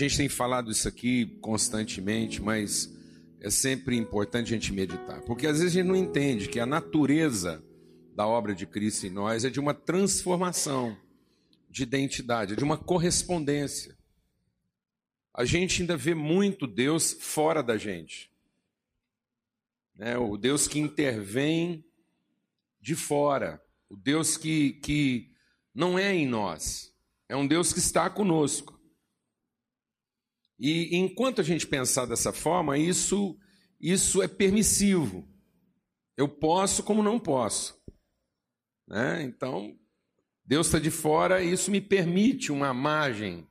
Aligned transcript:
Gente 0.00 0.16
tem 0.16 0.30
falado 0.30 0.70
isso 0.70 0.88
aqui 0.88 1.26
constantemente, 1.42 2.40
mas 2.40 2.90
é 3.38 3.50
sempre 3.50 3.98
importante 3.98 4.46
a 4.46 4.56
gente 4.56 4.72
meditar, 4.72 5.20
porque 5.26 5.46
às 5.46 5.58
vezes 5.58 5.76
a 5.76 5.78
gente 5.78 5.88
não 5.88 5.94
entende 5.94 6.48
que 6.48 6.58
a 6.58 6.64
natureza 6.64 7.62
da 8.16 8.26
obra 8.26 8.54
de 8.54 8.66
Cristo 8.66 9.06
em 9.06 9.10
nós 9.10 9.44
é 9.44 9.50
de 9.50 9.60
uma 9.60 9.74
transformação 9.74 10.96
de 11.68 11.82
identidade, 11.82 12.54
é 12.54 12.56
de 12.56 12.64
uma 12.64 12.78
correspondência. 12.78 13.94
A 15.34 15.44
gente 15.44 15.82
ainda 15.82 15.98
vê 15.98 16.14
muito 16.14 16.66
Deus 16.66 17.14
fora 17.20 17.62
da 17.62 17.76
gente. 17.76 18.32
Né? 19.94 20.16
O 20.16 20.38
Deus 20.38 20.66
que 20.66 20.78
intervém 20.78 21.84
de 22.80 22.96
fora, 22.96 23.62
o 23.86 23.96
Deus 23.96 24.38
que, 24.38 24.72
que 24.82 25.30
não 25.74 25.98
é 25.98 26.14
em 26.14 26.26
nós, 26.26 26.90
é 27.28 27.36
um 27.36 27.46
Deus 27.46 27.70
que 27.70 27.80
está 27.80 28.08
conosco. 28.08 28.79
E 30.60 30.94
enquanto 30.94 31.40
a 31.40 31.44
gente 31.44 31.66
pensar 31.66 32.04
dessa 32.04 32.34
forma, 32.34 32.76
isso, 32.76 33.34
isso 33.80 34.22
é 34.22 34.28
permissivo. 34.28 35.26
Eu 36.18 36.28
posso 36.28 36.82
como 36.82 37.02
não 37.02 37.18
posso. 37.18 37.80
Né? 38.86 39.22
Então, 39.22 39.74
Deus 40.44 40.66
está 40.66 40.78
de 40.78 40.90
fora 40.90 41.42
e 41.42 41.50
isso 41.50 41.70
me 41.70 41.80
permite 41.80 42.52
uma 42.52 42.74
margem. 42.74 43.48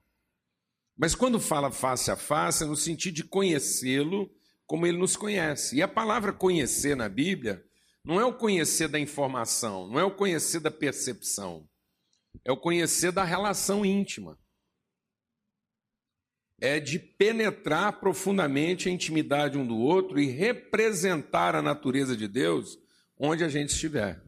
Mas 0.95 1.15
quando 1.15 1.39
fala 1.39 1.71
face 1.71 2.11
a 2.11 2.15
face, 2.15 2.63
é 2.63 2.67
no 2.67 2.75
sentido 2.75 3.15
de 3.15 3.23
conhecê-lo 3.23 4.29
como 4.67 4.85
ele 4.85 4.99
nos 4.99 5.17
conhece. 5.17 5.77
E 5.77 5.81
a 5.81 5.88
palavra 5.88 6.31
conhecer 6.31 6.95
na 6.95 7.09
Bíblia 7.09 7.66
não 8.05 8.19
é 8.19 8.25
o 8.25 8.38
conhecer 8.38 8.88
da 8.88 8.99
informação, 8.99 9.88
não 9.88 9.99
é 9.99 10.03
o 10.03 10.16
conhecer 10.16 10.59
da 10.59 10.69
percepção, 10.69 11.67
é 12.45 12.51
o 12.51 12.57
conhecer 12.57 13.11
da 13.11 13.23
relação 13.23 13.83
íntima 13.83 14.38
é 16.61 16.79
de 16.79 16.99
penetrar 16.99 17.99
profundamente 17.99 18.89
a 18.89 18.91
intimidade 18.91 19.57
um 19.57 19.65
do 19.65 19.77
outro 19.77 20.19
e 20.19 20.25
representar 20.27 21.55
a 21.55 21.61
natureza 21.61 22.16
de 22.16 22.27
Deus 22.27 22.77
onde 23.17 23.43
a 23.43 23.49
gente 23.49 23.69
estiver. 23.69 24.21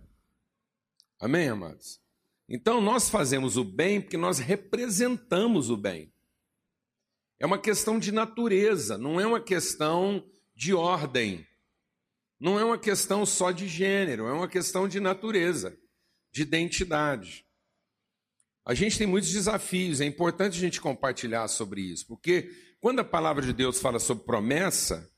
Amém, 1.19 1.49
amados? 1.49 1.99
Então 2.47 2.81
nós 2.81 3.09
fazemos 3.09 3.57
o 3.57 3.63
bem 3.63 4.01
porque 4.01 4.17
nós 4.17 4.39
representamos 4.39 5.69
o 5.69 5.77
bem. 5.77 6.11
É 7.39 7.45
uma 7.45 7.57
questão 7.57 7.97
de 7.97 8.11
natureza, 8.11 8.97
não 8.97 9.19
é 9.19 9.25
uma 9.25 9.41
questão 9.41 10.23
de 10.55 10.73
ordem. 10.73 11.45
Não 12.41 12.59
é 12.59 12.65
uma 12.65 12.77
questão 12.77 13.23
só 13.23 13.51
de 13.51 13.67
gênero, 13.67 14.25
é 14.25 14.33
uma 14.33 14.47
questão 14.47 14.87
de 14.87 14.99
natureza, 14.99 15.77
de 16.31 16.41
identidade. 16.41 17.45
A 18.71 18.73
gente 18.73 18.97
tem 18.97 19.05
muitos 19.05 19.29
desafios, 19.29 19.99
é 19.99 20.05
importante 20.05 20.55
a 20.55 20.61
gente 20.61 20.79
compartilhar 20.79 21.45
sobre 21.49 21.81
isso, 21.81 22.07
porque 22.07 22.49
quando 22.79 22.99
a 22.99 23.03
palavra 23.03 23.45
de 23.45 23.51
Deus 23.51 23.81
fala 23.81 23.99
sobre 23.99 24.23
promessa, 24.23 25.11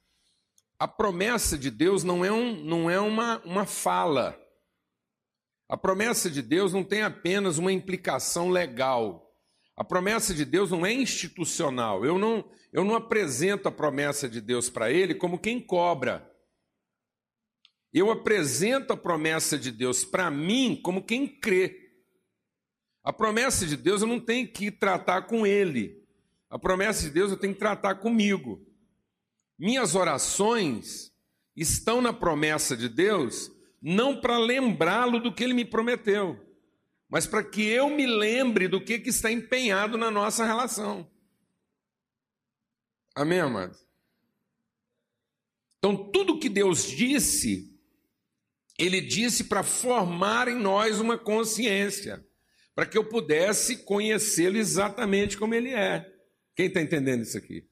a 0.80 0.88
promessa 0.88 1.56
de 1.56 1.70
Deus 1.70 2.04
não 2.04 2.26
é, 2.26 2.32
um, 2.32 2.56
não 2.64 2.90
é 2.90 3.00
uma, 3.00 3.38
uma 3.46 3.64
fala. 3.68 4.36
A 5.70 5.78
promessa 5.78 6.32
de 6.32 6.42
Deus 6.42 6.74
não 6.74 6.84
tem 6.84 7.04
apenas 7.04 7.60
uma 7.60 7.72
implicação 7.72 8.50
legal. 8.50 9.32
A 9.78 9.84
promessa 9.84 10.34
de 10.34 10.46
Deus 10.46 10.72
não 10.72 10.84
é 10.84 10.92
institucional. 10.92 12.04
Eu 12.04 12.18
não, 12.18 12.44
eu 12.72 12.84
não 12.84 12.96
apresento 12.96 13.68
a 13.68 13.72
promessa 13.72 14.28
de 14.28 14.42
Deus 14.42 14.68
para 14.68 14.92
ele 14.92 15.14
como 15.14 15.38
quem 15.38 15.62
cobra. 15.62 16.28
Eu 17.94 18.10
apresento 18.10 18.94
a 18.94 18.98
promessa 18.98 19.60
de 19.60 19.72
Deus 19.72 20.04
para 20.04 20.32
mim 20.32 20.82
como 20.84 21.04
quem 21.04 21.28
crê. 21.28 21.83
A 23.04 23.12
promessa 23.12 23.66
de 23.66 23.76
Deus 23.76 24.02
eu 24.02 24.08
não 24.08 24.20
tenho 24.20 24.48
que 24.48 24.72
tratar 24.72 25.24
com 25.24 25.46
ele. 25.46 26.02
A 26.50 26.58
promessa 26.58 27.04
de 27.04 27.10
Deus 27.10 27.32
eu 27.32 27.38
tenho 27.38 27.54
que 27.54 27.60
tratar 27.60 27.96
comigo. 27.96 28.66
Minhas 29.60 29.94
orações 29.94 31.14
estão 31.56 32.02
na 32.02 32.14
promessa 32.14 32.78
de 32.78 32.88
Deus 32.88 33.52
não 33.82 34.22
para 34.22 34.38
lembrá-lo 34.38 35.20
do 35.20 35.34
que 35.34 35.44
ele 35.44 35.54
me 35.54 35.66
prometeu, 35.66 36.40
mas 37.10 37.28
para 37.28 37.44
que 37.44 37.64
eu 37.64 37.90
me 37.90 38.08
lembre 38.08 38.70
do 38.70 38.80
que, 38.80 38.98
que 38.98 39.10
está 39.10 39.30
empenhado 39.30 39.98
na 39.98 40.10
nossa 40.10 40.46
relação. 40.46 41.12
Amém, 43.14 43.42
amados? 43.42 43.86
Então, 45.78 46.10
tudo 46.12 46.40
que 46.40 46.48
Deus 46.48 46.88
disse, 46.88 47.78
Ele 48.80 49.02
disse 49.02 49.44
para 49.44 49.64
formar 49.64 50.48
em 50.48 50.56
nós 50.56 51.02
uma 51.02 51.18
consciência 51.18 52.26
para 52.76 52.86
que 52.86 52.98
eu 52.98 53.04
pudesse 53.04 53.78
conhecê-lo 53.78 54.58
exatamente 54.58 55.38
como 55.38 55.54
ele 55.54 55.70
é. 55.70 56.10
Quem 56.56 56.68
está 56.68 56.82
entendendo 56.82 57.22
isso 57.22 57.38
aqui? 57.38 57.66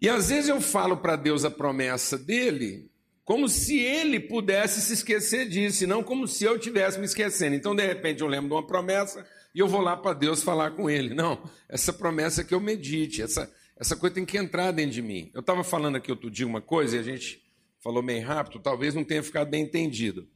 E 0.00 0.08
às 0.08 0.28
vezes 0.28 0.48
eu 0.48 0.60
falo 0.60 0.96
para 0.98 1.16
Deus 1.16 1.44
a 1.44 1.50
promessa 1.50 2.18
dele, 2.18 2.90
como 3.24 3.48
se 3.48 3.78
ele 3.78 4.20
pudesse 4.20 4.80
se 4.80 4.92
esquecer 4.92 5.48
disso, 5.48 5.84
e 5.84 5.86
não 5.86 6.02
como 6.02 6.28
se 6.28 6.44
eu 6.44 6.58
tivesse 6.58 6.98
me 6.98 7.06
esquecendo. 7.06 7.56
Então, 7.56 7.74
de 7.74 7.86
repente, 7.86 8.20
eu 8.20 8.26
lembro 8.26 8.48
de 8.48 8.54
uma 8.54 8.66
promessa 8.66 9.26
e 9.54 9.58
eu 9.58 9.68
vou 9.68 9.80
lá 9.80 9.96
para 9.96 10.12
Deus 10.12 10.42
falar 10.42 10.72
com 10.72 10.90
ele. 10.90 11.14
Não, 11.14 11.42
essa 11.68 11.92
promessa 11.92 12.42
é 12.42 12.44
que 12.44 12.54
eu 12.54 12.60
medite, 12.60 13.22
essa, 13.22 13.50
essa 13.78 13.96
coisa 13.96 14.16
tem 14.16 14.26
que 14.26 14.36
entrar 14.36 14.72
dentro 14.72 14.92
de 14.92 15.02
mim. 15.02 15.30
Eu 15.32 15.40
estava 15.40 15.64
falando 15.64 15.96
aqui 15.96 16.10
outro 16.10 16.30
dia 16.30 16.46
uma 16.46 16.60
coisa 16.60 16.96
e 16.96 16.98
a 16.98 17.02
gente 17.02 17.42
falou 17.80 18.02
meio 18.02 18.26
rápido, 18.26 18.60
talvez 18.60 18.94
não 18.94 19.04
tenha 19.04 19.22
ficado 19.22 19.48
bem 19.48 19.62
entendido. 19.62 20.28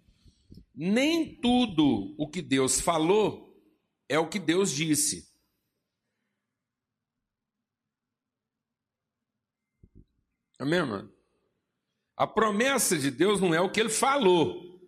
Nem 0.80 1.34
tudo 1.40 2.14
o 2.16 2.30
que 2.30 2.40
Deus 2.40 2.80
falou 2.80 3.52
é 4.08 4.16
o 4.16 4.28
que 4.28 4.38
Deus 4.38 4.70
disse. 4.70 5.28
Amém, 10.56 10.80
mano? 10.86 11.12
A 12.16 12.28
promessa 12.28 12.96
de 12.96 13.10
Deus 13.10 13.40
não 13.40 13.52
é 13.52 13.60
o 13.60 13.72
que 13.72 13.80
ele 13.80 13.88
falou. 13.88 14.80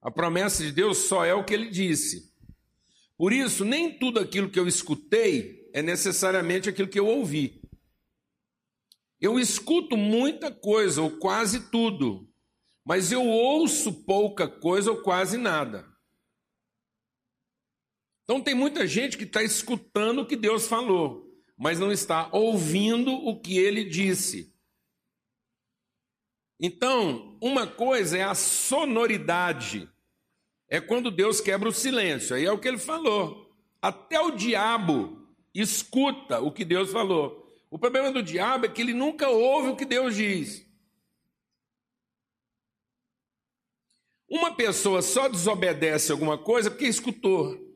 A 0.00 0.10
promessa 0.10 0.62
de 0.62 0.72
Deus 0.72 0.96
só 0.96 1.22
é 1.22 1.34
o 1.34 1.44
que 1.44 1.52
ele 1.52 1.68
disse. 1.68 2.34
Por 3.18 3.30
isso, 3.30 3.66
nem 3.66 3.98
tudo 3.98 4.20
aquilo 4.20 4.48
que 4.48 4.58
eu 4.58 4.66
escutei 4.66 5.68
é 5.74 5.82
necessariamente 5.82 6.70
aquilo 6.70 6.88
que 6.88 6.98
eu 6.98 7.06
ouvi. 7.06 7.60
Eu 9.20 9.38
escuto 9.38 9.98
muita 9.98 10.50
coisa, 10.50 11.02
ou 11.02 11.18
quase 11.18 11.70
tudo, 11.70 12.31
mas 12.84 13.12
eu 13.12 13.24
ouço 13.24 14.04
pouca 14.04 14.48
coisa 14.48 14.90
ou 14.90 15.02
quase 15.02 15.36
nada. 15.36 15.86
Então 18.24 18.40
tem 18.40 18.54
muita 18.54 18.86
gente 18.86 19.16
que 19.16 19.24
está 19.24 19.42
escutando 19.42 20.22
o 20.22 20.26
que 20.26 20.36
Deus 20.36 20.66
falou, 20.66 21.30
mas 21.56 21.78
não 21.78 21.92
está 21.92 22.28
ouvindo 22.32 23.12
o 23.12 23.40
que 23.40 23.58
ele 23.58 23.84
disse. 23.84 24.52
Então, 26.58 27.36
uma 27.42 27.66
coisa 27.66 28.16
é 28.16 28.22
a 28.22 28.36
sonoridade, 28.36 29.90
é 30.68 30.80
quando 30.80 31.10
Deus 31.10 31.40
quebra 31.40 31.68
o 31.68 31.72
silêncio, 31.72 32.36
aí 32.36 32.44
é 32.44 32.52
o 32.52 32.58
que 32.58 32.68
ele 32.68 32.78
falou. 32.78 33.52
Até 33.80 34.20
o 34.20 34.30
diabo 34.30 35.26
escuta 35.52 36.40
o 36.40 36.52
que 36.52 36.64
Deus 36.64 36.92
falou. 36.92 37.52
O 37.68 37.78
problema 37.78 38.12
do 38.12 38.22
diabo 38.22 38.66
é 38.66 38.68
que 38.68 38.80
ele 38.80 38.94
nunca 38.94 39.28
ouve 39.28 39.70
o 39.70 39.76
que 39.76 39.84
Deus 39.84 40.14
diz. 40.14 40.64
Uma 44.32 44.56
pessoa 44.56 45.02
só 45.02 45.28
desobedece 45.28 46.10
alguma 46.10 46.38
coisa 46.38 46.70
porque 46.70 46.86
escutou. 46.86 47.70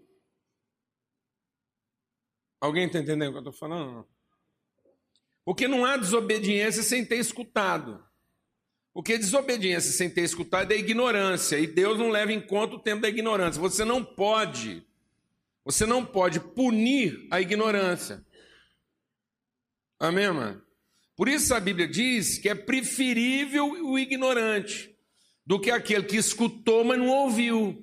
Alguém 2.58 2.87
está 2.87 2.99
entendendo 2.99 3.29
o 3.29 3.32
que 3.32 3.37
eu 3.37 3.41
estou 3.41 3.53
falando? 3.53 4.08
Porque 5.44 5.69
não 5.69 5.85
há 5.85 5.99
desobediência 5.99 6.82
sem 6.82 7.05
ter 7.05 7.19
escutado. 7.19 8.03
Porque 8.94 9.19
desobediência 9.19 9.93
sem 9.93 10.08
ter 10.08 10.23
escutado 10.23 10.73
é 10.73 10.79
ignorância, 10.79 11.58
e 11.58 11.67
Deus 11.67 11.99
não 11.99 12.08
leva 12.08 12.32
em 12.32 12.41
conta 12.41 12.76
o 12.76 12.82
tempo 12.82 13.03
da 13.03 13.11
ignorância. 13.11 13.61
Você 13.61 13.85
não 13.85 14.03
pode, 14.03 14.82
você 15.62 15.85
não 15.85 16.06
pode 16.06 16.41
punir 16.41 17.29
a 17.31 17.38
ignorância. 17.38 18.25
Amém, 20.00 20.32
mano? 20.32 20.62
Por 21.14 21.29
isso 21.29 21.55
a 21.55 21.61
Bíblia 21.61 21.87
diz 21.87 22.38
que 22.38 22.49
é 22.49 22.55
preferível 22.55 23.67
o 23.67 23.99
ignorante 23.99 24.95
do 25.46 25.60
que 25.60 25.70
aquele 25.70 26.04
que 26.04 26.16
escutou, 26.16 26.84
mas 26.84 26.98
não 26.98 27.08
ouviu. 27.08 27.82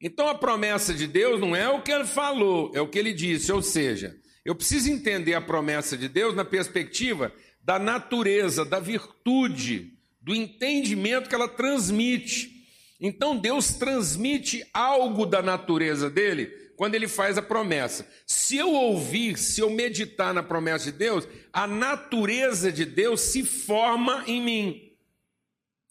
Então 0.00 0.28
a 0.28 0.34
promessa 0.34 0.94
de 0.94 1.06
Deus 1.06 1.40
não 1.40 1.54
é 1.54 1.68
o 1.68 1.82
que 1.82 1.92
ele 1.92 2.06
falou, 2.06 2.70
é 2.74 2.80
o 2.80 2.88
que 2.88 2.98
ele 2.98 3.12
disse. 3.12 3.52
Ou 3.52 3.62
seja, 3.62 4.18
eu 4.44 4.54
preciso 4.54 4.90
entender 4.90 5.34
a 5.34 5.40
promessa 5.40 5.96
de 5.96 6.08
Deus 6.08 6.34
na 6.34 6.44
perspectiva 6.44 7.32
da 7.60 7.78
natureza, 7.78 8.64
da 8.64 8.78
virtude, 8.78 9.92
do 10.20 10.34
entendimento 10.34 11.28
que 11.28 11.34
ela 11.34 11.48
transmite. 11.48 12.64
Então 13.00 13.36
Deus 13.36 13.74
transmite 13.74 14.64
algo 14.72 15.26
da 15.26 15.42
natureza 15.42 16.08
dele 16.08 16.65
quando 16.76 16.94
ele 16.94 17.08
faz 17.08 17.38
a 17.38 17.42
promessa. 17.42 18.06
Se 18.26 18.56
eu 18.56 18.72
ouvir, 18.72 19.38
se 19.38 19.60
eu 19.60 19.70
meditar 19.70 20.32
na 20.32 20.42
promessa 20.42 20.86
de 20.86 20.92
Deus, 20.92 21.26
a 21.52 21.66
natureza 21.66 22.70
de 22.70 22.84
Deus 22.84 23.20
se 23.20 23.44
forma 23.44 24.22
em 24.26 24.42
mim. 24.42 24.92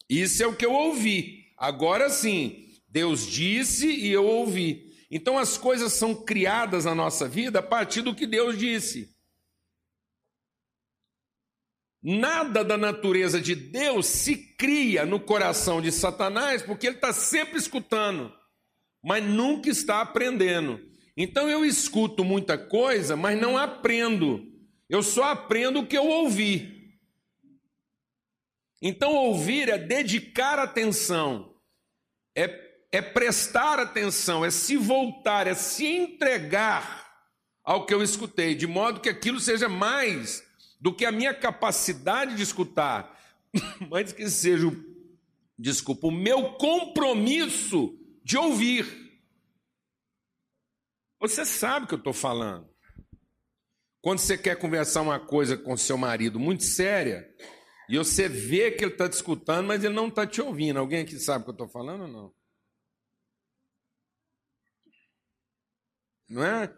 Isso 0.09 0.43
é 0.43 0.47
o 0.47 0.55
que 0.55 0.65
eu 0.65 0.71
ouvi. 0.71 1.53
Agora 1.57 2.09
sim, 2.09 2.69
Deus 2.87 3.25
disse 3.25 3.87
e 3.87 4.11
eu 4.11 4.25
ouvi. 4.25 4.93
Então 5.09 5.37
as 5.37 5.57
coisas 5.57 5.93
são 5.93 6.13
criadas 6.13 6.85
na 6.85 6.93
nossa 6.93 7.27
vida 7.27 7.59
a 7.59 7.63
partir 7.63 8.01
do 8.01 8.15
que 8.15 8.27
Deus 8.27 8.57
disse. 8.57 9.15
Nada 12.07 12.63
da 12.63 12.77
natureza 12.77 13.41
de 13.41 13.55
Deus 13.55 14.05
se 14.05 14.35
cria 14.35 15.07
no 15.07 15.19
coração 15.19 15.81
de 15.81 15.91
Satanás, 15.91 16.61
porque 16.61 16.85
ele 16.85 16.97
está 16.97 17.11
sempre 17.11 17.57
escutando, 17.57 18.31
mas 19.05 19.23
nunca 19.23 19.69
está 19.69 20.01
aprendendo. 20.01 20.81
Então 21.15 21.47
eu 21.47 21.63
escuto 21.63 22.25
muita 22.25 22.57
coisa, 22.57 23.15
mas 23.15 23.39
não 23.39 23.55
aprendo. 23.55 24.51
Eu 24.89 25.03
só 25.03 25.25
aprendo 25.25 25.81
o 25.81 25.85
que 25.85 25.95
eu 25.95 26.07
ouvi. 26.07 26.97
Então 28.81 29.13
ouvir 29.13 29.69
é 29.69 29.77
dedicar 29.77 30.57
atenção, 30.57 31.55
é, 32.35 32.49
é 32.91 33.01
prestar 33.01 33.79
atenção, 33.79 34.43
é 34.43 34.49
se 34.49 34.75
voltar, 34.75 35.45
é 35.45 35.53
se 35.53 35.85
entregar 35.85 37.05
ao 37.63 37.85
que 37.85 37.93
eu 37.93 38.01
escutei, 38.01 38.55
de 38.55 38.67
modo 38.67 38.99
que 38.99 39.09
aquilo 39.09 39.39
seja 39.39 39.69
mais 39.69 40.43
do 40.81 40.93
que 40.93 41.05
a 41.05 41.11
minha 41.11 41.33
capacidade 41.33 42.35
de 42.35 42.41
escutar, 42.41 43.19
mas 43.89 44.11
que 44.11 44.27
seja, 44.29 44.71
desculpa, 45.57 46.07
o 46.07 46.11
meu 46.11 46.53
compromisso 46.53 47.97
de 48.25 48.37
ouvir. 48.37 48.87
Você 51.21 51.45
sabe 51.45 51.85
o 51.85 51.87
que 51.87 51.93
eu 51.93 51.99
estou 51.99 52.11
falando. 52.11 52.67
Quando 54.01 54.17
você 54.17 54.35
quer 54.35 54.57
conversar 54.57 55.01
uma 55.01 55.19
coisa 55.19 55.55
com 55.55 55.77
seu 55.77 55.95
marido 55.95 56.39
muito 56.39 56.63
séria, 56.63 57.31
e 57.87 57.99
você 57.99 58.27
vê 58.27 58.71
que 58.71 58.83
ele 58.83 58.93
está 58.93 59.07
te 59.07 59.13
escutando, 59.13 59.67
mas 59.67 59.83
ele 59.83 59.93
não 59.93 60.07
está 60.07 60.25
te 60.25 60.41
ouvindo. 60.41 60.79
Alguém 60.79 61.01
aqui 61.01 61.19
sabe 61.19 61.43
o 61.43 61.45
que 61.45 61.49
eu 61.51 61.53
estou 61.53 61.69
falando 61.69 62.01
ou 62.01 62.07
não? 62.07 62.33
Não 66.27 66.43
é? 66.43 66.75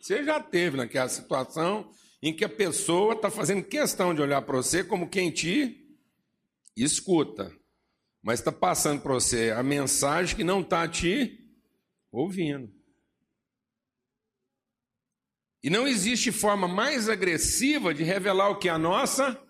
Você 0.00 0.24
já 0.24 0.42
teve 0.42 0.76
naquela 0.76 1.08
situação 1.08 1.92
em 2.20 2.34
que 2.34 2.44
a 2.44 2.48
pessoa 2.48 3.14
está 3.14 3.30
fazendo 3.30 3.62
questão 3.62 4.12
de 4.12 4.20
olhar 4.20 4.42
para 4.42 4.56
você 4.56 4.82
como 4.82 5.08
quem 5.08 5.30
te 5.30 5.96
escuta, 6.76 7.56
mas 8.22 8.38
está 8.38 8.52
passando 8.52 9.02
para 9.02 9.14
você 9.14 9.50
a 9.50 9.62
mensagem 9.62 10.36
que 10.36 10.44
não 10.44 10.60
está 10.60 10.86
te 10.88 11.38
ouvindo. 12.10 12.72
E 15.62 15.70
não 15.70 15.86
existe 15.86 16.32
forma 16.32 16.66
mais 16.66 17.08
agressiva 17.08 17.92
de 17.92 18.02
revelar 18.02 18.50
o 18.50 18.58
que 18.58 18.68
é 18.68 18.72
a 18.72 18.78
nossa 18.78 19.40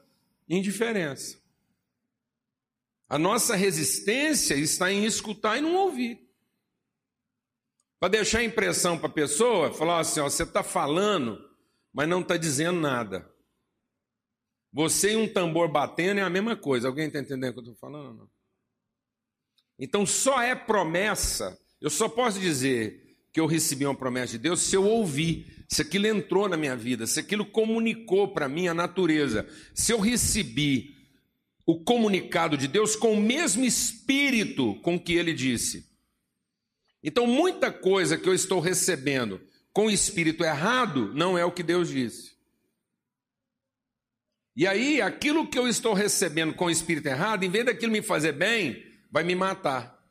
indiferença. 0.49 1.41
A 3.09 3.19
nossa 3.19 3.55
resistência 3.55 4.55
está 4.55 4.91
em 4.91 5.05
escutar 5.05 5.59
e 5.59 5.61
não 5.61 5.75
ouvir. 5.75 6.21
Para 8.01 8.09
deixar 8.09 8.41
a 8.41 8.45
impressão 8.45 8.99
para 8.99 9.09
a 9.09 9.13
pessoa, 9.13 9.73
falar 9.73 10.01
assim: 10.01 10.21
ó, 10.21 10.25
você 10.25 10.43
está 10.43 10.63
falando 10.63 11.53
mas 11.93 12.09
não 12.09 12.21
está 12.21 12.37
dizendo 12.37 12.81
nada. 12.81 13.31
Você 14.73 15.13
e 15.13 15.17
um 15.17 15.31
tambor 15.31 15.71
batendo 15.71 16.21
é 16.21 16.23
a 16.23 16.31
mesma 16.31 16.57
coisa. 16.57 16.89
Alguém 16.89 17.09
está 17.09 17.19
entendendo 17.19 17.51
o 17.51 17.53
que 17.53 17.59
eu 17.59 17.73
estou 17.73 17.77
falando? 17.77 18.21
Não? 18.21 18.31
Então 19.79 20.07
só 20.07 20.41
é 20.43 20.55
promessa. 20.55 21.59
Eu 21.81 21.91
só 21.91 22.09
posso 22.09 22.39
dizer 22.39 23.17
que 23.33 23.41
eu 23.41 23.47
recebi 23.47 23.87
uma 23.87 23.95
promessa 23.95 24.33
de 24.33 24.39
Deus 24.39 24.61
se 24.61 24.77
eu 24.77 24.85
ouvi, 24.85 25.47
se 25.69 25.83
aquilo 25.83 26.07
entrou 26.07 26.49
na 26.49 26.57
minha 26.57 26.77
vida, 26.77 27.07
se 27.07 27.19
aquilo 27.19 27.47
comunicou 27.47 28.29
para 28.29 28.49
mim 28.49 28.69
a 28.69 28.75
natureza, 28.75 29.49
se 29.75 29.93
eu 29.93 29.99
recebi 29.99 30.95
o 31.67 31.83
comunicado 31.83 32.57
de 32.57 32.69
Deus 32.69 32.95
com 32.95 33.15
o 33.15 33.21
mesmo 33.21 33.65
espírito 33.65 34.75
com 34.83 34.99
que 34.99 35.15
ele 35.15 35.33
disse. 35.33 35.91
Então, 37.03 37.27
muita 37.27 37.73
coisa 37.73 38.17
que 38.17 38.29
eu 38.29 38.35
estou 38.35 38.61
recebendo 38.61 39.41
com 39.73 39.87
o 39.87 39.91
espírito 39.91 40.45
errado 40.45 41.13
não 41.15 41.37
é 41.37 41.45
o 41.45 41.51
que 41.51 41.63
Deus 41.63 41.89
disse. 41.89 42.33
E 44.55 44.67
aí, 44.67 45.01
aquilo 45.01 45.49
que 45.49 45.59
eu 45.59 45.67
estou 45.67 45.95
recebendo 45.95 46.55
com 46.55 46.67
o 46.67 46.71
espírito 46.71 47.07
errado, 47.07 47.45
em 47.45 47.51
vez 47.51 47.65
daquilo 47.65 47.91
me 47.91 48.03
fazer 48.03 48.33
bem, 48.33 48.85
vai 49.13 49.23
me 49.23 49.35
matar. 49.35 50.03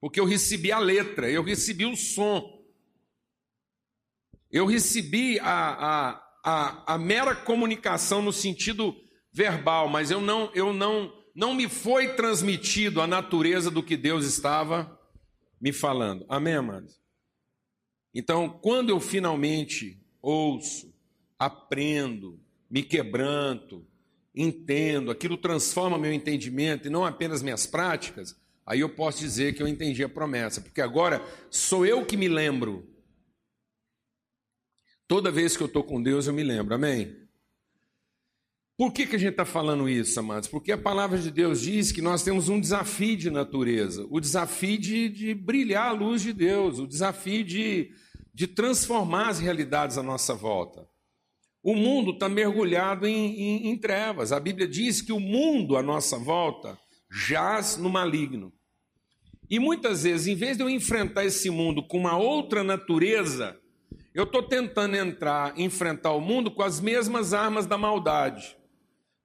Porque 0.00 0.18
eu 0.18 0.24
recebi 0.24 0.72
a 0.72 0.80
letra, 0.80 1.30
eu 1.30 1.44
recebi 1.44 1.86
o 1.86 1.96
som. 1.96 2.60
Eu 4.50 4.66
recebi 4.66 5.38
a, 5.38 5.46
a, 5.46 6.28
a, 6.44 6.94
a 6.94 6.98
mera 6.98 7.36
comunicação 7.36 8.20
no 8.20 8.32
sentido 8.32 8.94
verbal, 9.32 9.88
mas 9.88 10.10
eu 10.10 10.20
não, 10.20 10.50
eu 10.54 10.72
não, 10.72 11.14
não 11.34 11.54
me 11.54 11.68
foi 11.68 12.14
transmitido 12.14 13.00
a 13.00 13.06
natureza 13.06 13.70
do 13.70 13.82
que 13.82 13.96
Deus 13.96 14.26
estava 14.26 15.00
me 15.60 15.72
falando. 15.72 16.26
Amém, 16.28 16.54
amados? 16.54 17.00
Então, 18.12 18.48
quando 18.48 18.90
eu 18.90 19.00
finalmente 19.00 20.04
ouço, 20.20 20.92
aprendo, 21.38 22.38
me 22.68 22.82
quebranto, 22.82 23.86
entendo, 24.34 25.10
aquilo 25.10 25.36
transforma 25.36 25.98
meu 25.98 26.12
entendimento 26.12 26.86
e 26.86 26.90
não 26.90 27.04
apenas 27.04 27.42
minhas 27.42 27.66
práticas, 27.66 28.36
aí 28.66 28.80
eu 28.80 28.88
posso 28.88 29.20
dizer 29.20 29.54
que 29.54 29.62
eu 29.62 29.68
entendi 29.68 30.02
a 30.02 30.08
promessa, 30.08 30.60
porque 30.60 30.80
agora 30.80 31.22
sou 31.50 31.84
eu 31.84 32.04
que 32.06 32.16
me 32.16 32.28
lembro. 32.28 32.88
Toda 35.06 35.30
vez 35.30 35.56
que 35.56 35.62
eu 35.62 35.66
estou 35.66 35.84
com 35.84 36.02
Deus, 36.02 36.26
eu 36.26 36.32
me 36.32 36.42
lembro, 36.42 36.74
amém? 36.74 37.22
Por 38.76 38.92
que, 38.92 39.06
que 39.06 39.16
a 39.16 39.18
gente 39.18 39.32
está 39.32 39.44
falando 39.44 39.88
isso, 39.88 40.18
amados? 40.18 40.48
Porque 40.48 40.72
a 40.72 40.78
palavra 40.78 41.18
de 41.18 41.30
Deus 41.30 41.60
diz 41.60 41.92
que 41.92 42.00
nós 42.00 42.24
temos 42.24 42.48
um 42.48 42.58
desafio 42.58 43.16
de 43.16 43.30
natureza, 43.30 44.06
o 44.10 44.18
desafio 44.18 44.78
de, 44.78 45.08
de 45.08 45.34
brilhar 45.34 45.88
a 45.88 45.92
luz 45.92 46.22
de 46.22 46.32
Deus, 46.32 46.78
o 46.78 46.86
desafio 46.86 47.44
de, 47.44 47.92
de 48.32 48.46
transformar 48.46 49.28
as 49.28 49.38
realidades 49.38 49.98
à 49.98 50.02
nossa 50.02 50.34
volta. 50.34 50.88
O 51.62 51.76
mundo 51.76 52.10
está 52.10 52.28
mergulhado 52.28 53.06
em, 53.06 53.40
em, 53.40 53.68
em 53.68 53.78
trevas. 53.78 54.32
A 54.32 54.40
Bíblia 54.40 54.66
diz 54.66 55.00
que 55.00 55.12
o 55.12 55.20
mundo 55.20 55.76
à 55.76 55.82
nossa 55.82 56.18
volta 56.18 56.76
jaz 57.10 57.76
no 57.76 57.88
maligno. 57.88 58.52
E 59.48 59.58
muitas 59.58 60.02
vezes, 60.02 60.26
em 60.26 60.34
vez 60.34 60.56
de 60.56 60.62
eu 60.62 60.70
enfrentar 60.70 61.24
esse 61.24 61.50
mundo 61.50 61.86
com 61.86 61.98
uma 61.98 62.16
outra 62.16 62.64
natureza, 62.64 63.60
eu 64.14 64.24
estou 64.24 64.42
tentando 64.42 64.96
entrar, 64.96 65.58
enfrentar 65.58 66.12
o 66.12 66.20
mundo 66.20 66.50
com 66.50 66.62
as 66.62 66.80
mesmas 66.80 67.32
armas 67.32 67.66
da 67.66 67.78
maldade. 67.78 68.56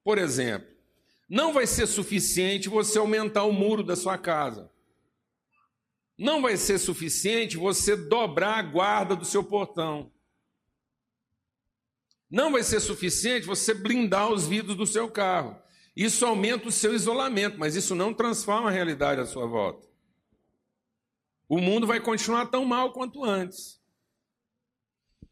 Por 0.04 0.18
exemplo, 0.18 0.68
não 1.30 1.54
vai 1.54 1.66
ser 1.66 1.88
suficiente 1.88 2.70
você 2.70 3.00
aumentar 3.00 3.44
o 3.44 3.52
muro 3.52 3.84
da 3.84 3.96
sua 3.96 4.18
casa. 4.18 4.72
Não 6.18 6.42
vai 6.42 6.58
ser 6.58 6.78
suficiente 6.78 7.58
você 7.58 7.96
dobrar 7.96 8.58
a 8.58 8.62
guarda 8.62 9.16
do 9.16 9.26
seu 9.26 9.44
portão. 9.44 10.12
Não 12.30 12.52
vai 12.52 12.64
ser 12.64 12.80
suficiente 12.80 13.46
você 13.46 13.74
blindar 13.74 14.32
os 14.32 14.48
vidros 14.48 14.76
do 14.76 14.86
seu 14.86 15.10
carro. 15.10 15.58
Isso 15.96 16.26
aumenta 16.26 16.68
o 16.68 16.72
seu 16.72 16.94
isolamento, 16.94 17.58
mas 17.58 17.76
isso 17.76 17.96
não 17.96 18.14
transforma 18.14 18.70
a 18.70 18.72
realidade 18.72 19.22
à 19.22 19.26
sua 19.26 19.48
volta. 19.48 19.88
O 21.50 21.60
mundo 21.60 21.88
vai 21.88 22.00
continuar 22.00 22.48
tão 22.48 22.66
mal 22.66 22.92
quanto 22.92 23.24
antes. 23.24 23.82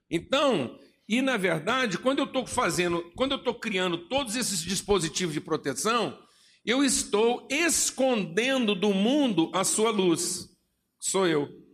Então, 0.10 0.80
e 1.08 1.22
na 1.22 1.38
verdade, 1.38 1.98
quando 1.98 2.20
eu 2.20 2.26
estou 2.26 2.48
fazendo, 2.48 3.12
quando 3.16 3.34
eu 3.34 3.38
estou 3.38 3.54
criando 3.54 4.08
todos 4.08 4.36
esses 4.36 4.62
dispositivos 4.62 5.34
de 5.34 5.42
proteção, 5.42 6.18
eu 6.66 6.84
estou 6.84 7.48
escondendo 7.52 8.74
do 8.74 8.94
mundo 8.94 9.52
a 9.54 9.64
sua 9.64 9.92
luz 9.92 10.56
sou 11.06 11.28
eu. 11.28 11.65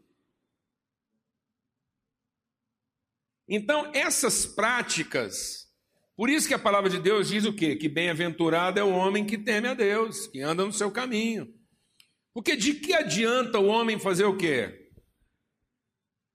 Então, 3.53 3.91
essas 3.93 4.45
práticas, 4.45 5.67
por 6.15 6.29
isso 6.29 6.47
que 6.47 6.53
a 6.53 6.59
palavra 6.59 6.89
de 6.89 6.97
Deus 6.97 7.27
diz 7.27 7.43
o 7.43 7.51
quê? 7.51 7.75
Que 7.75 7.89
bem-aventurado 7.89 8.79
é 8.79 8.83
o 8.83 8.91
homem 8.91 9.25
que 9.25 9.37
teme 9.37 9.67
a 9.67 9.73
Deus, 9.73 10.25
que 10.27 10.39
anda 10.39 10.63
no 10.63 10.71
seu 10.71 10.89
caminho. 10.89 11.53
Porque 12.33 12.55
de 12.55 12.75
que 12.75 12.93
adianta 12.93 13.59
o 13.59 13.65
homem 13.65 13.99
fazer 13.99 14.23
o 14.23 14.37
quê? 14.37 14.89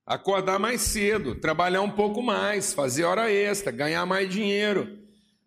Acordar 0.05 0.59
mais 0.59 0.83
cedo, 0.83 1.35
trabalhar 1.35 1.81
um 1.81 1.91
pouco 1.91 2.23
mais, 2.23 2.75
fazer 2.75 3.05
hora 3.05 3.33
extra, 3.33 3.73
ganhar 3.73 4.05
mais 4.05 4.29
dinheiro. 4.29 4.99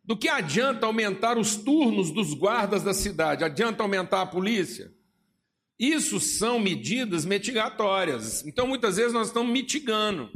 Do 0.04 0.18
que 0.18 0.28
adianta 0.28 0.88
aumentar 0.88 1.38
os 1.38 1.56
turnos 1.56 2.10
dos 2.10 2.34
guardas 2.34 2.82
da 2.82 2.96
cidade? 2.96 3.44
Adianta 3.44 3.84
aumentar 3.84 4.24
a 4.24 4.26
polícia? 4.26 4.92
Isso 5.78 6.20
são 6.20 6.60
medidas 6.60 7.26
mitigatórias. 7.26 8.44
Então, 8.44 8.66
muitas 8.66 8.98
vezes, 8.98 9.14
nós 9.14 9.28
estamos 9.28 9.54
mitigando. 9.54 10.32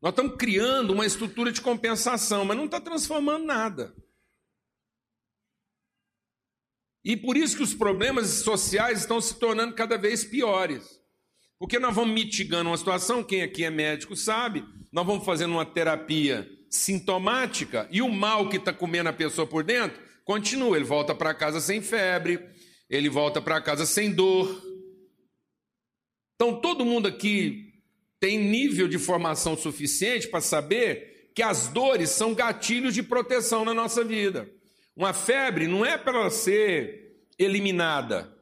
Nós 0.00 0.12
estamos 0.12 0.36
criando 0.36 0.92
uma 0.92 1.04
estrutura 1.04 1.52
de 1.52 1.60
compensação, 1.60 2.44
mas 2.44 2.56
não 2.56 2.64
está 2.64 2.80
transformando 2.80 3.44
nada. 3.44 3.94
E 7.04 7.16
por 7.16 7.36
isso 7.36 7.56
que 7.56 7.62
os 7.62 7.74
problemas 7.74 8.28
sociais 8.28 9.00
estão 9.00 9.20
se 9.20 9.38
tornando 9.38 9.74
cada 9.74 9.96
vez 9.96 10.24
piores. 10.24 11.00
Porque 11.58 11.78
nós 11.78 11.94
vamos 11.94 12.14
mitigando 12.14 12.70
uma 12.70 12.76
situação, 12.76 13.22
quem 13.22 13.42
aqui 13.42 13.64
é 13.64 13.70
médico 13.70 14.16
sabe, 14.16 14.64
nós 14.90 15.06
vamos 15.06 15.24
fazendo 15.24 15.52
uma 15.52 15.66
terapia 15.66 16.48
sintomática 16.70 17.86
e 17.90 18.00
o 18.00 18.08
mal 18.08 18.48
que 18.48 18.56
está 18.56 18.72
comendo 18.72 19.10
a 19.10 19.12
pessoa 19.12 19.46
por 19.46 19.62
dentro 19.62 20.00
continua. 20.24 20.76
Ele 20.76 20.84
volta 20.84 21.14
para 21.14 21.34
casa 21.34 21.60
sem 21.60 21.82
febre, 21.82 22.40
ele 22.88 23.10
volta 23.10 23.42
para 23.42 23.60
casa 23.60 23.84
sem 23.84 24.10
dor. 24.10 24.62
Então, 26.34 26.58
todo 26.58 26.86
mundo 26.86 27.06
aqui 27.06 27.69
tem 28.20 28.38
nível 28.38 28.86
de 28.86 28.98
formação 28.98 29.56
suficiente 29.56 30.28
para 30.28 30.42
saber 30.42 31.32
que 31.34 31.42
as 31.42 31.68
dores 31.68 32.10
são 32.10 32.34
gatilhos 32.34 32.92
de 32.92 33.02
proteção 33.02 33.64
na 33.64 33.72
nossa 33.72 34.04
vida. 34.04 34.48
Uma 34.94 35.14
febre 35.14 35.66
não 35.66 35.86
é 35.86 35.96
para 35.96 36.28
ser 36.30 37.24
eliminada, 37.38 38.36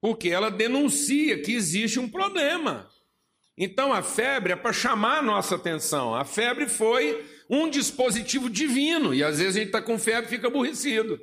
porque 0.00 0.28
ela 0.28 0.50
denuncia 0.50 1.40
que 1.40 1.52
existe 1.52 2.00
um 2.00 2.08
problema. 2.08 2.90
Então 3.56 3.92
a 3.92 4.02
febre 4.02 4.52
é 4.52 4.56
para 4.56 4.72
chamar 4.72 5.18
a 5.18 5.22
nossa 5.22 5.54
atenção. 5.54 6.14
A 6.14 6.24
febre 6.24 6.66
foi 6.66 7.24
um 7.48 7.70
dispositivo 7.70 8.50
divino, 8.50 9.14
e 9.14 9.22
às 9.22 9.38
vezes 9.38 9.54
a 9.54 9.58
gente 9.58 9.68
está 9.68 9.82
com 9.82 9.98
febre 9.98 10.26
e 10.26 10.30
fica 10.30 10.48
aborrecido. 10.48 11.20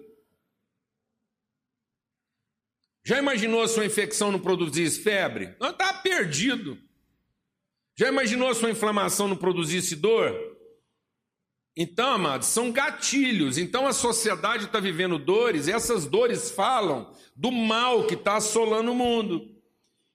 Já 3.03 3.17
imaginou 3.17 3.67
se 3.67 3.77
uma 3.77 3.85
infecção 3.85 4.31
não 4.31 4.39
produzisse 4.39 5.01
febre? 5.01 5.55
Não 5.59 5.71
está 5.71 5.93
perdido. 5.93 6.86
Já 7.99 8.09
imaginou 8.09 8.53
se 8.53 8.61
uma 8.61 8.69
inflamação 8.69 9.27
não 9.27 9.35
produzisse 9.35 9.95
dor? 9.95 10.35
Então, 11.75 12.13
amados, 12.13 12.47
são 12.47 12.71
gatilhos. 12.71 13.57
Então 13.57 13.87
a 13.87 13.93
sociedade 13.93 14.65
está 14.65 14.79
vivendo 14.79 15.17
dores, 15.17 15.67
e 15.67 15.71
essas 15.71 16.05
dores 16.05 16.51
falam 16.51 17.11
do 17.35 17.51
mal 17.51 18.05
que 18.05 18.13
está 18.13 18.35
assolando 18.35 18.91
o 18.91 18.95
mundo. 18.95 19.41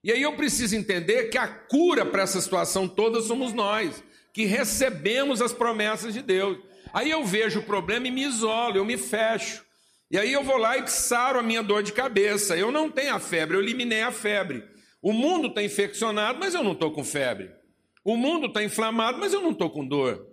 E 0.04 0.12
aí 0.12 0.22
eu 0.22 0.34
preciso 0.34 0.76
entender 0.76 1.28
que 1.28 1.38
a 1.38 1.46
cura 1.46 2.06
para 2.06 2.22
essa 2.22 2.40
situação 2.40 2.88
toda 2.88 3.20
somos 3.20 3.52
nós, 3.52 4.02
que 4.32 4.44
recebemos 4.44 5.40
as 5.40 5.52
promessas 5.52 6.14
de 6.14 6.22
Deus. 6.22 6.58
Aí 6.92 7.10
eu 7.10 7.24
vejo 7.24 7.60
o 7.60 7.64
problema 7.64 8.08
e 8.08 8.10
me 8.10 8.24
isolo, 8.24 8.76
eu 8.76 8.84
me 8.84 8.98
fecho. 8.98 9.64
E 10.10 10.18
aí 10.18 10.32
eu 10.32 10.42
vou 10.42 10.56
lá 10.56 10.76
e 10.76 10.86
saro 10.88 11.38
a 11.38 11.42
minha 11.42 11.62
dor 11.62 11.82
de 11.82 11.92
cabeça. 11.92 12.56
Eu 12.56 12.70
não 12.70 12.90
tenho 12.90 13.14
a 13.14 13.20
febre, 13.20 13.56
eu 13.56 13.62
eliminei 13.62 14.02
a 14.02 14.12
febre. 14.12 14.64
O 15.00 15.12
mundo 15.12 15.48
está 15.48 15.62
infeccionado, 15.62 16.38
mas 16.38 16.54
eu 16.54 16.62
não 16.62 16.72
estou 16.72 16.92
com 16.92 17.04
febre. 17.04 17.61
O 18.04 18.16
mundo 18.16 18.46
está 18.46 18.62
inflamado, 18.62 19.18
mas 19.18 19.32
eu 19.32 19.40
não 19.40 19.52
estou 19.52 19.70
com 19.70 19.86
dor. 19.86 20.26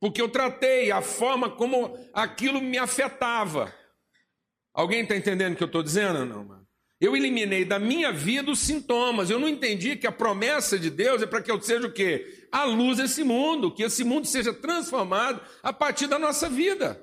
Porque 0.00 0.20
eu 0.20 0.28
tratei 0.28 0.90
a 0.90 1.02
forma 1.02 1.50
como 1.50 1.96
aquilo 2.12 2.60
me 2.60 2.78
afetava. 2.78 3.74
Alguém 4.72 5.02
está 5.02 5.16
entendendo 5.16 5.54
o 5.54 5.56
que 5.56 5.62
eu 5.62 5.66
estou 5.66 5.82
dizendo? 5.82 6.24
Não, 6.24 6.44
mano? 6.44 6.66
Eu 6.98 7.14
eliminei 7.14 7.64
da 7.64 7.78
minha 7.78 8.10
vida 8.10 8.50
os 8.50 8.58
sintomas. 8.58 9.28
Eu 9.28 9.38
não 9.38 9.48
entendi 9.48 9.96
que 9.96 10.06
a 10.06 10.12
promessa 10.12 10.78
de 10.78 10.88
Deus 10.90 11.22
é 11.22 11.26
para 11.26 11.42
que 11.42 11.50
eu 11.50 11.60
seja 11.60 11.86
o 11.86 11.92
quê? 11.92 12.48
A 12.50 12.64
luz 12.64 12.96
desse 12.96 13.22
mundo, 13.22 13.74
que 13.74 13.82
esse 13.82 14.02
mundo 14.02 14.26
seja 14.26 14.52
transformado 14.54 15.40
a 15.62 15.72
partir 15.72 16.06
da 16.06 16.18
nossa 16.18 16.48
vida. 16.48 17.02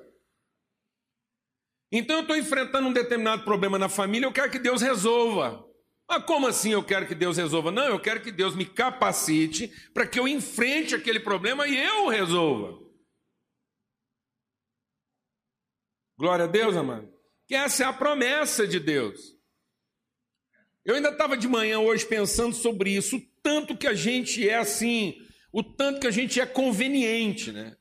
Então 1.92 2.16
eu 2.16 2.22
estou 2.22 2.36
enfrentando 2.36 2.88
um 2.88 2.92
determinado 2.92 3.44
problema 3.44 3.78
na 3.78 3.88
família, 3.88 4.26
eu 4.26 4.32
quero 4.32 4.50
que 4.50 4.58
Deus 4.58 4.82
resolva. 4.82 5.64
Mas 6.08 6.24
como 6.24 6.46
assim 6.46 6.72
eu 6.72 6.84
quero 6.84 7.06
que 7.06 7.14
Deus 7.14 7.36
resolva? 7.36 7.70
Não, 7.70 7.86
eu 7.86 8.00
quero 8.00 8.22
que 8.22 8.30
Deus 8.30 8.54
me 8.54 8.66
capacite 8.66 9.68
para 9.92 10.06
que 10.06 10.18
eu 10.18 10.28
enfrente 10.28 10.94
aquele 10.94 11.18
problema 11.18 11.66
e 11.66 11.76
eu 11.76 12.08
resolva. 12.08 12.78
Glória 16.16 16.44
a 16.44 16.48
Deus, 16.48 16.76
amado. 16.76 17.12
Que 17.46 17.54
essa 17.54 17.84
é 17.84 17.86
a 17.86 17.92
promessa 17.92 18.66
de 18.66 18.78
Deus. 18.78 19.34
Eu 20.84 20.94
ainda 20.94 21.08
estava 21.08 21.36
de 21.36 21.48
manhã 21.48 21.80
hoje 21.80 22.06
pensando 22.06 22.54
sobre 22.54 22.90
isso, 22.90 23.16
o 23.16 23.22
tanto 23.42 23.76
que 23.76 23.86
a 23.86 23.94
gente 23.94 24.46
é 24.46 24.56
assim, 24.56 25.16
o 25.50 25.62
tanto 25.62 26.00
que 26.00 26.06
a 26.06 26.10
gente 26.10 26.40
é 26.40 26.46
conveniente, 26.46 27.50
né? 27.50 27.74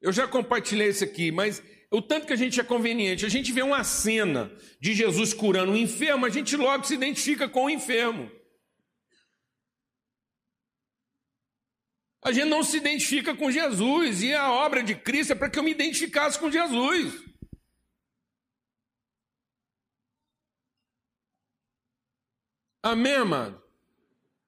Eu 0.00 0.10
já 0.10 0.26
compartilhei 0.26 0.88
isso 0.88 1.04
aqui, 1.04 1.30
mas 1.30 1.62
o 1.90 2.02
tanto 2.02 2.26
que 2.26 2.32
a 2.32 2.36
gente 2.36 2.60
é 2.60 2.64
conveniente. 2.64 3.24
A 3.24 3.28
gente 3.28 3.52
vê 3.52 3.62
uma 3.62 3.84
cena 3.84 4.50
de 4.80 4.94
Jesus 4.94 5.32
curando 5.32 5.72
um 5.72 5.76
enfermo, 5.76 6.26
a 6.26 6.30
gente 6.30 6.56
logo 6.56 6.84
se 6.84 6.94
identifica 6.94 7.48
com 7.48 7.64
o 7.64 7.70
enfermo. 7.70 8.30
A 12.22 12.32
gente 12.32 12.48
não 12.48 12.62
se 12.62 12.76
identifica 12.76 13.36
com 13.36 13.52
Jesus, 13.52 14.22
e 14.22 14.34
a 14.34 14.50
obra 14.50 14.82
de 14.82 14.96
Cristo 14.96 15.32
é 15.32 15.36
para 15.36 15.48
que 15.48 15.58
eu 15.58 15.62
me 15.62 15.70
identificasse 15.70 16.38
com 16.38 16.50
Jesus. 16.50 17.14
Amém, 22.82 23.14
amado? 23.14 23.65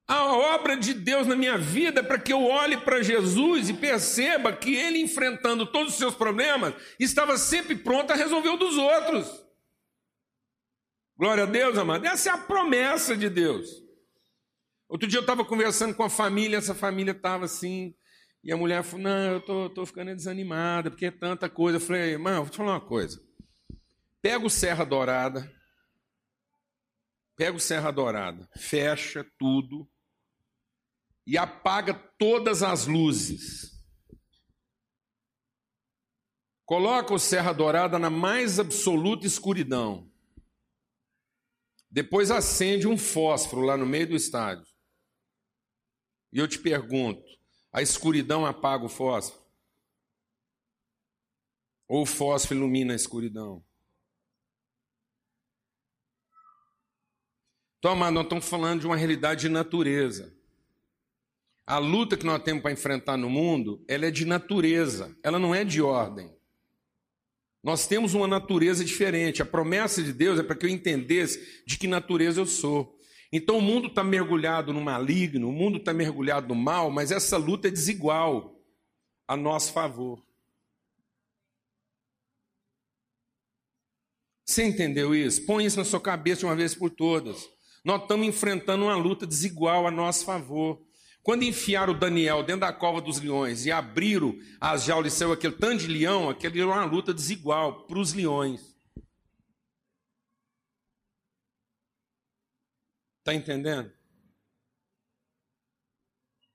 A 0.08 0.24
obra 0.24 0.74
de 0.74 0.94
Deus 0.94 1.26
na 1.26 1.36
minha 1.36 1.58
vida 1.58 2.02
para 2.02 2.18
que 2.18 2.32
eu 2.32 2.42
olhe 2.42 2.78
para 2.78 3.02
Jesus 3.02 3.68
e 3.68 3.74
perceba 3.74 4.56
que 4.56 4.74
ele, 4.74 4.98
enfrentando 4.98 5.66
todos 5.66 5.92
os 5.92 5.98
seus 5.98 6.14
problemas, 6.14 6.74
estava 6.98 7.36
sempre 7.36 7.76
pronto 7.76 8.10
a 8.10 8.16
resolver 8.16 8.48
o 8.48 8.56
dos 8.56 8.78
outros. 8.78 9.46
Glória 11.14 11.42
a 11.42 11.46
Deus, 11.46 11.76
amado. 11.76 12.06
Essa 12.06 12.30
é 12.30 12.32
a 12.32 12.38
promessa 12.38 13.14
de 13.14 13.28
Deus. 13.28 13.68
Outro 14.88 15.06
dia 15.06 15.18
eu 15.18 15.22
estava 15.22 15.44
conversando 15.44 15.94
com 15.94 16.02
a 16.02 16.08
família, 16.08 16.56
essa 16.56 16.74
família 16.74 17.12
estava 17.12 17.44
assim, 17.44 17.94
e 18.42 18.50
a 18.50 18.56
mulher 18.56 18.82
falou: 18.82 19.04
Não, 19.04 19.32
eu 19.32 19.40
tô, 19.42 19.68
tô 19.68 19.84
ficando 19.84 20.14
desanimada, 20.14 20.90
porque 20.90 21.06
é 21.06 21.10
tanta 21.10 21.50
coisa. 21.50 21.76
Eu 21.76 21.82
falei: 21.82 22.16
Mano, 22.16 22.42
vou 22.42 22.50
te 22.50 22.56
falar 22.56 22.72
uma 22.72 22.80
coisa. 22.80 23.20
Pega 24.22 24.46
o 24.46 24.48
Serra 24.48 24.84
Dourada, 24.84 25.52
pega 27.36 27.56
o 27.56 27.60
Serra 27.60 27.90
Dourada, 27.90 28.48
fecha 28.56 29.26
tudo, 29.38 29.86
e 31.28 31.36
apaga 31.36 31.92
todas 32.18 32.62
as 32.62 32.86
luzes. 32.86 33.78
Coloca 36.64 37.12
o 37.12 37.18
Serra 37.18 37.52
Dourada 37.52 37.98
na 37.98 38.08
mais 38.08 38.58
absoluta 38.58 39.26
escuridão. 39.26 40.10
Depois 41.90 42.30
acende 42.30 42.88
um 42.88 42.96
fósforo 42.96 43.60
lá 43.60 43.76
no 43.76 43.84
meio 43.84 44.08
do 44.08 44.16
estádio. 44.16 44.66
E 46.32 46.38
eu 46.38 46.48
te 46.48 46.58
pergunto: 46.58 47.22
a 47.70 47.82
escuridão 47.82 48.46
apaga 48.46 48.86
o 48.86 48.88
fósforo? 48.88 49.46
Ou 51.86 52.02
o 52.02 52.06
fósforo 52.06 52.58
ilumina 52.58 52.94
a 52.94 52.96
escuridão? 52.96 53.62
Amado, 57.84 58.14
nós 58.14 58.24
estamos 58.24 58.48
falando 58.48 58.80
de 58.80 58.86
uma 58.86 58.96
realidade 58.96 59.42
de 59.42 59.48
natureza. 59.50 60.37
A 61.68 61.76
luta 61.76 62.16
que 62.16 62.24
nós 62.24 62.42
temos 62.42 62.62
para 62.62 62.72
enfrentar 62.72 63.18
no 63.18 63.28
mundo, 63.28 63.84
ela 63.86 64.06
é 64.06 64.10
de 64.10 64.24
natureza, 64.24 65.14
ela 65.22 65.38
não 65.38 65.54
é 65.54 65.64
de 65.64 65.82
ordem. 65.82 66.34
Nós 67.62 67.86
temos 67.86 68.14
uma 68.14 68.26
natureza 68.26 68.82
diferente. 68.82 69.42
A 69.42 69.44
promessa 69.44 70.02
de 70.02 70.14
Deus 70.14 70.40
é 70.40 70.42
para 70.42 70.56
que 70.56 70.64
eu 70.64 70.70
entendesse 70.70 71.62
de 71.66 71.76
que 71.76 71.86
natureza 71.86 72.40
eu 72.40 72.46
sou. 72.46 72.98
Então 73.30 73.58
o 73.58 73.60
mundo 73.60 73.88
está 73.88 74.02
mergulhado 74.02 74.72
no 74.72 74.80
maligno, 74.80 75.50
o 75.50 75.52
mundo 75.52 75.76
está 75.76 75.92
mergulhado 75.92 76.48
no 76.48 76.54
mal, 76.54 76.90
mas 76.90 77.10
essa 77.10 77.36
luta 77.36 77.68
é 77.68 77.70
desigual 77.70 78.58
a 79.26 79.36
nosso 79.36 79.70
favor. 79.70 80.24
Você 84.42 84.64
entendeu 84.64 85.14
isso? 85.14 85.44
Põe 85.44 85.66
isso 85.66 85.76
na 85.76 85.84
sua 85.84 86.00
cabeça 86.00 86.46
uma 86.46 86.56
vez 86.56 86.74
por 86.74 86.88
todas. 86.88 87.46
Nós 87.84 88.00
estamos 88.00 88.26
enfrentando 88.26 88.84
uma 88.84 88.96
luta 88.96 89.26
desigual 89.26 89.86
a 89.86 89.90
nosso 89.90 90.24
favor. 90.24 90.87
Quando 91.28 91.42
enfiaram 91.42 91.92
o 91.92 91.98
Daniel 91.98 92.42
dentro 92.42 92.62
da 92.62 92.72
cova 92.72 93.02
dos 93.02 93.20
leões 93.20 93.66
e 93.66 93.70
abriram 93.70 94.40
as 94.58 94.84
jaulas 94.84 95.12
saiu 95.12 95.30
aquele 95.30 95.52
tanto 95.52 95.82
de 95.82 95.86
leão, 95.86 96.30
aquele 96.30 96.58
era 96.58 96.66
uma 96.66 96.86
luta 96.86 97.12
desigual 97.12 97.84
para 97.84 97.98
os 97.98 98.14
leões. 98.14 98.74
Está 103.18 103.34
entendendo? 103.34 103.92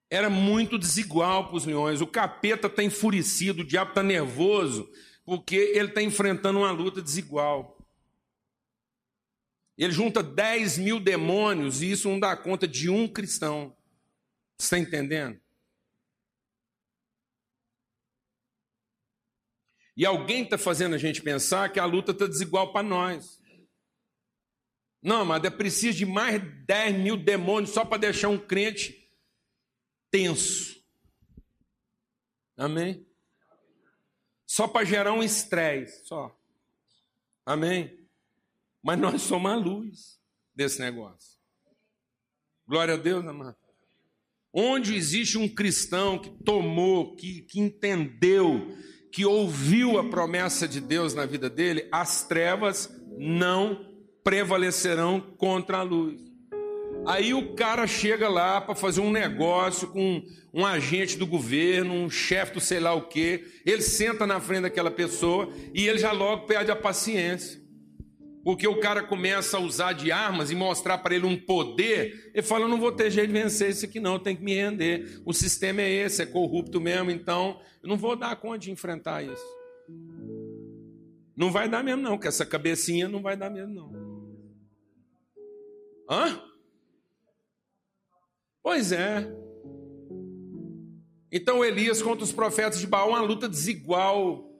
Era 0.09 0.27
muito 0.27 0.79
desigual 0.79 1.49
para 1.49 1.57
os 1.57 1.65
leões. 1.65 2.01
O 2.01 2.07
capeta 2.07 2.65
está 2.65 2.81
enfurecido, 2.81 3.61
o 3.61 3.67
diabo 3.67 3.91
está 3.91 4.01
nervoso, 4.01 4.91
porque 5.23 5.55
ele 5.55 5.89
está 5.89 6.01
enfrentando 6.01 6.57
uma 6.57 6.71
luta 6.71 6.99
desigual. 6.99 7.77
Ele 9.77 9.93
junta 9.93 10.23
10 10.23 10.79
mil 10.79 10.99
demônios 10.99 11.83
e 11.83 11.91
isso 11.91 12.09
não 12.09 12.19
dá 12.19 12.35
conta 12.35 12.67
de 12.67 12.89
um 12.89 13.07
cristão. 13.07 13.77
Está 14.63 14.79
entendendo? 14.79 15.39
E 19.95 20.05
alguém 20.05 20.43
está 20.43 20.57
fazendo 20.57 20.95
a 20.95 20.97
gente 20.97 21.21
pensar 21.21 21.71
que 21.71 21.81
a 21.81 21.85
luta 21.85 22.13
está 22.13 22.25
desigual 22.25 22.71
para 22.71 22.81
nós. 22.81 23.41
Não, 25.01 25.25
mas 25.25 25.43
é 25.43 25.49
preciso 25.49 25.97
de 25.97 26.05
mais 26.05 26.41
10 26.65 26.95
mil 26.95 27.17
demônios 27.17 27.71
só 27.71 27.83
para 27.83 27.97
deixar 27.97 28.29
um 28.29 28.39
crente 28.39 29.05
tenso. 30.09 30.81
Amém? 32.55 33.05
Só 34.45 34.65
para 34.65 34.85
gerar 34.85 35.11
um 35.11 35.21
estresse, 35.21 36.05
só. 36.05 36.33
Amém? 37.45 38.07
Mas 38.81 38.97
nós 38.97 39.21
somos 39.21 39.51
a 39.51 39.55
luz 39.55 40.21
desse 40.55 40.79
negócio. 40.79 41.37
Glória 42.65 42.93
a 42.93 42.97
Deus, 42.97 43.27
amado. 43.27 43.62
Onde 44.53 44.95
existe 44.95 45.37
um 45.37 45.49
cristão 45.49 46.19
que 46.19 46.29
tomou, 46.29 47.15
que, 47.15 47.41
que 47.41 47.59
entendeu, 47.59 48.67
que 49.11 49.25
ouviu 49.25 49.97
a 49.97 50.09
promessa 50.09 50.67
de 50.67 50.79
Deus 50.79 51.15
na 51.15 51.25
vida 51.25 51.49
dele, 51.49 51.87
as 51.91 52.27
trevas 52.27 52.89
não 53.17 53.83
prevalecerão 54.23 55.19
contra 55.19 55.79
a 55.79 55.83
luz. 55.83 56.21
Aí 57.05 57.33
o 57.33 57.55
cara 57.55 57.87
chega 57.87 58.29
lá 58.29 58.61
para 58.61 58.75
fazer 58.75 59.01
um 59.01 59.11
negócio 59.11 59.87
com 59.87 60.23
um 60.53 60.65
agente 60.65 61.17
do 61.17 61.25
governo, 61.25 61.93
um 61.93 62.09
chefe 62.09 62.53
do 62.53 62.61
sei 62.61 62.79
lá 62.79 62.93
o 62.93 63.07
quê. 63.07 63.43
Ele 63.65 63.81
senta 63.81 64.27
na 64.27 64.39
frente 64.39 64.61
daquela 64.61 64.91
pessoa 64.91 65.51
e 65.73 65.87
ele 65.87 65.97
já 65.97 66.11
logo 66.11 66.45
perde 66.45 66.69
a 66.71 66.75
paciência. 66.75 67.62
Porque 68.43 68.67
o 68.67 68.79
cara 68.79 69.01
começa 69.01 69.57
a 69.57 69.59
usar 69.61 69.93
de 69.93 70.11
armas 70.11 70.51
e 70.51 70.55
mostrar 70.55 70.97
para 70.97 71.15
ele 71.15 71.25
um 71.25 71.39
poder. 71.39 72.31
Ele 72.33 72.43
fala: 72.43 72.65
Eu 72.65 72.69
não 72.69 72.79
vou 72.79 72.91
ter 72.91 73.09
jeito 73.09 73.27
de 73.27 73.33
vencer 73.33 73.69
isso 73.69 73.85
aqui, 73.85 73.99
não, 73.99 74.19
tem 74.19 74.35
que 74.35 74.43
me 74.43 74.53
render. 74.53 75.21
O 75.25 75.33
sistema 75.33 75.81
é 75.81 75.89
esse, 75.89 76.21
é 76.21 76.25
corrupto 76.25 76.81
mesmo, 76.81 77.09
então 77.09 77.61
eu 77.81 77.87
não 77.87 77.97
vou 77.97 78.15
dar 78.15 78.35
conta 78.35 78.59
de 78.59 78.71
enfrentar 78.71 79.23
isso. 79.23 79.45
Não 81.35 81.51
vai 81.51 81.69
dar 81.69 81.83
mesmo, 81.83 82.01
não, 82.01 82.17
que 82.17 82.27
essa 82.27 82.45
cabecinha 82.45 83.07
não 83.07 83.21
vai 83.21 83.37
dar 83.37 83.49
mesmo, 83.49 83.73
não. 83.73 84.13
Hã? 86.09 86.43
Pois 88.61 88.91
é. 88.91 89.27
Então 91.31 91.65
Elias 91.65 92.01
contra 92.01 92.23
os 92.23 92.31
profetas 92.31 92.79
de 92.79 92.85
Baal, 92.85 93.09
uma 93.09 93.21
luta 93.21 93.49
desigual. 93.49 94.52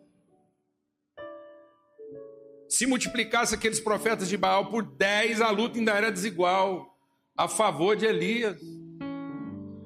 Se 2.73 2.87
multiplicasse 2.87 3.53
aqueles 3.53 3.79
profetas 3.79 4.27
de 4.27 4.35
Baal 4.35 4.71
por 4.71 4.81
10, 4.81 5.41
a 5.41 5.51
luta 5.51 5.77
ainda 5.77 5.91
era 5.91 6.11
desigual 6.11 6.97
a 7.37 7.47
favor 7.47 7.95
de 7.95 8.07
Elias. 8.07 8.59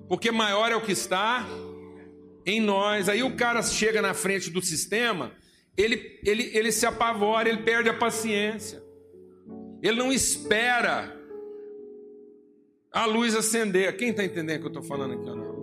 Porque 0.07 0.31
maior 0.31 0.71
é 0.71 0.75
o 0.77 0.79
que 0.79 0.93
está 0.93 1.45
em 2.45 2.61
nós. 2.61 3.09
Aí 3.09 3.21
o 3.23 3.35
cara 3.35 3.61
chega 3.61 4.01
na 4.01 4.13
frente 4.13 4.49
do 4.49 4.61
sistema, 4.61 5.33
ele, 5.75 6.17
ele, 6.23 6.49
ele 6.57 6.71
se 6.71 6.85
apavora, 6.85 7.49
ele 7.49 7.61
perde 7.61 7.89
a 7.89 7.93
paciência. 7.93 8.81
Ele 9.83 9.97
não 9.97 10.09
espera 10.09 11.13
a 12.89 13.05
luz 13.05 13.35
acender. 13.35 13.97
Quem 13.97 14.11
está 14.11 14.23
entendendo 14.23 14.59
o 14.59 14.59
que 14.61 14.65
eu 14.67 14.79
estou 14.79 14.83
falando 14.83 15.13
aqui 15.15 15.29
ou 15.29 15.35
não? 15.35 15.56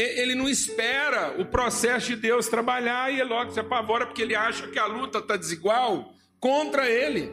Ele 0.00 0.36
não 0.36 0.48
espera 0.48 1.34
o 1.40 1.44
processo 1.44 2.06
de 2.06 2.16
Deus 2.16 2.46
trabalhar 2.46 3.12
e 3.12 3.20
ele 3.20 3.28
logo 3.28 3.50
se 3.50 3.58
apavora 3.58 4.06
porque 4.06 4.22
ele 4.22 4.36
acha 4.36 4.68
que 4.68 4.78
a 4.78 4.86
luta 4.86 5.18
está 5.18 5.36
desigual 5.36 6.14
contra 6.38 6.88
ele. 6.88 7.32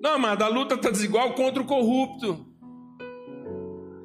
Não, 0.00 0.14
amado, 0.14 0.42
a 0.42 0.48
luta 0.48 0.74
está 0.74 0.90
desigual 0.90 1.32
contra 1.34 1.62
o 1.62 1.66
corrupto. 1.66 2.44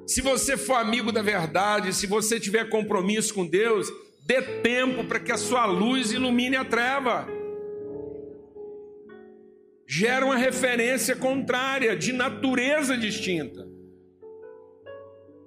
Se 0.05 0.21
você 0.21 0.55
for 0.55 0.75
amigo 0.75 1.11
da 1.11 1.23
verdade, 1.23 1.91
se 1.91 2.05
você 2.05 2.39
tiver 2.39 2.69
compromisso 2.69 3.33
com 3.33 3.47
Deus, 3.47 3.91
dê 4.23 4.39
tempo 4.61 5.03
para 5.05 5.19
que 5.19 5.31
a 5.31 5.37
sua 5.37 5.65
luz 5.65 6.11
ilumine 6.11 6.55
a 6.55 6.63
treva 6.63 7.27
gera 9.87 10.23
uma 10.23 10.37
referência 10.37 11.15
contrária, 11.15 11.95
de 11.95 12.13
natureza 12.13 12.95
distinta. 12.95 13.67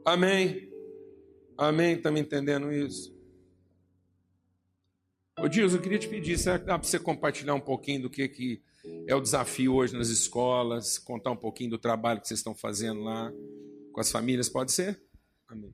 Amém? 0.04 0.69
Amém? 1.60 1.92
Está 1.92 2.10
me 2.10 2.20
entendendo 2.20 2.72
isso? 2.72 3.14
Ô 5.38 5.46
Dias, 5.46 5.74
eu 5.74 5.80
queria 5.82 5.98
te 5.98 6.08
pedir, 6.08 6.38
será 6.38 6.58
que 6.58 6.64
dá 6.64 6.78
para 6.78 6.88
você 6.88 6.98
compartilhar 6.98 7.54
um 7.54 7.60
pouquinho 7.60 8.00
do 8.00 8.10
que, 8.10 8.26
que 8.28 8.62
é 9.06 9.14
o 9.14 9.20
desafio 9.20 9.74
hoje 9.74 9.94
nas 9.94 10.08
escolas, 10.08 10.96
contar 10.96 11.30
um 11.30 11.36
pouquinho 11.36 11.68
do 11.68 11.78
trabalho 11.78 12.18
que 12.18 12.26
vocês 12.26 12.40
estão 12.40 12.54
fazendo 12.54 13.02
lá 13.02 13.30
com 13.92 14.00
as 14.00 14.10
famílias, 14.10 14.48
pode 14.48 14.72
ser? 14.72 15.02
Amém. 15.46 15.70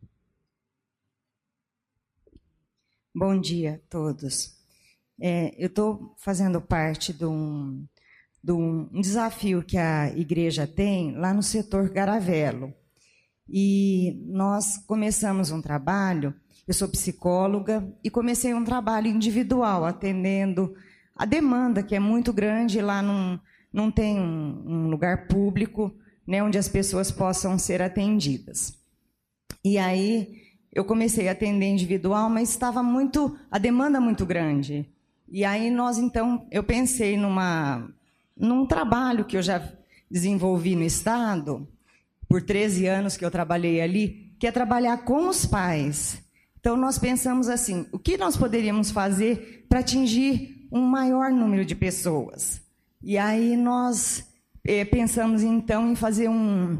Bom 3.14 3.40
dia 3.40 3.74
a 3.74 3.88
todos. 3.88 4.56
É, 5.20 5.54
eu 5.56 5.68
estou 5.68 6.16
fazendo 6.18 6.60
parte 6.60 7.12
de 7.12 7.24
um 7.24 7.86
de 8.42 8.52
um, 8.52 9.00
desafio 9.00 9.62
que 9.62 9.78
a 9.78 10.08
igreja 10.16 10.66
tem 10.66 11.16
lá 11.16 11.32
no 11.32 11.44
setor 11.44 11.90
Garavelo. 11.90 12.74
E 13.48 14.20
nós 14.26 14.78
começamos 14.78 15.50
um 15.50 15.62
trabalho, 15.62 16.34
eu 16.66 16.74
sou 16.74 16.88
psicóloga, 16.88 17.86
e 18.02 18.10
comecei 18.10 18.52
um 18.52 18.64
trabalho 18.64 19.06
individual, 19.06 19.84
atendendo 19.84 20.74
a 21.14 21.24
demanda, 21.24 21.82
que 21.82 21.94
é 21.94 22.00
muito 22.00 22.32
grande, 22.32 22.80
lá 22.80 23.00
não, 23.00 23.40
não 23.72 23.90
tem 23.90 24.18
um, 24.18 24.64
um 24.66 24.88
lugar 24.88 25.28
público 25.28 25.94
né, 26.26 26.42
onde 26.42 26.58
as 26.58 26.68
pessoas 26.68 27.10
possam 27.10 27.58
ser 27.58 27.80
atendidas. 27.80 28.76
E 29.64 29.78
aí 29.78 30.42
eu 30.72 30.84
comecei 30.84 31.28
a 31.28 31.32
atender 31.32 31.66
individual, 31.66 32.28
mas 32.28 32.50
estava 32.50 32.82
muito, 32.82 33.38
a 33.50 33.58
demanda 33.58 34.00
muito 34.00 34.26
grande. 34.26 34.90
E 35.28 35.44
aí 35.44 35.70
nós 35.70 35.98
então, 35.98 36.46
eu 36.50 36.62
pensei 36.62 37.16
numa 37.16 37.88
num 38.36 38.66
trabalho 38.66 39.24
que 39.24 39.36
eu 39.36 39.42
já 39.42 39.66
desenvolvi 40.10 40.76
no 40.76 40.82
Estado, 40.82 41.66
por 42.28 42.42
13 42.42 42.86
anos 42.86 43.16
que 43.16 43.24
eu 43.24 43.30
trabalhei 43.30 43.80
ali, 43.80 44.34
que 44.38 44.46
é 44.46 44.52
trabalhar 44.52 44.98
com 45.04 45.28
os 45.28 45.46
pais. 45.46 46.18
Então, 46.58 46.76
nós 46.76 46.98
pensamos 46.98 47.48
assim: 47.48 47.86
o 47.92 47.98
que 47.98 48.16
nós 48.16 48.36
poderíamos 48.36 48.90
fazer 48.90 49.66
para 49.68 49.80
atingir 49.80 50.66
um 50.70 50.80
maior 50.80 51.30
número 51.30 51.64
de 51.64 51.74
pessoas? 51.74 52.60
E 53.02 53.16
aí 53.16 53.56
nós 53.56 54.24
eh, 54.64 54.84
pensamos 54.84 55.42
então 55.42 55.90
em 55.90 55.94
fazer 55.94 56.28
um, 56.28 56.78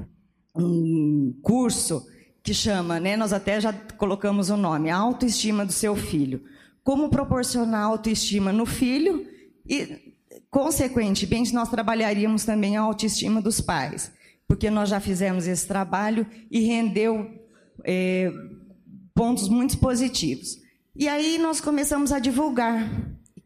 um 0.54 1.38
curso 1.42 2.06
que 2.42 2.54
chama, 2.54 3.00
né, 3.00 3.16
nós 3.16 3.32
até 3.32 3.61
já 3.61 3.72
colocamos 3.72 4.50
o 4.50 4.56
nome, 4.56 4.90
Autoestima 4.90 5.64
do 5.64 5.72
Seu 5.72 5.96
Filho. 5.96 6.42
Como 6.82 7.09
proporcionar 7.09 7.85
autoestima 7.85 8.52
no 8.52 8.64
filho 8.64 9.26
e 9.68 10.14
Consequentemente, 10.50 11.52
nós 11.52 11.68
trabalharíamos 11.68 12.44
também 12.44 12.76
a 12.76 12.80
autoestima 12.80 13.42
dos 13.42 13.61
pais, 13.61 14.11
porque 14.46 14.70
nós 14.70 14.88
já 14.88 15.00
fizemos 15.00 15.46
esse 15.46 15.66
trabalho 15.66 16.26
e 16.50 16.61
rendeu 16.61 17.30
é, 17.85 18.32
pontos 19.14 19.48
muito 19.48 19.78
positivos. 19.78 20.59
E 20.94 21.09
aí 21.09 21.38
nós 21.38 21.61
começamos 21.61 22.12
a 22.12 22.18
divulgar. 22.18 22.88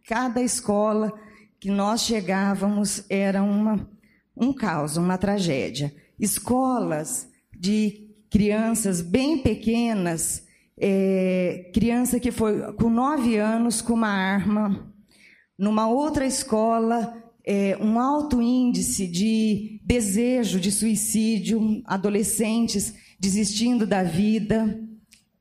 Cada 0.06 0.42
escola 0.42 1.12
que 1.58 1.70
nós 1.70 2.02
chegávamos 2.02 3.04
era 3.08 3.42
uma, 3.42 3.88
um 4.36 4.52
caos, 4.52 4.96
uma 4.96 5.16
tragédia. 5.16 5.94
Escolas 6.18 7.28
de 7.56 8.08
crianças 8.30 9.00
bem 9.00 9.38
pequenas, 9.38 10.46
é, 10.78 11.70
criança 11.74 12.18
que 12.18 12.30
foi 12.30 12.72
com 12.74 12.88
nove 12.88 13.36
anos 13.36 13.82
com 13.82 13.92
uma 13.92 14.08
arma 14.08 14.90
numa 15.60 15.86
outra 15.86 16.24
escola, 16.24 17.14
é, 17.44 17.76
um 17.80 17.98
alto 17.98 18.40
índice 18.40 19.06
de 19.06 19.80
desejo 19.84 20.60
de 20.60 20.70
suicídio, 20.70 21.82
adolescentes 21.84 22.94
desistindo 23.18 23.86
da 23.86 24.02
vida. 24.02 24.78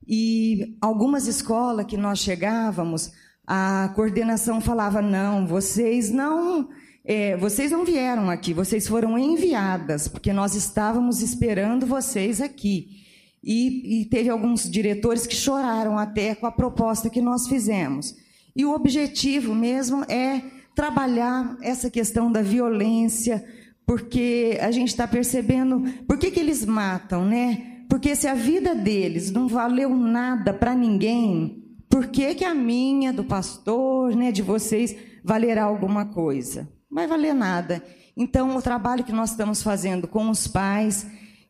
E 0.08 0.76
algumas 0.82 1.28
escolas 1.28 1.86
que 1.86 1.98
nós 1.98 2.20
chegávamos, 2.20 3.12
a 3.46 3.92
coordenação 3.96 4.60
falava: 4.60 5.02
não, 5.02 5.46
vocês 5.46 6.10
não. 6.10 6.70
É, 7.06 7.36
vocês 7.38 7.72
não 7.72 7.86
vieram 7.86 8.30
aqui, 8.30 8.54
vocês 8.54 8.88
foram 8.88 9.18
enviadas, 9.18 10.08
porque 10.08 10.32
nós 10.32 10.54
estávamos 10.54 11.22
esperando 11.22 11.88
vocês 11.88 12.40
aqui. 12.40 13.00
E, 13.44 14.02
e 14.02 14.06
teve 14.06 14.30
alguns 14.30 14.70
diretores 14.70 15.26
que 15.26 15.36
choraram 15.36 15.98
até 15.98 16.36
com 16.36 16.46
a 16.46 16.52
proposta 16.52 17.10
que 17.10 17.22
nós 17.22 17.48
fizemos. 17.48 18.14
E 18.56 18.66
o 18.66 18.74
objetivo 18.74 19.56
mesmo 19.56 20.04
é 20.04 20.42
trabalhar 20.80 21.58
essa 21.62 21.90
questão 21.90 22.32
da 22.32 22.42
violência, 22.42 23.44
porque 23.86 24.58
a 24.62 24.72
gente 24.72 24.88
está 24.88 25.06
percebendo 25.06 25.84
por 26.08 26.18
que, 26.18 26.32
que 26.32 26.40
eles 26.40 26.66
matam, 26.66 27.26
né? 27.26 27.84
Porque 27.90 28.16
se 28.16 28.30
a 28.30 28.34
vida 28.34 28.74
deles 28.74 29.30
não 29.30 29.46
valeu 29.46 29.90
nada 29.90 30.54
para 30.54 30.74
ninguém, 30.74 31.66
por 31.90 32.08
que, 32.08 32.34
que 32.34 32.46
a 32.46 32.54
minha, 32.54 33.12
do 33.12 33.26
pastor, 33.26 34.16
né, 34.16 34.32
de 34.32 34.42
vocês, 34.42 34.96
valerá 35.22 35.66
alguma 35.66 36.06
coisa? 36.06 36.62
Não 36.90 36.96
vai 36.96 37.08
valer 37.08 37.36
nada. 37.36 37.84
Então, 38.16 38.56
o 38.56 38.62
trabalho 38.62 39.04
que 39.04 39.12
nós 39.12 39.32
estamos 39.32 39.62
fazendo 39.62 40.08
com 40.08 40.30
os 40.30 40.48
pais, 40.48 41.06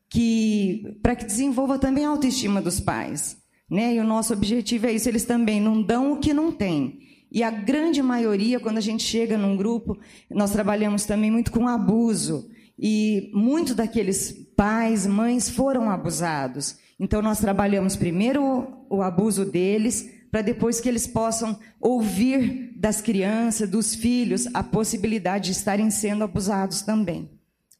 que 0.09 0.97
para 1.03 1.15
que 1.15 1.25
desenvolva 1.25 1.77
também 1.77 2.03
a 2.03 2.09
autoestima 2.09 2.63
dos 2.63 2.79
pais. 2.79 3.37
Né? 3.69 3.93
E 3.93 3.99
o 3.99 4.03
nosso 4.03 4.33
objetivo 4.33 4.87
é 4.87 4.91
isso, 4.91 5.07
eles 5.07 5.23
também 5.23 5.61
não 5.61 5.83
dão 5.83 6.13
o 6.13 6.17
que 6.17 6.33
não 6.33 6.51
têm. 6.51 7.08
E 7.31 7.43
a 7.43 7.51
grande 7.51 8.01
maioria, 8.01 8.59
quando 8.59 8.77
a 8.77 8.81
gente 8.81 9.03
chega 9.03 9.37
num 9.37 9.55
grupo, 9.55 9.97
nós 10.29 10.51
trabalhamos 10.51 11.05
também 11.05 11.29
muito 11.29 11.51
com 11.51 11.67
abuso. 11.67 12.49
E 12.77 13.29
muitos 13.33 13.75
daqueles 13.75 14.31
pais, 14.55 15.05
mães 15.05 15.49
foram 15.49 15.89
abusados. 15.89 16.77
Então 16.99 17.21
nós 17.21 17.39
trabalhamos 17.39 17.95
primeiro 17.95 18.85
o, 18.89 19.01
abuso 19.01 19.45
deles, 19.45 20.09
para 20.31 20.41
depois 20.41 20.79
que 20.81 20.89
eles 20.89 21.05
possam 21.05 21.59
ouvir 21.79 22.73
das 22.77 23.01
crianças, 23.01 23.69
dos 23.69 23.93
filhos, 23.93 24.47
a 24.53 24.63
possibilidade 24.63 25.45
de 25.45 25.51
estarem 25.51 25.91
sendo 25.91 26.23
abusados 26.23 26.81
também. 26.81 27.29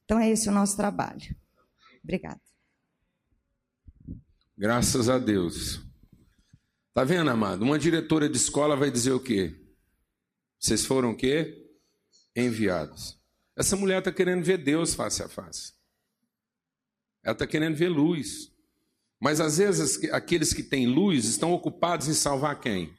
Então 0.05 0.19
é 0.19 0.29
esse 0.29 0.47
o 0.47 0.51
nosso 0.51 0.77
trabalho. 0.77 1.35
Obrigada. 2.03 2.39
Graças 4.57 5.09
a 5.09 5.17
Deus. 5.17 5.88
Tá 6.99 7.05
vendo, 7.05 7.29
amado? 7.29 7.61
Uma 7.61 7.79
diretora 7.79 8.27
de 8.27 8.35
escola 8.35 8.75
vai 8.75 8.91
dizer 8.91 9.13
o 9.13 9.21
quê? 9.21 9.55
Vocês 10.59 10.85
foram 10.85 11.11
o 11.11 11.15
quê? 11.15 11.65
enviados. 12.35 13.17
Essa 13.55 13.77
mulher 13.77 13.99
está 13.99 14.11
querendo 14.11 14.43
ver 14.43 14.57
Deus 14.57 14.93
face 14.95 15.23
a 15.23 15.29
face. 15.29 15.71
Ela 17.23 17.31
está 17.31 17.47
querendo 17.47 17.77
ver 17.77 17.87
luz. 17.87 18.51
Mas 19.17 19.39
às 19.39 19.59
vezes 19.59 20.11
aqueles 20.11 20.51
que 20.51 20.61
têm 20.61 20.87
luz 20.87 21.23
estão 21.23 21.53
ocupados 21.53 22.09
em 22.09 22.13
salvar 22.13 22.59
quem? 22.59 22.93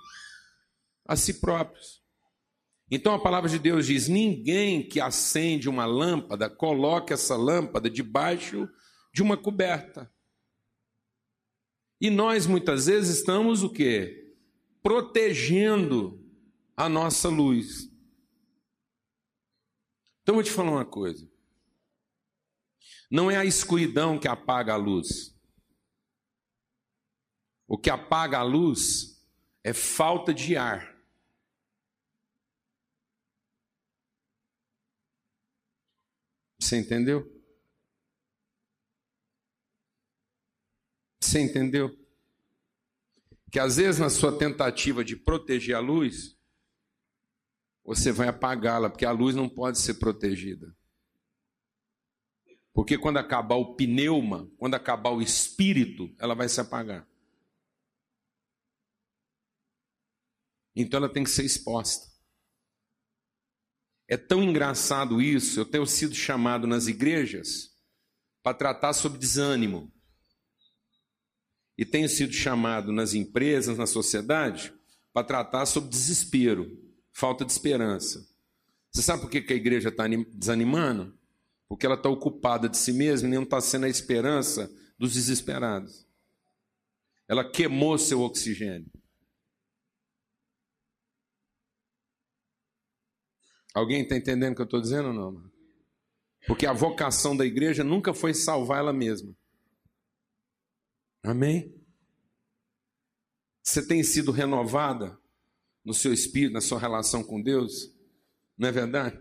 A 1.07 1.15
si 1.15 1.35
próprios. 1.35 2.03
Então 2.91 3.13
a 3.13 3.23
palavra 3.23 3.51
de 3.51 3.59
Deus 3.59 3.85
diz: 3.85 4.09
ninguém 4.09 4.83
que 4.83 4.99
acende 4.99 5.69
uma 5.69 5.85
lâmpada 5.85 6.49
coloque 6.49 7.13
essa 7.13 7.37
lâmpada 7.37 7.91
debaixo 7.91 8.67
de 9.13 9.21
uma 9.21 9.37
coberta. 9.37 10.11
E 12.01 12.09
nós 12.09 12.47
muitas 12.47 12.87
vezes 12.87 13.19
estamos 13.19 13.63
o 13.63 13.71
quê? 13.71 14.35
Protegendo 14.83 16.19
a 16.75 16.89
nossa 16.89 17.29
luz. 17.29 17.91
Então 20.23 20.35
eu 20.35 20.35
vou 20.35 20.43
te 20.43 20.51
falar 20.51 20.71
uma 20.71 20.87
coisa. 20.87 21.31
Não 23.11 23.31
é 23.31 23.37
a 23.37 23.45
escuridão 23.45 24.19
que 24.19 24.29
apaga 24.29 24.73
a 24.73 24.77
luz. 24.77 25.37
O 27.69 27.77
que 27.77 27.91
apaga 27.91 28.39
a 28.39 28.43
luz 28.43 29.23
é 29.63 29.75
falta 29.75 30.33
de 30.33 30.57
ar. 30.57 30.99
Você 36.59 36.79
entendeu? 36.79 37.40
Você 41.21 41.41
entendeu? 41.41 41.97
Que 43.53 43.59
às 43.59 43.77
vezes 43.77 44.01
na 44.01 44.09
sua 44.09 44.37
tentativa 44.37 45.05
de 45.05 45.17
proteger 45.17 45.77
a 45.77 45.81
luz, 45.81 46.37
você 47.85 48.11
vai 48.11 48.29
apagá-la, 48.29 48.89
porque 48.89 49.05
a 49.05 49.11
luz 49.11 49.35
não 49.35 49.49
pode 49.49 49.79
ser 49.79 49.95
protegida. 49.95 50.75
Porque 52.73 52.97
quando 52.97 53.19
acabar 53.19 53.57
o 53.57 53.75
pneuma, 53.75 54.51
quando 54.57 54.75
acabar 54.75 55.11
o 55.11 55.21
espírito, 55.21 56.15
ela 56.19 56.35
vai 56.35 56.49
se 56.49 56.61
apagar. 56.61 57.07
Então 60.75 60.99
ela 60.99 61.13
tem 61.13 61.25
que 61.25 61.31
ser 61.31 61.45
exposta. 61.45 62.09
É 64.09 64.17
tão 64.17 64.43
engraçado 64.43 65.21
isso, 65.21 65.61
eu 65.61 65.65
tenho 65.65 65.87
sido 65.87 66.15
chamado 66.15 66.67
nas 66.67 66.87
igrejas 66.87 67.77
para 68.43 68.57
tratar 68.57 68.93
sobre 68.93 69.19
desânimo. 69.19 69.93
E 71.81 71.85
tenho 71.87 72.11
sido 72.11 72.31
chamado 72.35 72.93
nas 72.93 73.15
empresas, 73.15 73.79
na 73.79 73.87
sociedade, 73.87 74.71
para 75.15 75.27
tratar 75.27 75.65
sobre 75.65 75.89
desespero, 75.89 76.79
falta 77.11 77.43
de 77.43 77.53
esperança. 77.53 78.29
Você 78.93 79.01
sabe 79.01 79.23
por 79.23 79.31
que 79.31 79.51
a 79.51 79.57
igreja 79.57 79.89
está 79.89 80.05
desanimando? 80.07 81.19
Porque 81.67 81.87
ela 81.87 81.95
está 81.95 82.11
ocupada 82.11 82.69
de 82.69 82.77
si 82.77 82.93
mesma 82.93 83.29
e 83.29 83.33
não 83.33 83.45
está 83.45 83.63
sendo 83.63 83.87
a 83.87 83.89
esperança 83.89 84.71
dos 84.99 85.15
desesperados. 85.15 86.07
Ela 87.27 87.51
queimou 87.51 87.97
seu 87.97 88.21
oxigênio. 88.21 88.93
Alguém 93.73 94.03
está 94.03 94.17
entendendo 94.17 94.53
o 94.53 94.57
que 94.57 94.61
eu 94.61 94.65
estou 94.67 94.83
dizendo 94.83 95.09
ou 95.09 95.15
não? 95.15 95.51
Porque 96.47 96.67
a 96.67 96.75
vocação 96.75 97.35
da 97.35 97.47
igreja 97.47 97.83
nunca 97.83 98.13
foi 98.13 98.35
salvar 98.35 98.81
ela 98.81 98.93
mesma. 98.93 99.35
Amém? 101.23 101.75
Você 103.63 103.87
tem 103.87 104.03
sido 104.03 104.33
renovada 104.33 105.19
no 105.85 105.95
seu 105.95 106.13
espírito, 106.13 106.55
na 106.55 106.61
sua 106.61 106.79
relação 106.79 107.23
com 107.23 107.41
Deus? 107.41 107.95
Não 108.57 108.69
é 108.69 108.73
verdade? 108.73 109.21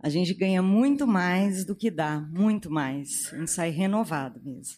A 0.00 0.08
gente 0.08 0.34
ganha 0.34 0.60
muito 0.60 1.06
mais 1.06 1.64
do 1.64 1.74
que 1.74 1.90
dá, 1.90 2.20
muito 2.20 2.70
mais. 2.70 3.32
A 3.32 3.38
gente 3.38 3.50
sai 3.50 3.70
renovado 3.70 4.40
mesmo. 4.44 4.76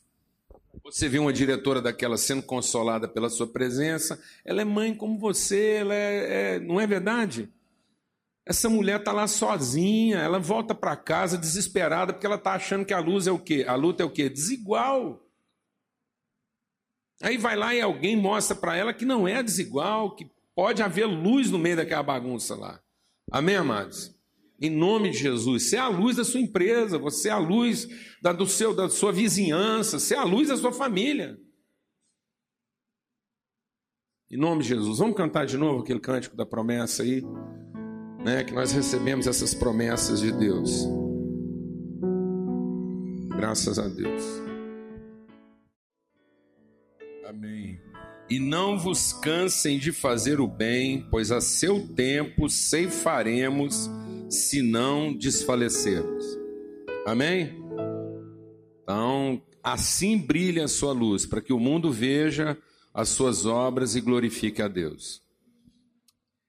Você 0.85 1.09
vê 1.09 1.19
uma 1.19 1.33
diretora 1.33 1.83
daquela 1.83 2.17
sendo 2.17 2.43
consolada 2.43 3.09
pela 3.09 3.29
sua 3.29 3.47
presença, 3.47 4.23
ela 4.45 4.63
é 4.63 4.65
mãe 4.65 4.95
como 4.95 5.19
você, 5.19 5.79
ela 5.81 5.95
é, 5.95 6.55
é 6.55 6.61
não 6.61 6.81
é 6.81 6.87
verdade? 6.87 7.53
Essa 8.47 8.69
mulher 8.69 9.01
está 9.01 9.13
lá 9.13 9.27
sozinha, 9.27 10.19
ela 10.19 10.39
volta 10.39 10.73
para 10.73 10.97
casa 10.97 11.37
desesperada 11.37 12.13
porque 12.13 12.25
ela 12.25 12.37
está 12.37 12.53
achando 12.53 12.87
que 12.87 12.95
a 12.95 13.01
luz 13.01 13.27
é 13.27 13.33
o 13.33 13.41
quê? 13.41 13.65
A 13.67 13.75
luta 13.75 14.05
é 14.05 14.07
o 14.07 14.11
quê? 14.11 14.29
Desigual. 14.29 15.21
Aí 17.21 17.37
vai 17.37 17.57
lá 17.57 17.75
e 17.75 17.81
alguém 17.81 18.17
mostra 18.17 18.55
para 18.55 18.77
ela 18.77 18.95
que 18.95 19.05
não 19.05 19.27
é 19.27 19.43
desigual, 19.43 20.15
que 20.15 20.31
pode 20.55 20.81
haver 20.81 21.07
luz 21.07 21.51
no 21.51 21.59
meio 21.59 21.77
daquela 21.77 22.05
bagunça 22.05 22.55
lá. 22.55 22.81
Amém, 23.33 23.57
amados? 23.57 24.15
Em 24.61 24.71
nome 24.71 25.11
de 25.11 25.19
Jesus, 25.19 25.65
você 25.65 25.77
é 25.77 25.81
a 25.81 25.89
luz 25.89 26.17
da 26.17 26.25
sua 26.25 26.41
empresa, 26.41 26.99
você 26.99 27.29
é 27.29 27.33
a 27.33 27.39
luz 27.39 27.89
da, 28.23 28.33
do 28.33 28.47
seu, 28.47 28.73
da 28.73 28.89
sua 28.89 29.11
vizinhança, 29.11 29.99
você 29.99 30.15
é 30.15 30.19
a 30.19 30.25
luz 30.25 30.49
da 30.49 30.57
sua 30.57 30.73
família. 30.73 31.37
Em 34.31 34.37
nome 34.37 34.63
de 34.63 34.69
Jesus, 34.69 34.99
vamos 34.99 35.17
cantar 35.17 35.47
de 35.47 35.57
novo 35.57 35.83
aquele 35.83 36.01
cântico 36.01 36.37
da 36.37 36.47
promessa 36.47 37.03
aí 37.03 37.23
né, 38.27 38.43
que 38.43 38.53
nós 38.53 38.73
recebemos 38.73 39.29
essas 39.29 39.55
promessas 39.55 40.21
de 40.21 40.33
Deus. 40.33 40.85
Graças 43.37 43.79
a 43.79 43.87
Deus. 43.87 44.21
Amém. 47.25 47.81
E 48.29 48.41
não 48.41 48.77
vos 48.77 49.12
cansem 49.12 49.79
de 49.79 49.93
fazer 49.93 50.41
o 50.41 50.49
bem, 50.49 51.07
pois 51.09 51.31
a 51.31 51.41
seu 51.41 51.87
tempo 51.95 52.49
ceifaremos, 52.49 53.89
se 54.29 54.61
não 54.61 55.15
desfalecermos. 55.17 56.25
Amém? 57.07 57.62
Então, 58.83 59.41
assim 59.62 60.19
brilha 60.19 60.65
a 60.65 60.69
sua 60.69 60.93
luz, 60.93 61.25
para 61.25 61.41
que 61.41 61.53
o 61.53 61.61
mundo 61.61 61.93
veja 61.93 62.59
as 62.93 63.09
suas 63.09 63.47
obras 63.47 63.95
e 63.95 64.01
glorifique 64.01 64.61
a 64.61 64.67
Deus. 64.67 65.25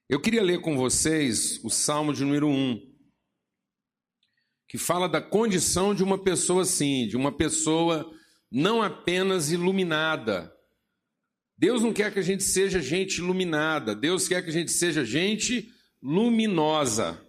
Eu 0.08 0.18
queria 0.18 0.42
ler 0.42 0.62
com 0.62 0.74
vocês 0.74 1.62
o 1.62 1.68
Salmo 1.68 2.14
de 2.14 2.24
número 2.24 2.48
1, 2.48 2.80
que 4.66 4.78
fala 4.78 5.06
da 5.06 5.20
condição 5.20 5.94
de 5.94 6.02
uma 6.02 6.16
pessoa 6.16 6.62
assim, 6.62 7.06
de 7.06 7.14
uma 7.14 7.30
pessoa 7.30 8.10
não 8.50 8.82
apenas 8.82 9.50
iluminada. 9.50 10.50
Deus 11.58 11.82
não 11.82 11.92
quer 11.92 12.10
que 12.10 12.18
a 12.18 12.22
gente 12.22 12.42
seja 12.42 12.80
gente 12.80 13.18
iluminada, 13.18 13.94
Deus 13.94 14.26
quer 14.26 14.42
que 14.42 14.48
a 14.48 14.52
gente 14.52 14.72
seja 14.72 15.04
gente 15.04 15.70
luminosa. 16.02 17.22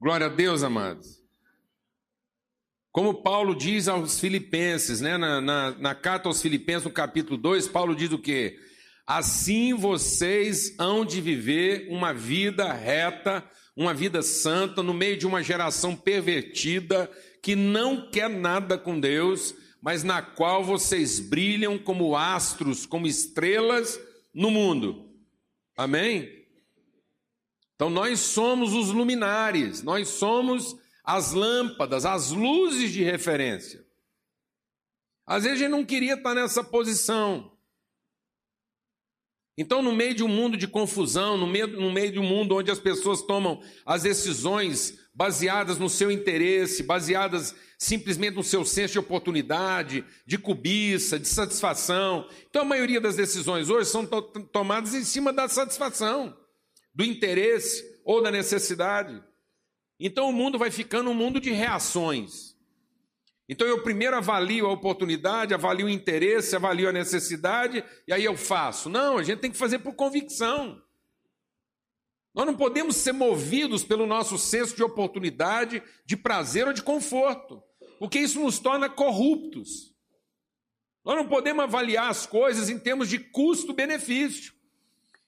Glória 0.00 0.26
a 0.26 0.30
Deus, 0.30 0.62
amados. 0.62 1.20
Como 2.92 3.20
Paulo 3.20 3.56
diz 3.56 3.88
aos 3.88 4.20
Filipenses, 4.20 5.00
né? 5.00 5.18
na, 5.18 5.40
na, 5.40 5.70
na 5.72 5.94
carta 5.94 6.28
aos 6.28 6.40
Filipenses, 6.40 6.84
no 6.84 6.92
capítulo 6.92 7.36
2, 7.36 7.66
Paulo 7.66 7.96
diz 7.96 8.12
o 8.12 8.18
quê? 8.18 8.60
Assim 9.06 9.74
vocês 9.74 10.74
hão 10.78 11.04
de 11.04 11.20
viver 11.20 11.88
uma 11.90 12.12
vida 12.12 12.72
reta, 12.72 13.44
uma 13.76 13.92
vida 13.92 14.22
santa, 14.22 14.82
no 14.82 14.94
meio 14.94 15.16
de 15.16 15.26
uma 15.26 15.42
geração 15.42 15.96
pervertida 15.96 17.10
que 17.42 17.56
não 17.56 18.10
quer 18.10 18.30
nada 18.30 18.78
com 18.78 19.00
Deus, 19.00 19.54
mas 19.80 20.04
na 20.04 20.22
qual 20.22 20.62
vocês 20.62 21.18
brilham 21.18 21.76
como 21.76 22.16
astros, 22.16 22.86
como 22.86 23.06
estrelas 23.06 23.98
no 24.32 24.50
mundo. 24.50 25.10
Amém? 25.76 26.46
Então 27.74 27.90
nós 27.90 28.20
somos 28.20 28.74
os 28.74 28.90
luminares, 28.90 29.82
nós 29.82 30.08
somos 30.08 30.76
as 31.02 31.32
lâmpadas, 31.32 32.06
as 32.06 32.30
luzes 32.30 32.92
de 32.92 33.02
referência. 33.02 33.84
Às 35.26 35.42
vezes 35.42 35.58
a 35.58 35.64
gente 35.64 35.72
não 35.72 35.84
queria 35.84 36.14
estar 36.14 36.34
nessa 36.34 36.62
posição. 36.62 37.51
Então, 39.56 39.82
no 39.82 39.92
meio 39.92 40.14
de 40.14 40.24
um 40.24 40.28
mundo 40.28 40.56
de 40.56 40.66
confusão, 40.66 41.36
no 41.36 41.46
meio, 41.46 41.66
no 41.66 41.92
meio 41.92 42.10
de 42.10 42.18
um 42.18 42.22
mundo 42.22 42.56
onde 42.56 42.70
as 42.70 42.78
pessoas 42.78 43.20
tomam 43.20 43.60
as 43.84 44.02
decisões 44.02 44.98
baseadas 45.14 45.78
no 45.78 45.90
seu 45.90 46.10
interesse, 46.10 46.82
baseadas 46.82 47.54
simplesmente 47.76 48.36
no 48.36 48.42
seu 48.42 48.64
senso 48.64 48.92
de 48.92 48.98
oportunidade, 48.98 50.04
de 50.26 50.38
cobiça, 50.38 51.18
de 51.18 51.28
satisfação. 51.28 52.26
Então, 52.48 52.62
a 52.62 52.64
maioria 52.64 53.00
das 53.00 53.16
decisões 53.16 53.68
hoje 53.68 53.90
são 53.90 54.06
to 54.06 54.22
tomadas 54.52 54.94
em 54.94 55.04
cima 55.04 55.32
da 55.32 55.46
satisfação, 55.48 56.34
do 56.94 57.04
interesse 57.04 57.84
ou 58.04 58.22
da 58.22 58.30
necessidade. 58.30 59.22
Então, 60.00 60.30
o 60.30 60.32
mundo 60.32 60.58
vai 60.58 60.70
ficando 60.70 61.10
um 61.10 61.14
mundo 61.14 61.38
de 61.38 61.50
reações. 61.50 62.51
Então 63.52 63.68
eu 63.68 63.82
primeiro 63.82 64.16
avalio 64.16 64.64
a 64.64 64.72
oportunidade, 64.72 65.52
avalio 65.52 65.84
o 65.84 65.90
interesse, 65.90 66.56
avalio 66.56 66.88
a 66.88 66.92
necessidade 66.92 67.84
e 68.08 68.12
aí 68.12 68.24
eu 68.24 68.34
faço. 68.34 68.88
Não, 68.88 69.18
a 69.18 69.22
gente 69.22 69.40
tem 69.40 69.50
que 69.50 69.58
fazer 69.58 69.80
por 69.80 69.94
convicção. 69.94 70.82
Nós 72.34 72.46
não 72.46 72.56
podemos 72.56 72.96
ser 72.96 73.12
movidos 73.12 73.84
pelo 73.84 74.06
nosso 74.06 74.38
senso 74.38 74.74
de 74.74 74.82
oportunidade, 74.82 75.82
de 76.06 76.16
prazer 76.16 76.66
ou 76.66 76.72
de 76.72 76.82
conforto, 76.82 77.62
porque 77.98 78.18
isso 78.20 78.40
nos 78.40 78.58
torna 78.58 78.88
corruptos. 78.88 79.94
Nós 81.04 81.14
não 81.14 81.28
podemos 81.28 81.62
avaliar 81.62 82.08
as 82.08 82.24
coisas 82.24 82.70
em 82.70 82.78
termos 82.78 83.06
de 83.06 83.18
custo-benefício. 83.18 84.54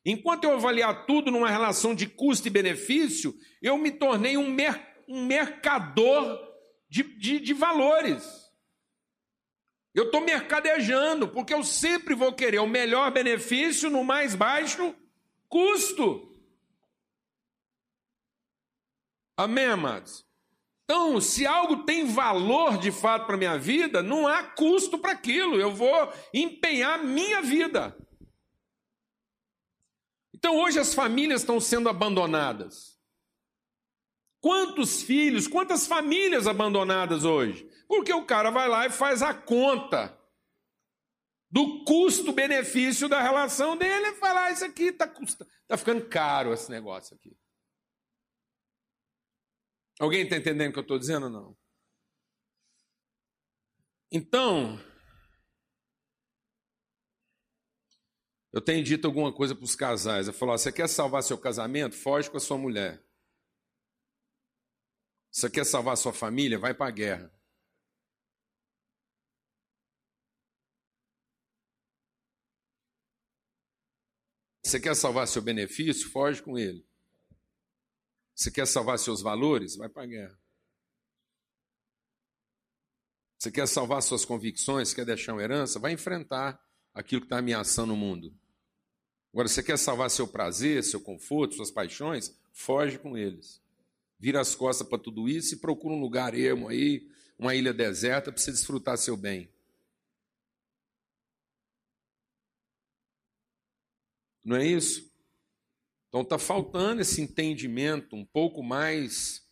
Enquanto 0.03 0.45
eu 0.45 0.53
avaliar 0.53 1.05
tudo 1.05 1.31
numa 1.31 1.51
relação 1.51 1.95
de 1.95 2.07
custo 2.07 2.49
e 2.49 2.51
benefício, 2.51 3.35
eu 3.61 3.77
me 3.77 3.91
tornei 3.91 4.39
um, 4.39 4.49
mer 4.49 4.95
um 5.07 5.27
mercador 5.27 6.54
de, 6.95 7.03
de, 7.03 7.41
de 7.41 7.53
valores. 7.53 8.53
Eu 9.93 10.05
estou 10.05 10.21
mercadejando, 10.21 11.27
porque 11.27 11.53
eu 11.53 11.65
sempre 11.65 12.15
vou 12.15 12.33
querer 12.33 12.61
o 12.61 12.69
melhor 12.69 13.11
benefício 13.11 13.91
no 13.91 14.05
mais 14.05 14.37
baixo 14.37 14.95
custo. 15.49 16.39
Amém, 19.37 19.67
amados? 19.67 20.25
Então, 20.85 21.21
se 21.21 21.45
algo 21.45 21.85
tem 21.85 22.07
valor 22.07 22.79
de 22.79 22.93
fato 22.93 23.27
para 23.27 23.37
minha 23.37 23.59
vida, 23.59 24.01
não 24.01 24.29
há 24.29 24.45
custo 24.45 24.97
para 24.97 25.13
aquilo. 25.13 25.61
Eu 25.61 25.75
vou 25.75 26.13
empenhar 26.33 27.03
minha 27.03 27.43
vida. 27.43 27.97
Então, 30.33 30.57
hoje 30.59 30.79
as 30.79 30.95
famílias 30.95 31.41
estão 31.41 31.59
sendo 31.59 31.89
abandonadas. 31.89 32.94
Quantos 34.45 35.03
filhos, 35.03 35.49
quantas 35.49 35.87
famílias 35.87 36.47
abandonadas 36.47 37.25
hoje? 37.25 37.67
Porque 37.89 38.13
o 38.13 38.27
cara 38.27 38.51
vai 38.51 38.69
lá 38.69 38.85
e 38.85 38.91
faz 38.91 39.23
a 39.23 39.33
conta 39.33 40.15
do 41.51 41.83
custo-benefício 41.87 43.09
da 43.09 43.23
relação 43.23 43.75
dele 43.75 44.09
e 44.09 44.17
fala: 44.17 44.45
ah, 44.45 44.51
isso 44.51 44.63
aqui 44.63 44.89
está 44.89 45.11
tá 45.67 45.79
ficando 45.79 46.07
caro 46.11 46.53
esse 46.53 46.71
negócio 46.71 47.17
aqui. 47.17 47.35
Alguém 49.99 50.25
está 50.25 50.37
entendendo 50.37 50.69
o 50.69 50.73
que 50.75 50.79
eu 50.79 50.83
estou 50.83 50.99
dizendo 50.99 51.25
ou 51.25 51.33
não? 51.33 51.57
Então, 54.13 54.79
eu 58.53 58.61
tenho 58.61 58.85
dito 58.85 59.07
alguma 59.07 59.33
coisa 59.33 59.55
para 59.55 59.65
os 59.65 59.75
casais. 59.75 60.27
Eu 60.27 60.35
falo: 60.35 60.53
você 60.53 60.71
quer 60.71 60.87
salvar 60.87 61.23
seu 61.23 61.39
casamento? 61.39 61.97
Foge 61.97 62.31
com 62.31 62.37
a 62.37 62.41
sua 62.41 62.59
mulher. 62.59 63.03
Você 65.35 65.51
quer 65.51 65.67
salvar 65.67 65.97
sua 65.97 66.13
família? 66.13 66.61
Vai 66.61 66.73
para 66.73 66.87
a 66.87 66.91
guerra. 66.93 67.35
Você 74.63 74.79
quer 74.79 74.95
salvar 74.95 75.27
seu 75.27 75.43
benefício? 75.43 76.09
Foge 76.09 76.41
com 76.41 76.57
ele. 76.57 76.87
Você 78.33 78.49
quer 78.49 78.65
salvar 78.65 78.97
seus 78.97 79.21
valores? 79.21 79.75
Vai 79.75 79.89
para 79.89 80.05
a 80.05 80.07
guerra. 80.07 80.41
Você 83.37 83.51
quer 83.51 83.67
salvar 83.67 84.03
suas 84.03 84.25
convicções? 84.25 84.95
Quer 84.95 85.05
deixar 85.05 85.33
uma 85.33 85.43
herança? 85.43 85.81
Vai 85.81 85.91
enfrentar 85.91 86.65
aquilo 86.95 87.23
que 87.23 87.27
está 87.27 87.39
ameaçando 87.39 87.93
o 87.93 87.97
mundo. 87.97 88.33
Agora, 89.33 89.49
você 89.49 89.65
quer 89.65 89.79
salvar 89.79 90.13
seu 90.13 90.29
prazer, 90.29 90.85
seu 90.85 91.01
conforto, 91.01 91.57
suas 91.57 91.73
paixões? 91.73 92.39
Foge 92.53 93.01
com 93.01 93.19
eles. 93.19 93.64
Vira 94.25 94.41
as 94.41 94.55
costas 94.55 94.89
para 94.89 94.97
tudo 94.97 95.29
isso 95.29 95.53
e 95.53 95.59
procura 95.59 95.93
um 95.93 96.01
lugar 96.01 96.35
ermo 96.35 96.69
aí, 96.69 97.07
uma 97.39 97.55
ilha 97.55 97.75
deserta, 97.75 98.33
para 98.33 98.41
você 98.41 98.51
desfrutar 98.51 98.97
seu 98.97 99.19
bem. 99.19 99.51
Não 104.43 104.57
é 104.57 104.67
isso? 104.67 105.13
Então 106.09 106.23
está 106.23 106.39
faltando 106.39 107.03
esse 107.03 107.21
entendimento 107.21 108.17
um 108.17 108.25
pouco 108.25 108.63
mais 108.63 109.47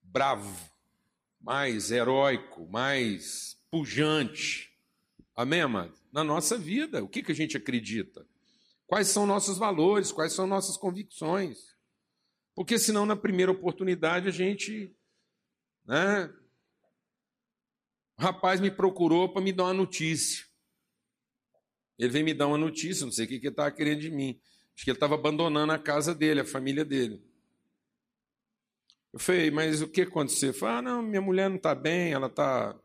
bravo, 0.00 0.70
mais 1.40 1.90
heróico, 1.90 2.68
mais 2.68 3.58
pujante. 3.68 4.70
Amém, 5.34 5.62
amado? 5.62 5.92
Na 6.12 6.22
nossa 6.22 6.56
vida, 6.56 7.02
o 7.02 7.08
que, 7.08 7.20
que 7.20 7.32
a 7.32 7.34
gente 7.34 7.56
acredita? 7.56 8.24
Quais 8.86 9.08
são 9.08 9.26
nossos 9.26 9.58
valores? 9.58 10.12
Quais 10.12 10.32
são 10.32 10.46
nossas 10.46 10.76
convicções? 10.76 11.73
Porque 12.54 12.78
senão, 12.78 13.04
na 13.04 13.16
primeira 13.16 13.50
oportunidade, 13.50 14.28
a 14.28 14.30
gente. 14.30 14.94
Né? 15.84 16.32
O 18.16 18.22
rapaz 18.22 18.60
me 18.60 18.70
procurou 18.70 19.32
para 19.32 19.42
me 19.42 19.52
dar 19.52 19.64
uma 19.64 19.74
notícia. 19.74 20.46
Ele 21.98 22.12
veio 22.12 22.24
me 22.24 22.34
dar 22.34 22.46
uma 22.46 22.58
notícia, 22.58 23.04
não 23.04 23.12
sei 23.12 23.24
o 23.24 23.28
que 23.28 23.34
ele 23.34 23.48
estava 23.48 23.70
querendo 23.70 24.00
de 24.00 24.10
mim. 24.10 24.40
Acho 24.74 24.84
que 24.84 24.90
ele 24.90 24.96
estava 24.96 25.14
abandonando 25.14 25.72
a 25.72 25.78
casa 25.78 26.14
dele, 26.14 26.40
a 26.40 26.44
família 26.44 26.84
dele. 26.84 27.22
Eu 29.12 29.18
falei, 29.20 29.50
mas 29.50 29.80
o 29.80 29.88
que 29.88 30.02
aconteceu? 30.02 30.50
Ele 30.50 30.58
falou, 30.58 30.76
ah, 30.76 30.82
não, 30.82 31.02
minha 31.02 31.20
mulher 31.20 31.48
não 31.48 31.56
está 31.56 31.72
bem, 31.72 32.12
ela 32.12 32.26
está 32.26 32.76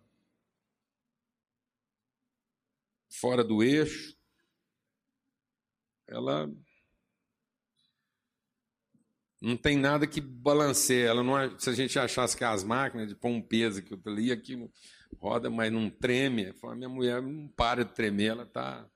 fora 3.10 3.43
do 3.43 3.63
eixo. 3.63 4.15
Ela 6.08 6.51
não 9.41 9.56
tem 9.56 9.78
nada 9.78 10.06
que 10.06 10.19
balanceie. 10.21 11.06
Ela 11.06 11.23
não, 11.23 11.38
é, 11.38 11.58
se 11.58 11.69
a 11.69 11.73
gente 11.73 11.97
achasse 11.97 12.36
que 12.36 12.43
as 12.43 12.63
máquinas 12.63 13.08
de 13.08 13.15
pôr 13.15 13.30
um 13.30 13.41
peso 13.41 13.82
que 13.82 13.93
eu 13.93 14.02
ali, 14.06 14.32
aqui 14.32 14.58
roda, 15.17 15.49
mas 15.49 15.71
não 15.71 15.89
treme. 15.89 16.54
Falei, 16.54 16.78
minha 16.78 16.89
mulher 16.89 17.21
não 17.21 17.47
para 17.47 17.84
de 17.86 17.93
tremer, 17.93 18.32
ela 18.32 18.43
está 18.43 18.89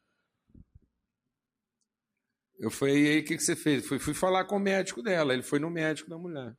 eu 2.64 2.72
falei, 2.72 3.04
e 3.04 3.10
aí 3.10 3.20
o 3.20 3.26
que, 3.26 3.36
que 3.36 3.44
você 3.44 3.58
fez? 3.58 3.86
Fui, 3.86 4.00
fui 4.00 4.14
falar 4.14 4.46
com 4.46 4.56
o 4.56 4.60
médico 4.60 5.02
dela, 5.02 5.34
ele 5.34 5.44
foi 5.44 5.60
no 5.60 5.70
médico 5.70 6.10
da 6.10 6.18
mulher. 6.18 6.56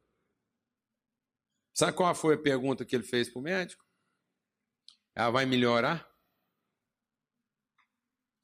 Sabe 1.73 1.97
qual 1.97 2.15
foi 2.15 2.35
a 2.35 2.39
pergunta 2.39 2.85
que 2.85 2.95
ele 2.95 3.05
fez 3.05 3.31
para 3.31 3.41
o 3.41 3.43
médico? 3.43 3.83
Ela 5.15 5.31
vai 5.31 5.47
melhorar? 5.47 6.07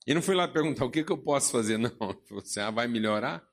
E 0.07 0.15
não 0.15 0.23
fui 0.23 0.35
lá 0.35 0.49
perguntar 0.49 0.87
o 0.87 0.91
que, 0.91 1.05
que 1.05 1.13
eu 1.13 1.19
posso 1.19 1.53
fazer, 1.53 1.77
não. 1.79 1.91
Falou 1.91 2.43
assim, 2.43 2.61
ela 2.61 2.71
vai 2.71 2.89
melhorar? 2.89 3.47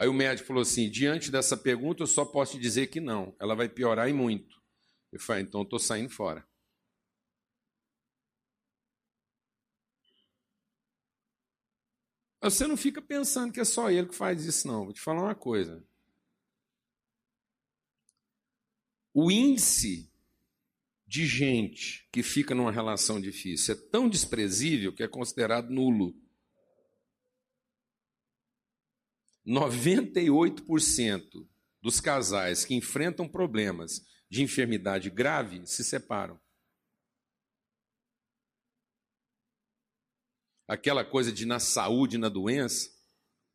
Aí 0.00 0.08
o 0.08 0.14
médico 0.14 0.48
falou 0.48 0.62
assim: 0.62 0.88
diante 0.88 1.30
dessa 1.30 1.58
pergunta, 1.58 2.02
eu 2.02 2.06
só 2.06 2.24
posso 2.24 2.52
te 2.52 2.58
dizer 2.58 2.86
que 2.86 3.00
não, 3.00 3.36
ela 3.38 3.54
vai 3.54 3.68
piorar 3.68 4.08
e 4.08 4.14
muito. 4.14 4.58
Eu 5.12 5.20
falei, 5.20 5.42
então 5.42 5.60
estou 5.60 5.78
saindo 5.78 6.08
fora. 6.08 6.48
Você 12.42 12.66
não 12.66 12.78
fica 12.78 13.02
pensando 13.02 13.52
que 13.52 13.60
é 13.60 13.64
só 13.64 13.90
ele 13.90 14.08
que 14.08 14.14
faz 14.14 14.42
isso, 14.46 14.66
não. 14.66 14.84
Vou 14.84 14.94
te 14.94 15.00
falar 15.02 15.22
uma 15.22 15.34
coisa. 15.34 15.84
O 19.12 19.30
índice 19.30 20.10
de 21.06 21.26
gente 21.26 22.08
que 22.10 22.22
fica 22.22 22.54
numa 22.54 22.72
relação 22.72 23.20
difícil 23.20 23.74
é 23.74 23.78
tão 23.90 24.08
desprezível 24.08 24.94
que 24.94 25.02
é 25.02 25.08
considerado 25.08 25.68
nulo. 25.68 26.14
98% 29.46 31.46
dos 31.82 32.00
casais 32.00 32.64
que 32.64 32.74
enfrentam 32.74 33.28
problemas 33.28 34.04
de 34.28 34.42
enfermidade 34.42 35.10
grave 35.10 35.66
se 35.66 35.82
separam. 35.82 36.38
aquela 40.70 41.04
coisa 41.04 41.32
de 41.32 41.44
na 41.44 41.58
saúde, 41.58 42.16
na 42.16 42.28
doença, 42.28 42.88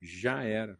já 0.02 0.44
era. 0.44 0.78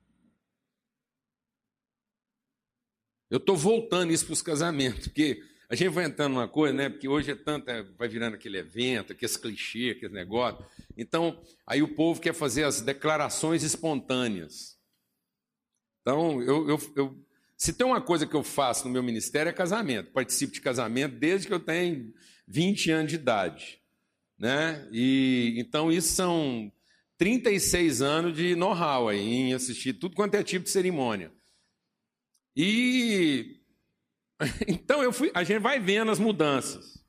Eu 3.30 3.38
estou 3.38 3.56
voltando 3.56 4.12
isso 4.12 4.26
para 4.26 4.34
os 4.34 4.42
casamentos, 4.42 5.08
porque 5.08 5.42
a 5.70 5.76
gente 5.76 5.90
vai 5.90 6.04
entrando 6.04 6.34
numa 6.34 6.48
coisa, 6.48 6.74
né? 6.74 6.90
Porque 6.90 7.08
hoje 7.08 7.32
é 7.32 7.36
tanto, 7.36 7.70
é, 7.70 7.82
vai 7.82 8.10
virando 8.10 8.36
aquele 8.36 8.58
evento, 8.58 9.14
aqueles 9.14 9.38
clichê, 9.38 9.92
aquele 9.92 10.14
negócio. 10.14 10.64
Então, 10.98 11.42
aí 11.66 11.82
o 11.82 11.96
povo 11.96 12.20
quer 12.20 12.34
fazer 12.34 12.66
as 12.66 12.82
declarações 12.82 13.64
espontâneas. 13.64 14.78
Então, 16.06 16.40
eu, 16.44 16.70
eu, 16.70 16.80
eu, 16.96 17.26
se 17.58 17.74
tem 17.74 17.88
uma 17.88 18.00
coisa 18.00 18.28
que 18.28 18.36
eu 18.36 18.44
faço 18.44 18.86
no 18.86 18.94
meu 18.94 19.02
ministério 19.02 19.50
é 19.50 19.54
casamento. 19.54 20.12
Participo 20.12 20.54
de 20.54 20.62
casamento 20.62 21.16
desde 21.16 21.48
que 21.48 21.54
eu 21.54 21.60
tenho 21.60 22.14
20 22.48 22.92
anos 22.92 23.10
de 23.10 23.16
idade. 23.16 23.82
Né? 24.38 24.88
E 24.92 25.56
então 25.58 25.92
isso 25.92 26.14
são 26.14 26.72
36 27.18 28.04
anos 28.04 28.38
de 28.38 28.56
know-how 28.56 29.12
em 29.12 29.56
assistir 29.56 29.94
tudo 29.94 30.16
quanto 30.16 30.36
é 30.36 30.44
tipo 30.44 30.66
de 30.66 30.70
cerimônia. 30.70 31.34
E 32.56 33.62
então 34.68 35.02
eu 35.02 35.12
fui, 35.12 35.32
a 35.34 35.44
gente 35.44 35.60
vai 35.60 35.80
vendo 35.80 36.12
as 36.12 36.20
mudanças. 36.20 37.04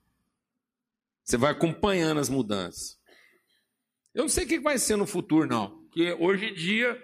Você 1.22 1.37
vai 1.37 1.50
acompanhando 1.50 2.18
as 2.18 2.30
mudanças. 2.30 2.98
Eu 4.14 4.22
não 4.22 4.28
sei 4.30 4.46
o 4.46 4.48
que 4.48 4.59
vai 4.59 4.78
ser 4.78 4.96
no 4.96 5.06
futuro, 5.06 5.46
não. 5.46 5.82
Porque 5.82 6.16
hoje 6.18 6.46
em 6.46 6.54
dia 6.54 6.98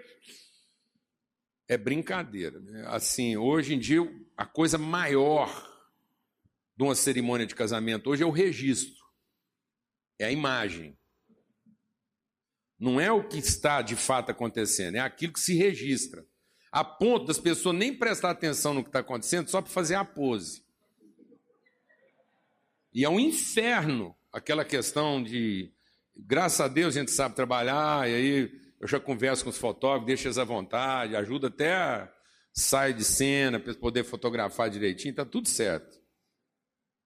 é 1.67 1.77
brincadeira. 1.77 2.59
Né? 2.59 2.85
Assim, 2.87 3.37
hoje 3.37 3.73
em 3.73 3.79
dia, 3.79 4.01
a 4.35 4.45
coisa 4.45 4.77
maior 4.77 5.71
de 6.75 6.83
uma 6.83 6.95
cerimônia 6.95 7.45
de 7.45 7.55
casamento 7.55 8.09
hoje 8.09 8.23
é 8.23 8.25
o 8.25 8.31
registro. 8.31 9.03
É 10.19 10.25
a 10.25 10.31
imagem. 10.31 10.97
Não 12.79 12.99
é 12.99 13.11
o 13.11 13.27
que 13.27 13.37
está 13.37 13.81
de 13.81 13.95
fato 13.95 14.31
acontecendo, 14.31 14.95
é 14.95 14.99
aquilo 14.99 15.33
que 15.33 15.39
se 15.39 15.55
registra. 15.55 16.25
A 16.71 16.83
ponto 16.83 17.27
das 17.27 17.39
pessoas 17.39 17.75
nem 17.75 17.95
prestar 17.95 18.31
atenção 18.31 18.73
no 18.73 18.83
que 18.83 18.89
está 18.89 18.99
acontecendo 18.99 19.47
só 19.49 19.61
para 19.61 19.71
fazer 19.71 19.95
a 19.95 20.03
pose. 20.03 20.63
E 22.93 23.05
é 23.05 23.09
um 23.09 23.19
inferno 23.19 24.15
aquela 24.33 24.65
questão 24.65 25.23
de, 25.23 25.71
graças 26.17 26.59
a 26.59 26.67
Deus 26.67 26.95
a 26.95 26.99
gente 26.99 27.11
sabe 27.11 27.35
trabalhar, 27.35 28.09
e 28.09 28.15
aí 28.15 28.62
Eu 28.83 28.87
já 28.89 28.99
converso 28.99 29.45
com 29.45 29.49
os 29.49 29.57
fotógrafos, 29.57 30.07
deixo 30.07 30.27
eles 30.27 30.37
à 30.37 30.43
vontade, 30.43 31.15
ajuda 31.15 31.47
até 31.47 31.73
a 31.73 32.13
sair 32.51 32.93
de 32.93 33.05
cena 33.05 33.57
para 33.57 33.73
poder 33.75 34.03
fotografar 34.03 34.69
direitinho, 34.69 35.11
está 35.11 35.23
tudo 35.23 35.47
certo. 35.47 36.01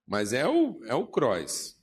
Mas 0.04 0.32
é 0.32 0.44
o, 0.44 0.80
é 0.86 0.94
o 0.96 1.06
cross. 1.06 1.76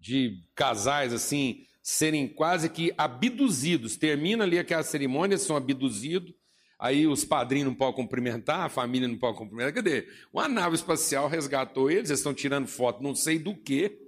De 0.00 0.42
casais 0.52 1.12
assim, 1.12 1.64
serem 1.80 2.26
quase 2.26 2.68
que 2.68 2.92
abduzidos. 2.98 3.94
Termina 3.94 4.42
ali 4.42 4.58
aquela 4.58 4.82
cerimônia, 4.82 5.38
são 5.38 5.54
abduzidos, 5.54 6.34
aí 6.76 7.06
os 7.06 7.24
padrinhos 7.24 7.68
não 7.68 7.74
podem 7.76 7.94
cumprimentar, 7.94 8.62
a 8.62 8.68
família 8.68 9.06
não 9.06 9.16
pode 9.16 9.38
cumprimentar. 9.38 9.74
Cadê? 9.74 10.08
Uma 10.32 10.48
nave 10.48 10.74
espacial 10.74 11.28
resgatou 11.28 11.88
eles, 11.88 12.10
eles 12.10 12.18
estão 12.18 12.34
tirando 12.34 12.66
foto 12.66 13.00
não 13.00 13.14
sei 13.14 13.38
do 13.38 13.54
que. 13.54 14.05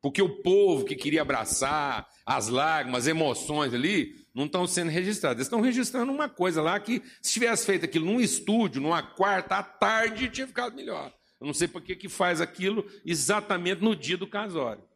Porque 0.00 0.22
o 0.22 0.42
povo 0.42 0.84
que 0.84 0.94
queria 0.94 1.22
abraçar, 1.22 2.08
as 2.24 2.48
lágrimas, 2.48 3.04
as 3.04 3.08
emoções 3.08 3.74
ali, 3.74 4.14
não 4.34 4.46
estão 4.46 4.66
sendo 4.66 4.90
registradas. 4.90 5.38
Eles 5.38 5.46
estão 5.46 5.60
registrando 5.60 6.12
uma 6.12 6.28
coisa 6.28 6.62
lá 6.62 6.78
que, 6.78 7.02
se 7.20 7.32
tivesse 7.32 7.66
feito 7.66 7.84
aquilo 7.84 8.06
num 8.06 8.20
estúdio, 8.20 8.80
numa 8.80 9.02
quarta 9.02 9.56
à 9.56 9.62
tarde, 9.62 10.30
tinha 10.30 10.46
ficado 10.46 10.76
melhor. 10.76 11.12
Eu 11.40 11.46
não 11.46 11.54
sei 11.54 11.66
por 11.66 11.82
que, 11.82 11.96
que 11.96 12.08
faz 12.08 12.40
aquilo 12.40 12.88
exatamente 13.04 13.82
no 13.82 13.94
dia 13.96 14.16
do 14.16 14.26
casório. 14.26 14.86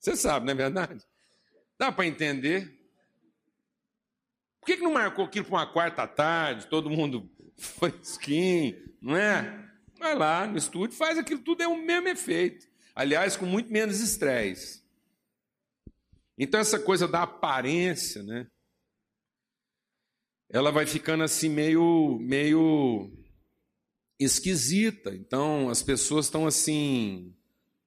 Você 0.00 0.16
sabe, 0.16 0.46
não 0.46 0.52
é 0.52 0.56
verdade? 0.56 1.04
Dá 1.78 1.90
para 1.90 2.06
entender? 2.06 2.78
Por 4.60 4.66
que, 4.66 4.76
que 4.76 4.82
não 4.82 4.92
marcou 4.92 5.24
aquilo 5.24 5.44
para 5.44 5.54
uma 5.54 5.72
quarta 5.72 6.06
tarde, 6.06 6.66
todo 6.68 6.90
mundo 6.90 7.30
fresquinho, 7.56 8.76
não 9.00 9.16
é? 9.16 9.63
Vai 10.04 10.14
lá 10.14 10.46
no 10.46 10.58
estúdio, 10.58 10.98
faz 10.98 11.16
aquilo 11.16 11.40
tudo, 11.40 11.62
é 11.62 11.66
o 11.66 11.82
mesmo 11.82 12.08
efeito. 12.08 12.68
Aliás, 12.94 13.38
com 13.38 13.46
muito 13.46 13.72
menos 13.72 14.00
estresse. 14.00 14.84
Então, 16.36 16.60
essa 16.60 16.78
coisa 16.78 17.08
da 17.08 17.22
aparência, 17.22 18.22
né? 18.22 18.46
Ela 20.50 20.70
vai 20.70 20.84
ficando 20.84 21.24
assim 21.24 21.48
meio, 21.48 22.18
meio 22.20 23.10
esquisita. 24.20 25.14
Então, 25.14 25.70
as 25.70 25.82
pessoas 25.82 26.26
estão 26.26 26.46
assim 26.46 27.34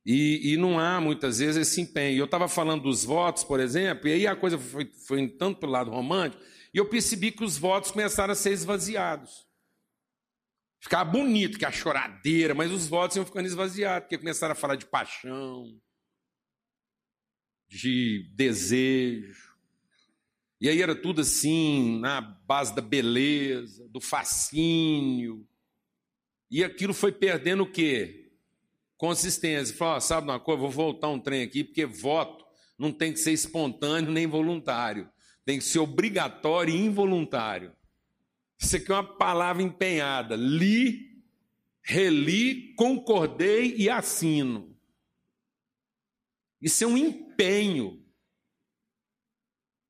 e, 0.04 0.54
e, 0.54 0.58
não 0.58 0.80
há 0.80 1.00
muitas 1.00 1.38
vezes 1.38 1.68
esse 1.68 1.82
empenho. 1.82 2.18
Eu 2.18 2.26
estava 2.26 2.48
falando 2.48 2.82
dos 2.82 3.04
votos, 3.04 3.44
por 3.44 3.60
exemplo, 3.60 4.08
e 4.08 4.14
aí 4.14 4.26
a 4.26 4.36
coisa 4.36 4.58
foi, 4.58 4.92
foi 5.06 5.28
tanto 5.28 5.60
para 5.60 5.70
o 5.70 5.72
lado 5.72 5.92
romântico, 5.92 6.42
e 6.74 6.80
eu 6.80 6.90
percebi 6.90 7.32
que 7.32 7.44
os 7.44 7.60
votos 7.60 7.92
começaram 7.92 8.32
a 8.32 8.36
ser 8.36 8.54
esvaziados. 8.54 9.47
Ficava 10.80 11.10
bonito, 11.10 11.58
que 11.58 11.66
a 11.66 11.72
choradeira, 11.72 12.54
mas 12.54 12.72
os 12.72 12.88
votos 12.88 13.18
iam 13.18 13.26
ficando 13.26 13.46
esvaziados, 13.46 14.04
porque 14.04 14.18
começaram 14.18 14.52
a 14.52 14.56
falar 14.56 14.76
de 14.76 14.86
paixão, 14.86 15.80
de 17.68 18.30
desejo. 18.36 19.56
E 20.60 20.70
aí 20.70 20.82
era 20.82 20.96
tudo 20.96 21.22
assim, 21.22 22.00
na 22.00 22.22
base 22.22 22.76
da 22.76 22.82
beleza, 22.82 23.88
do 23.90 24.00
fascínio. 24.00 25.48
E 26.50 26.63
aquilo 26.63 26.94
foi 26.94 27.12
perdendo 27.12 27.63
o 27.63 27.72
quê? 27.72 28.28
consistência. 28.98 29.76
Fala, 29.76 30.02
sabe 30.02 30.28
uma 30.28 30.40
coisa, 30.40 30.60
vou 30.60 30.72
voltar 30.72 31.08
um 31.08 31.20
trem 31.20 31.44
aqui, 31.44 31.63
porque 31.63 31.86
voto 31.86 32.46
não 32.78 32.92
tem 32.92 33.13
que 33.13 33.20
ser 33.20 33.32
espontâneo 33.32 34.12
nem 34.12 34.28
voluntário. 34.28 35.10
Tem 35.46 35.60
que 35.60 35.63
ser 35.63 35.80
obrigatório 35.80 36.74
e 36.74 36.78
involuntário. 36.78 37.74
Isso 38.60 38.76
aqui 38.76 38.91
é 38.91 38.96
uma 38.96 39.17
palavra 39.17 39.62
empenhada. 39.62 40.36
Li, 40.36 41.24
reli, 41.84 42.74
concordei 42.76 43.76
e 43.78 43.89
assino. 43.89 44.76
Isso 46.62 46.84
é 46.84 46.88
um 46.88 46.98
empenho. 46.98 48.04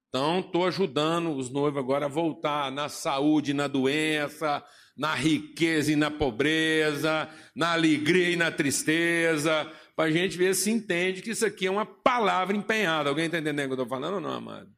Então, 0.09 0.39
estou 0.39 0.65
ajudando 0.65 1.35
os 1.35 1.49
noivos 1.49 1.79
agora 1.79 2.05
a 2.05 2.09
voltar 2.09 2.71
na 2.71 2.89
saúde, 2.89 3.53
na 3.53 3.67
doença, 3.67 4.63
na 4.95 5.13
riqueza 5.13 5.91
e 5.91 5.95
na 5.95 6.09
pobreza, 6.09 7.29
na 7.55 7.73
alegria 7.73 8.31
e 8.31 8.35
na 8.35 8.51
tristeza, 8.51 9.71
para 9.95 10.05
a 10.05 10.11
gente 10.11 10.37
ver 10.37 10.55
se 10.55 10.71
entende 10.71 11.21
que 11.21 11.31
isso 11.31 11.45
aqui 11.45 11.67
é 11.67 11.71
uma 11.71 11.85
palavra 11.85 12.55
empenhada. 12.55 13.09
Alguém 13.09 13.25
está 13.25 13.37
entendendo 13.37 13.65
o 13.65 13.75
que 13.75 13.79
eu 13.79 13.83
estou 13.83 13.87
falando 13.87 14.15
ou 14.15 14.21
não, 14.21 14.31
amado? 14.31 14.71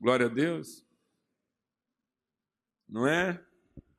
Glória 0.00 0.26
a 0.26 0.28
Deus. 0.28 0.85
Não 2.88 3.06
é? 3.06 3.40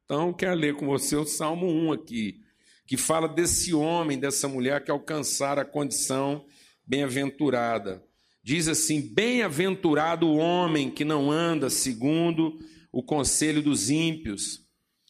Então, 0.06 0.32
quero 0.32 0.56
ler 0.56 0.76
com 0.76 0.86
você 0.86 1.16
o 1.16 1.26
Salmo 1.26 1.68
1 1.68 1.92
aqui, 1.92 2.42
que 2.86 2.96
fala 2.96 3.28
desse 3.28 3.74
homem, 3.74 4.18
dessa 4.18 4.48
mulher 4.48 4.84
que 4.84 4.90
alcançaram 4.90 5.62
a 5.62 5.66
condição 5.66 6.46
bem-aventurada. 6.86 8.04
Diz 8.42 8.70
assim: 8.70 9.02
Bem-aventurado 9.02 10.26
o 10.26 10.38
homem 10.38 10.90
que 10.90 11.04
não 11.04 11.30
anda 11.30 11.70
segundo 11.70 12.58
o 12.92 13.04
conselho 13.04 13.62
dos 13.62 13.90
ímpios, 13.90 14.66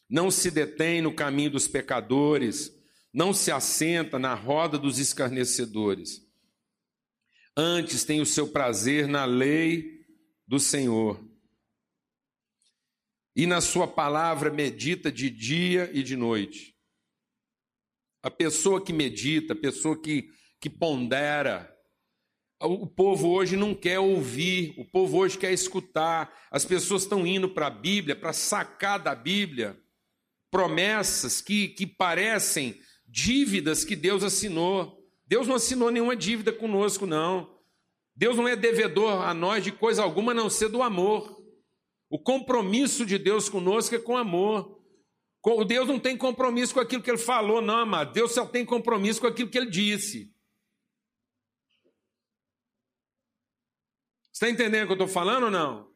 não 0.10 0.32
se 0.32 0.50
detém 0.50 1.02
no 1.02 1.14
caminho 1.14 1.52
dos 1.52 1.68
pecadores, 1.68 2.72
não 3.14 3.34
se 3.34 3.52
assenta 3.52 4.18
na 4.18 4.34
roda 4.34 4.78
dos 4.78 4.98
escarnecedores. 4.98 6.26
Antes 7.56 8.04
tem 8.04 8.22
o 8.22 8.26
seu 8.26 8.48
prazer 8.48 9.08
na 9.08 9.26
lei 9.26 10.02
do 10.48 10.60
Senhor. 10.60 11.27
E 13.38 13.46
na 13.46 13.62
sua 13.62 13.88
palavra 13.88 14.50
medita 14.50 15.12
de 15.12 15.30
dia 15.30 15.92
e 15.94 16.02
de 16.02 16.16
noite. 16.16 16.76
A 18.24 18.32
pessoa 18.32 18.84
que 18.84 18.92
medita, 18.92 19.54
a 19.54 19.56
pessoa 19.56 19.96
que, 19.96 20.28
que 20.60 20.68
pondera, 20.68 21.72
o 22.60 22.88
povo 22.88 23.30
hoje 23.30 23.56
não 23.56 23.76
quer 23.76 24.00
ouvir, 24.00 24.74
o 24.76 24.84
povo 24.84 25.18
hoje 25.18 25.38
quer 25.38 25.54
escutar. 25.54 26.36
As 26.50 26.66
pessoas 26.66 27.04
estão 27.04 27.28
indo 27.28 27.48
para 27.48 27.68
a 27.68 27.70
Bíblia, 27.70 28.16
para 28.16 28.34
sacar 28.34 28.98
da 28.98 29.14
Bíblia 29.14 29.80
promessas 30.50 31.40
que, 31.40 31.68
que 31.68 31.86
parecem 31.86 32.82
dívidas 33.06 33.86
que 33.86 33.96
Deus 33.96 34.24
assinou. 34.24 34.98
Deus 35.28 35.48
não 35.48 35.58
assinou 35.58 35.92
nenhuma 35.92 36.16
dívida 36.16 36.52
conosco, 36.52 37.06
não. 37.06 37.56
Deus 38.16 38.36
não 38.36 38.48
é 38.48 38.56
devedor 38.56 39.22
a 39.22 39.32
nós 39.32 39.64
de 39.64 39.72
coisa 39.72 40.02
alguma 40.02 40.32
a 40.32 40.36
não 40.36 40.50
ser 40.50 40.70
do 40.70 40.82
amor. 40.82 41.37
O 42.10 42.20
compromisso 42.20 43.06
de 43.06 43.18
Deus 43.18 43.50
conosco 43.50 43.96
é 43.96 44.00
com 44.00 44.16
amor. 44.16 44.82
O 45.44 45.64
Deus 45.64 45.88
não 45.88 46.00
tem 46.00 46.18
compromisso 46.18 46.74
com 46.74 46.80
aquilo 46.80 47.02
que 47.02 47.10
ele 47.10 47.18
falou, 47.18 47.62
não, 47.62 47.80
amado. 47.80 48.14
Deus 48.14 48.34
só 48.34 48.46
tem 48.46 48.66
compromisso 48.66 49.22
com 49.22 49.28
aquilo 49.28 49.50
que 49.50 49.58
ele 49.58 49.70
disse. 49.70 50.34
Está 54.34 54.50
entendendo 54.50 54.84
o 54.84 54.86
que 54.88 54.92
eu 54.92 55.06
estou 55.06 55.08
falando 55.08 55.46
ou 55.46 55.52
não? 55.52 55.92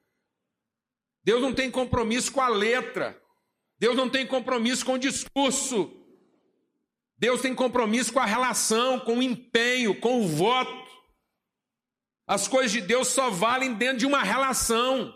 Deus 1.24 1.42
não 1.42 1.54
tem 1.54 1.70
compromisso 1.70 2.32
com 2.32 2.42
a 2.42 2.48
letra. 2.48 3.22
Deus 3.78 3.96
não 3.96 4.10
tem 4.10 4.26
compromisso 4.26 4.86
com 4.86 4.94
o 4.94 5.00
discurso. 5.00 5.92
Deus 7.18 7.42
tem 7.42 7.54
compromisso 7.54 8.12
com 8.12 8.20
a 8.20 8.26
relação, 8.26 9.00
com 9.00 9.20
o 9.20 9.22
empenho, 9.22 10.00
com 10.00 10.22
o 10.22 10.28
voto. 10.28 10.90
As 12.26 12.48
coisas 12.48 12.72
de 12.72 12.82
Deus 12.82 13.10
só 13.10 13.30
valem 13.30 13.76
dentro 13.76 13.98
de 14.00 14.06
uma 14.08 14.24
relação. 14.24 15.14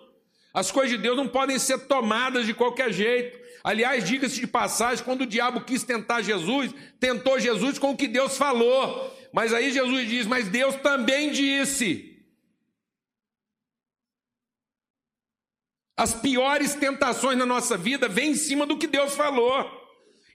As 0.56 0.72
coisas 0.72 0.92
de 0.92 0.98
Deus 0.98 1.18
não 1.18 1.28
podem 1.28 1.60
ser 1.60 1.80
tomadas 1.80 2.46
de 2.46 2.54
qualquer 2.54 2.94
jeito. 2.94 3.38
Aliás, 3.62 4.06
diga-se 4.06 4.40
de 4.40 4.48
passagem, 4.48 5.04
quando 5.04 5.24
o 5.24 5.26
diabo 5.26 5.60
quis 5.60 5.84
tentar 5.84 6.22
Jesus, 6.22 6.74
tentou 6.98 7.38
Jesus 7.38 7.78
com 7.78 7.92
o 7.92 7.98
que 7.98 8.08
Deus 8.08 8.38
falou. 8.38 9.14
Mas 9.34 9.52
aí 9.52 9.70
Jesus 9.74 10.08
diz: 10.08 10.26
Mas 10.26 10.48
Deus 10.48 10.78
também 10.78 11.30
disse. 11.34 12.24
As 15.98 16.14
piores 16.14 16.74
tentações 16.74 17.38
na 17.38 17.46
nossa 17.46 17.76
vida 17.76 18.08
vêm 18.08 18.32
em 18.32 18.36
cima 18.36 18.66
do 18.66 18.78
que 18.78 18.88
Deus 18.88 19.14
falou. 19.14 19.70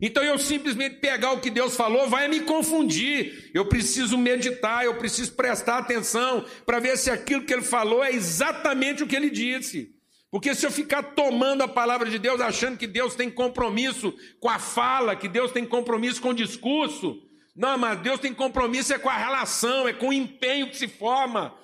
Então 0.03 0.23
eu 0.23 0.39
simplesmente 0.39 0.97
pegar 0.97 1.33
o 1.33 1.41
que 1.41 1.49
Deus 1.51 1.75
falou 1.75 2.11
vai 2.11 2.29
me 2.29 2.41
confundir. 2.41 3.51
Eu 3.55 3.65
preciso 3.71 4.19
meditar, 4.19 4.85
eu 4.85 4.97
preciso 4.97 5.33
prestar 5.33 5.79
atenção 5.79 6.45
para 6.67 6.79
ver 6.79 6.99
se 6.99 7.11
aquilo 7.11 7.45
que 7.47 7.55
ele 7.55 7.63
falou 7.63 8.05
é 8.05 8.13
exatamente 8.13 9.03
o 9.03 9.07
que 9.07 9.17
ele 9.17 9.31
disse. 9.31 9.99
Porque 10.31 10.55
se 10.55 10.65
eu 10.65 10.71
ficar 10.71 11.03
tomando 11.15 11.63
a 11.63 11.69
palavra 11.69 12.09
de 12.09 12.19
Deus, 12.19 12.41
achando 12.41 12.79
que 12.79 12.87
Deus 12.87 13.17
tem 13.17 13.29
compromisso 13.31 14.15
com 14.39 14.49
a 14.49 14.59
fala, 14.59 15.17
que 15.17 15.29
Deus 15.29 15.51
tem 15.51 15.67
compromisso 15.67 16.23
com 16.23 16.29
o 16.29 16.35
discurso, 16.35 17.21
não, 17.55 17.77
mas 17.77 18.01
Deus 18.01 18.21
tem 18.21 18.33
compromisso 18.33 18.95
é 18.95 18.99
com 18.99 19.09
a 19.09 19.17
relação, 19.17 19.89
é 19.89 19.93
com 19.93 20.09
o 20.09 20.13
empenho 20.13 20.71
que 20.71 20.77
se 20.77 20.87
forma, 20.87 21.59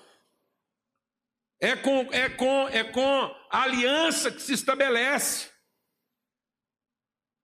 é 1.60 1.76
com, 1.76 2.08
é 2.12 2.28
com, 2.28 2.68
é 2.68 2.82
com 2.84 3.34
a 3.50 3.62
aliança 3.62 4.32
que 4.32 4.42
se 4.42 4.52
estabelece. 4.52 5.48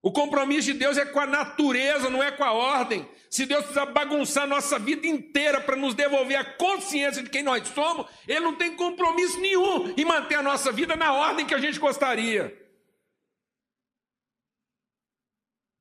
O 0.03 0.11
compromisso 0.11 0.73
de 0.73 0.73
Deus 0.73 0.97
é 0.97 1.05
com 1.05 1.21
a 1.21 1.25
natureza, 1.25 2.09
não 2.09 2.21
é 2.21 2.31
com 2.31 2.43
a 2.43 2.51
ordem. 2.51 3.09
Se 3.33 3.47
Deus 3.47 3.63
precisa 3.63 3.87
bagunçar 3.87 4.47
nossa 4.47 4.77
vida 4.77 5.07
inteira 5.07 5.59
para 5.59 5.75
nos 5.75 5.95
devolver 5.95 6.37
a 6.37 6.45
consciência 6.45 7.23
de 7.23 7.31
quem 7.31 7.41
nós 7.41 7.67
somos, 7.67 8.05
Ele 8.27 8.41
não 8.41 8.53
tem 8.53 8.75
compromisso 8.75 9.39
nenhum 9.39 9.91
em 9.97 10.05
manter 10.05 10.35
a 10.35 10.43
nossa 10.43 10.71
vida 10.71 10.95
na 10.95 11.11
ordem 11.11 11.43
que 11.43 11.55
a 11.55 11.57
gente 11.57 11.79
gostaria. 11.79 12.55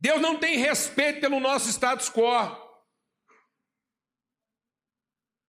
Deus 0.00 0.18
não 0.18 0.38
tem 0.38 0.56
respeito 0.56 1.20
pelo 1.20 1.40
nosso 1.40 1.68
status 1.68 2.08
quo. 2.08 2.56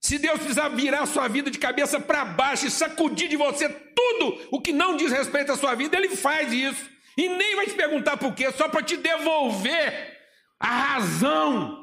Se 0.01 0.20
Deus 0.20 0.39
precisar 0.39 0.68
virar 0.68 1.04
a 1.04 1.06
sua 1.06 1.30
vida 1.30 1.49
de 1.49 1.58
cabeça 1.58 2.01
para 2.01 2.26
baixo 2.26 2.68
e 2.68 2.70
sacudir 2.70 3.30
de 3.30 3.38
você 3.38 3.70
tudo 3.70 4.49
o 4.51 4.60
que 4.60 4.74
não 4.74 4.97
diz 4.97 5.10
respeito 5.10 5.54
à 5.54 5.56
sua 5.56 5.74
vida, 5.74 5.95
Ele 5.95 6.18
faz 6.18 6.51
isso. 6.51 6.86
E 7.18 7.30
nem 7.30 7.56
vai 7.56 7.66
te 7.66 7.76
perguntar 7.76 8.18
por 8.18 8.36
quê, 8.36 8.51
só 8.51 8.68
para 8.68 8.84
te 8.84 8.97
devolver 8.97 10.20
a 10.60 10.68
razão. 10.68 11.82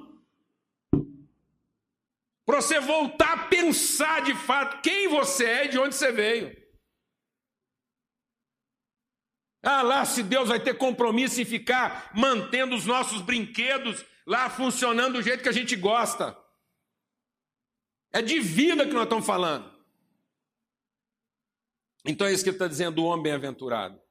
Para 2.50 2.60
você 2.60 2.80
voltar 2.80 3.32
a 3.32 3.46
pensar 3.46 4.24
de 4.24 4.34
fato 4.34 4.82
quem 4.82 5.06
você 5.06 5.44
é 5.44 5.64
e 5.66 5.68
de 5.68 5.78
onde 5.78 5.94
você 5.94 6.10
veio. 6.10 6.50
Ah, 9.62 9.82
lá 9.82 10.04
se 10.04 10.20
Deus 10.24 10.48
vai 10.48 10.58
ter 10.58 10.76
compromisso 10.76 11.40
em 11.40 11.44
ficar 11.44 12.10
mantendo 12.12 12.74
os 12.74 12.84
nossos 12.84 13.22
brinquedos 13.22 14.04
lá 14.26 14.50
funcionando 14.50 15.12
do 15.12 15.22
jeito 15.22 15.44
que 15.44 15.48
a 15.48 15.52
gente 15.52 15.76
gosta. 15.76 16.36
É 18.12 18.20
de 18.20 18.40
vida 18.40 18.84
que 18.84 18.94
nós 18.94 19.04
estamos 19.04 19.24
falando. 19.24 19.72
Então 22.04 22.26
é 22.26 22.32
isso 22.32 22.42
que 22.42 22.50
ele 22.50 22.56
está 22.56 22.66
dizendo, 22.66 23.00
o 23.00 23.04
homem 23.04 23.22
bem-aventurado. 23.22 24.02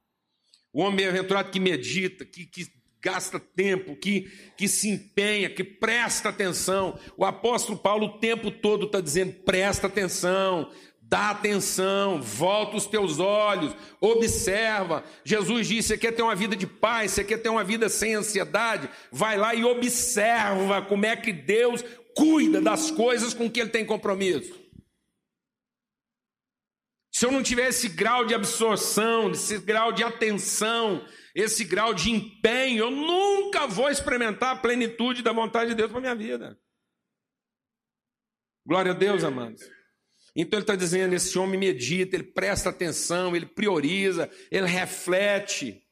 O 0.72 0.80
homem 0.80 0.96
bem-aventurado 0.96 1.50
que 1.50 1.60
medita, 1.60 2.24
que, 2.24 2.46
que 2.46 2.64
gasta 3.02 3.40
tempo, 3.40 3.96
que, 3.96 4.30
que 4.56 4.68
se 4.68 4.90
empenha, 4.90 5.50
que 5.50 5.64
presta 5.64 6.28
atenção. 6.28 6.98
O 7.16 7.24
apóstolo 7.24 7.78
Paulo 7.78 8.06
o 8.06 8.18
tempo 8.18 8.50
todo 8.50 8.86
está 8.86 9.00
dizendo: 9.00 9.32
presta 9.44 9.86
atenção, 9.86 10.70
dá 11.00 11.30
atenção, 11.30 12.20
volta 12.22 12.76
os 12.76 12.86
teus 12.86 13.18
olhos, 13.18 13.74
observa. 14.00 15.02
Jesus 15.24 15.66
disse: 15.66 15.88
você 15.88 15.98
quer 15.98 16.12
ter 16.12 16.22
uma 16.22 16.36
vida 16.36 16.54
de 16.54 16.66
paz, 16.66 17.12
você 17.12 17.24
quer 17.24 17.38
ter 17.38 17.48
uma 17.48 17.64
vida 17.64 17.88
sem 17.88 18.14
ansiedade? 18.14 18.88
Vai 19.10 19.36
lá 19.36 19.54
e 19.54 19.64
observa 19.64 20.82
como 20.82 21.06
é 21.06 21.16
que 21.16 21.32
Deus 21.32 21.84
cuida 22.14 22.60
das 22.60 22.90
coisas 22.90 23.32
com 23.32 23.50
que 23.50 23.60
ele 23.60 23.70
tem 23.70 23.84
compromisso. 23.84 24.60
Se 27.12 27.26
eu 27.26 27.32
não 27.32 27.42
tiver 27.42 27.68
esse 27.68 27.88
grau 27.88 28.24
de 28.24 28.34
absorção, 28.34 29.32
esse 29.32 29.58
grau 29.58 29.92
de 29.92 30.02
atenção, 30.02 31.04
esse 31.34 31.64
grau 31.64 31.94
de 31.94 32.10
empenho, 32.10 32.84
eu 32.84 32.90
nunca 32.90 33.66
vou 33.66 33.88
experimentar 33.88 34.56
a 34.56 34.58
plenitude 34.58 35.22
da 35.22 35.32
vontade 35.32 35.70
de 35.70 35.76
Deus 35.76 35.90
para 35.90 36.00
minha 36.00 36.14
vida. 36.14 36.58
Glória 38.66 38.92
a 38.92 38.94
Deus, 38.94 39.24
amados. 39.24 39.62
Então 40.34 40.58
ele 40.58 40.64
está 40.64 40.76
dizendo: 40.76 41.14
esse 41.14 41.38
homem 41.38 41.58
medita, 41.58 42.16
ele 42.16 42.24
presta 42.24 42.70
atenção, 42.70 43.34
ele 43.34 43.46
prioriza, 43.46 44.30
ele 44.50 44.66
reflete. 44.66 45.82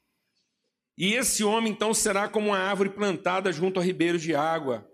E 0.97 1.15
esse 1.15 1.45
homem 1.45 1.73
então 1.73 1.95
será 1.95 2.29
como 2.29 2.49
uma 2.49 2.59
árvore 2.59 2.91
plantada 2.91 3.53
junto 3.53 3.79
a 3.79 3.83
ribeiros 3.83 4.23
de 4.23 4.35
água 4.35 4.89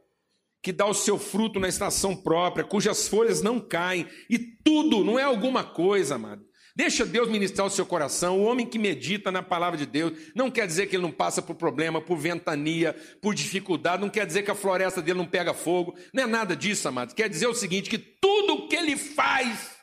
que 0.65 0.73
dá 0.73 0.87
o 0.87 0.95
seu 0.95 1.19
fruto 1.19 1.61
na 1.61 1.69
estação 1.69 2.17
própria, 2.17 2.65
cujas 2.65 3.07
folhas 3.07 3.43
não 3.43 3.61
caem, 3.61 4.09
e 4.31 4.39
tudo, 4.39 5.05
não 5.05 5.19
é 5.19 5.23
alguma 5.23 5.63
coisa, 5.63 6.15
amado. 6.15 6.43
Deixa 6.77 7.07
Deus 7.07 7.29
ministrar 7.29 7.67
o 7.67 7.71
seu 7.71 7.87
coração. 7.87 8.41
O 8.41 8.45
homem 8.45 8.67
que 8.67 8.79
medita 8.79 9.31
na 9.31 9.43
palavra 9.43 9.79
de 9.79 9.87
Deus 9.87 10.33
não 10.35 10.51
quer 10.51 10.67
dizer 10.67 10.89
que 10.89 10.97
ele 10.97 11.05
não 11.05 11.13
passa 11.13 11.41
por 11.41 11.55
problema, 11.55 12.01
por 12.01 12.17
ventania, 12.17 12.95
por 13.23 13.33
dificuldade, 13.33 14.03
não 14.03 14.11
quer 14.11 14.27
dizer 14.27 14.43
que 14.43 14.51
a 14.51 14.57
floresta 14.57 15.01
dele 15.01 15.19
não 15.19 15.27
pega 15.27 15.55
fogo. 15.55 15.97
Não 16.13 16.25
é 16.25 16.27
nada 16.27 16.57
disso, 16.57 16.89
amado. 16.89 17.15
Quer 17.15 17.29
dizer 17.29 17.47
o 17.47 17.55
seguinte: 17.55 17.89
que 17.89 17.99
tudo 17.99 18.67
que 18.67 18.75
ele 18.75 18.97
faz 18.97 19.77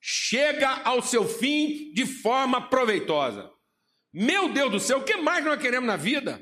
chega 0.00 0.82
ao 0.84 1.00
seu 1.00 1.26
fim 1.26 1.90
de 1.94 2.04
forma 2.04 2.68
proveitosa. 2.68 3.50
Meu 4.12 4.52
Deus 4.52 4.70
do 4.70 4.80
céu, 4.80 4.98
o 4.98 5.04
que 5.04 5.16
mais 5.16 5.44
nós 5.44 5.60
queremos 5.60 5.86
na 5.86 5.96
vida? 5.96 6.40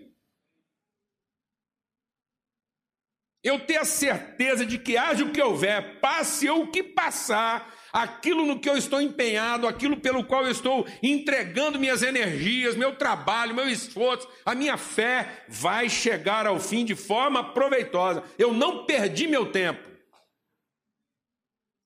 eu 3.45 3.61
ter 3.61 3.77
a 3.77 3.85
certeza 3.85 4.65
de 4.65 4.79
que 4.79 4.97
haja 4.97 5.23
o 5.23 5.31
que 5.31 5.43
houver, 5.43 6.01
passe 6.01 6.49
o 6.49 6.67
que 6.69 6.83
passar, 6.83 7.74
aquilo 7.95 8.45
no 8.45 8.59
que 8.59 8.69
eu 8.69 8.77
estou 8.77 9.01
empenhado, 9.01 9.69
aquilo 9.69 9.97
pelo 9.97 10.25
qual 10.25 10.45
eu 10.45 10.51
estou 10.51 10.85
entregando 11.01 11.79
minhas 11.79 12.03
energias, 12.03 12.75
meu 12.75 12.97
trabalho, 12.97 13.55
meu 13.55 13.69
esforço, 13.69 14.29
a 14.45 14.53
minha 14.53 14.77
fé 14.77 15.45
vai 15.49 15.89
chegar 15.89 16.45
ao 16.45 16.59
fim 16.59 16.85
de 16.85 16.97
forma 16.97 17.55
proveitosa. 17.55 18.25
Eu 18.37 18.53
não 18.53 18.85
perdi 18.85 19.29
meu 19.29 19.53
tempo. 19.53 19.89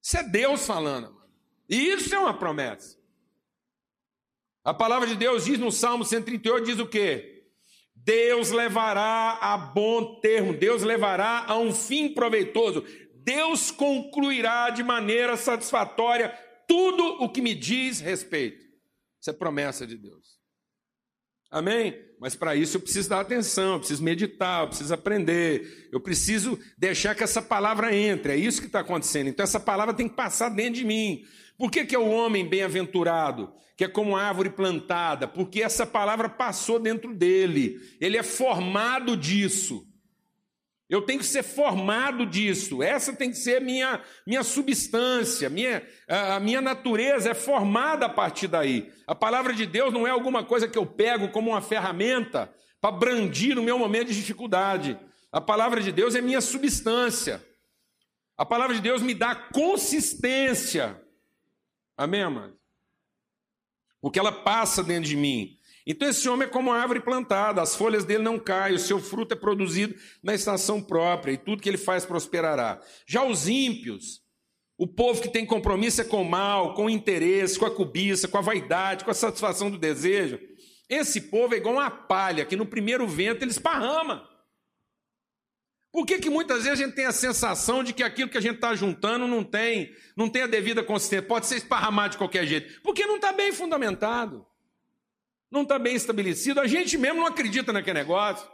Isso 0.02 0.16
é 0.16 0.22
Deus 0.22 0.66
falando. 0.66 1.14
E 1.68 1.90
isso 1.90 2.14
é 2.14 2.18
uma 2.18 2.32
promessa. 2.32 2.96
A 4.64 4.72
palavra 4.72 5.06
de 5.06 5.14
Deus 5.14 5.44
diz 5.44 5.58
no 5.58 5.70
Salmo 5.70 6.06
138 6.06 6.64
diz 6.64 6.78
o 6.78 6.86
quê? 6.86 7.44
Deus 7.94 8.50
levará 8.50 9.38
a 9.42 9.58
bom 9.58 10.18
termo, 10.20 10.54
Deus 10.54 10.82
levará 10.82 11.44
a 11.46 11.58
um 11.58 11.74
fim 11.74 12.08
proveitoso, 12.08 12.82
Deus 13.28 13.70
concluirá 13.70 14.70
de 14.70 14.82
maneira 14.82 15.36
satisfatória 15.36 16.30
tudo 16.66 17.04
o 17.22 17.28
que 17.28 17.42
me 17.42 17.54
diz 17.54 18.00
respeito. 18.00 18.64
Isso 19.20 19.28
é 19.28 19.34
promessa 19.34 19.86
de 19.86 19.98
Deus. 19.98 20.38
Amém? 21.50 21.94
Mas 22.18 22.34
para 22.34 22.56
isso 22.56 22.78
eu 22.78 22.80
preciso 22.80 23.10
dar 23.10 23.20
atenção, 23.20 23.74
eu 23.74 23.78
preciso 23.80 24.02
meditar, 24.02 24.62
eu 24.62 24.68
preciso 24.68 24.94
aprender, 24.94 25.90
eu 25.92 26.00
preciso 26.00 26.58
deixar 26.78 27.14
que 27.14 27.22
essa 27.22 27.42
palavra 27.42 27.94
entre. 27.94 28.32
É 28.32 28.36
isso 28.36 28.62
que 28.62 28.66
está 28.66 28.80
acontecendo. 28.80 29.28
Então 29.28 29.44
essa 29.44 29.60
palavra 29.60 29.92
tem 29.92 30.08
que 30.08 30.16
passar 30.16 30.48
dentro 30.48 30.80
de 30.80 30.86
mim. 30.86 31.22
Por 31.58 31.70
que, 31.70 31.84
que 31.84 31.94
é 31.94 31.98
o 31.98 32.08
homem 32.08 32.48
bem-aventurado? 32.48 33.52
Que 33.76 33.84
é 33.84 33.88
como 33.88 34.16
árvore 34.16 34.48
plantada? 34.48 35.28
Porque 35.28 35.62
essa 35.62 35.84
palavra 35.84 36.30
passou 36.30 36.78
dentro 36.78 37.14
dele. 37.14 37.78
Ele 38.00 38.16
é 38.16 38.22
formado 38.22 39.18
disso. 39.18 39.86
Eu 40.88 41.02
tenho 41.02 41.18
que 41.18 41.26
ser 41.26 41.42
formado 41.42 42.24
disso. 42.24 42.82
Essa 42.82 43.12
tem 43.12 43.30
que 43.30 43.36
ser 43.36 43.60
minha 43.60 44.02
minha 44.26 44.42
substância, 44.42 45.50
minha 45.50 45.86
a 46.08 46.40
minha 46.40 46.62
natureza 46.62 47.30
é 47.30 47.34
formada 47.34 48.06
a 48.06 48.08
partir 48.08 48.48
daí. 48.48 48.90
A 49.06 49.14
palavra 49.14 49.52
de 49.52 49.66
Deus 49.66 49.92
não 49.92 50.06
é 50.06 50.10
alguma 50.10 50.42
coisa 50.42 50.66
que 50.66 50.78
eu 50.78 50.86
pego 50.86 51.28
como 51.28 51.50
uma 51.50 51.60
ferramenta 51.60 52.52
para 52.80 52.90
brandir 52.90 53.54
no 53.54 53.62
meu 53.62 53.78
momento 53.78 54.08
de 54.08 54.14
dificuldade. 54.14 54.98
A 55.30 55.40
palavra 55.40 55.82
de 55.82 55.92
Deus 55.92 56.14
é 56.14 56.22
minha 56.22 56.40
substância. 56.40 57.44
A 58.36 58.46
palavra 58.46 58.74
de 58.74 58.80
Deus 58.80 59.02
me 59.02 59.14
dá 59.14 59.34
consistência. 59.34 61.02
Amém, 61.96 62.22
amado? 62.22 62.56
Porque 64.00 64.18
ela 64.18 64.32
passa 64.32 64.82
dentro 64.82 65.08
de 65.08 65.16
mim. 65.16 65.57
Então 65.90 66.06
esse 66.06 66.28
homem 66.28 66.46
é 66.46 66.50
como 66.50 66.68
uma 66.68 66.78
árvore 66.78 67.00
plantada, 67.00 67.62
as 67.62 67.74
folhas 67.74 68.04
dele 68.04 68.22
não 68.22 68.38
caem, 68.38 68.76
o 68.76 68.78
seu 68.78 69.00
fruto 69.00 69.32
é 69.32 69.36
produzido 69.36 69.94
na 70.22 70.34
estação 70.34 70.82
própria, 70.82 71.32
e 71.32 71.38
tudo 71.38 71.62
que 71.62 71.68
ele 71.68 71.78
faz 71.78 72.04
prosperará. 72.04 72.78
Já 73.06 73.24
os 73.24 73.48
ímpios, 73.48 74.20
o 74.76 74.86
povo 74.86 75.22
que 75.22 75.30
tem 75.30 75.46
compromisso 75.46 76.02
é 76.02 76.04
com 76.04 76.20
o 76.20 76.28
mal, 76.28 76.74
com 76.74 76.84
o 76.84 76.90
interesse, 76.90 77.58
com 77.58 77.64
a 77.64 77.74
cobiça, 77.74 78.28
com 78.28 78.36
a 78.36 78.42
vaidade, 78.42 79.02
com 79.02 79.10
a 79.10 79.14
satisfação 79.14 79.70
do 79.70 79.78
desejo. 79.78 80.38
Esse 80.90 81.22
povo 81.22 81.54
é 81.54 81.56
igual 81.56 81.76
uma 81.76 81.90
palha 81.90 82.44
que 82.44 82.54
no 82.54 82.66
primeiro 82.66 83.08
vento 83.08 83.42
ele 83.42 83.50
esparrama. 83.50 84.28
Por 85.90 86.04
que, 86.04 86.18
que 86.18 86.28
muitas 86.28 86.64
vezes 86.64 86.80
a 86.80 86.84
gente 86.84 86.96
tem 86.96 87.06
a 87.06 87.12
sensação 87.12 87.82
de 87.82 87.94
que 87.94 88.02
aquilo 88.02 88.28
que 88.28 88.36
a 88.36 88.42
gente 88.42 88.56
está 88.56 88.74
juntando 88.74 89.26
não 89.26 89.42
tem, 89.42 89.90
não 90.14 90.28
tem 90.28 90.42
a 90.42 90.46
devida 90.46 90.82
consistência, 90.82 91.26
pode 91.26 91.46
ser 91.46 91.56
esparramado 91.56 92.10
de 92.10 92.18
qualquer 92.18 92.46
jeito? 92.46 92.82
Porque 92.82 93.06
não 93.06 93.16
está 93.16 93.32
bem 93.32 93.52
fundamentado, 93.52 94.46
não 95.50 95.62
está 95.62 95.78
bem 95.78 95.94
estabelecido, 95.94 96.60
a 96.60 96.66
gente 96.66 96.98
mesmo 96.98 97.20
não 97.20 97.26
acredita 97.26 97.72
naquele 97.72 97.98
negócio. 97.98 98.48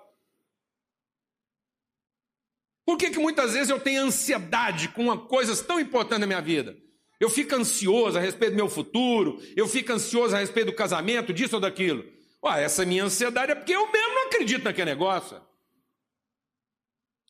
Por 2.84 2.98
que, 2.98 3.10
que 3.10 3.18
muitas 3.18 3.54
vezes 3.54 3.70
eu 3.70 3.80
tenho 3.80 4.02
ansiedade 4.02 4.88
com 4.88 5.16
coisas 5.26 5.62
tão 5.62 5.80
importantes 5.80 6.20
na 6.20 6.26
minha 6.26 6.40
vida? 6.40 6.76
Eu 7.18 7.30
fico 7.30 7.54
ansioso 7.54 8.18
a 8.18 8.20
respeito 8.20 8.52
do 8.52 8.56
meu 8.56 8.68
futuro, 8.68 9.40
eu 9.56 9.66
fico 9.66 9.92
ansioso 9.92 10.36
a 10.36 10.38
respeito 10.38 10.66
do 10.66 10.76
casamento, 10.76 11.32
disso 11.32 11.54
ou 11.54 11.60
daquilo. 11.60 12.04
Ué, 12.44 12.62
essa 12.62 12.84
minha 12.84 13.04
ansiedade 13.04 13.52
é 13.52 13.54
porque 13.54 13.74
eu 13.74 13.90
mesmo 13.90 14.14
não 14.14 14.26
acredito 14.26 14.64
naquele 14.64 14.90
negócio. 14.90 15.40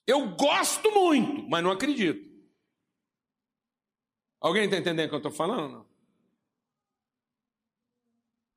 Eu 0.06 0.34
gosto 0.36 0.90
muito, 0.90 1.48
mas 1.48 1.62
não 1.62 1.70
acredito. 1.70 2.28
Alguém 4.40 4.64
está 4.64 4.76
entendendo 4.76 5.06
o 5.06 5.08
que 5.08 5.14
eu 5.14 5.18
estou 5.18 5.32
falando? 5.32 5.86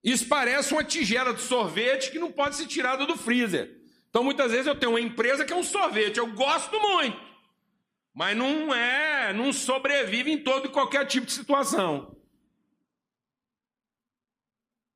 Isso 0.04 0.28
parece 0.28 0.74
uma 0.74 0.84
tigela 0.84 1.34
de 1.34 1.42
sorvete 1.42 2.12
que 2.12 2.20
não 2.20 2.32
pode 2.32 2.56
ser 2.56 2.68
tirada 2.68 3.06
do 3.06 3.18
freezer. 3.18 3.78
Então, 4.10 4.24
muitas 4.24 4.52
vezes 4.52 4.68
eu 4.68 4.76
tenho 4.76 4.94
uma 4.94 5.02
empresa 5.02 5.46
que 5.46 5.54
é 5.54 5.56
um 5.56 5.64
sorvete, 5.64 6.18
eu 6.18 6.34
gosto 6.34 6.80
muito, 6.80 7.20
mas 8.14 8.36
não 8.36 8.74
é, 8.74 9.34
não 9.34 9.52
sobrevive 9.52 10.32
em 10.32 10.44
todo 10.44 10.68
e 10.68 10.72
qualquer 10.72 11.06
tipo 11.06 11.26
de 11.26 11.34
situação. 11.34 12.16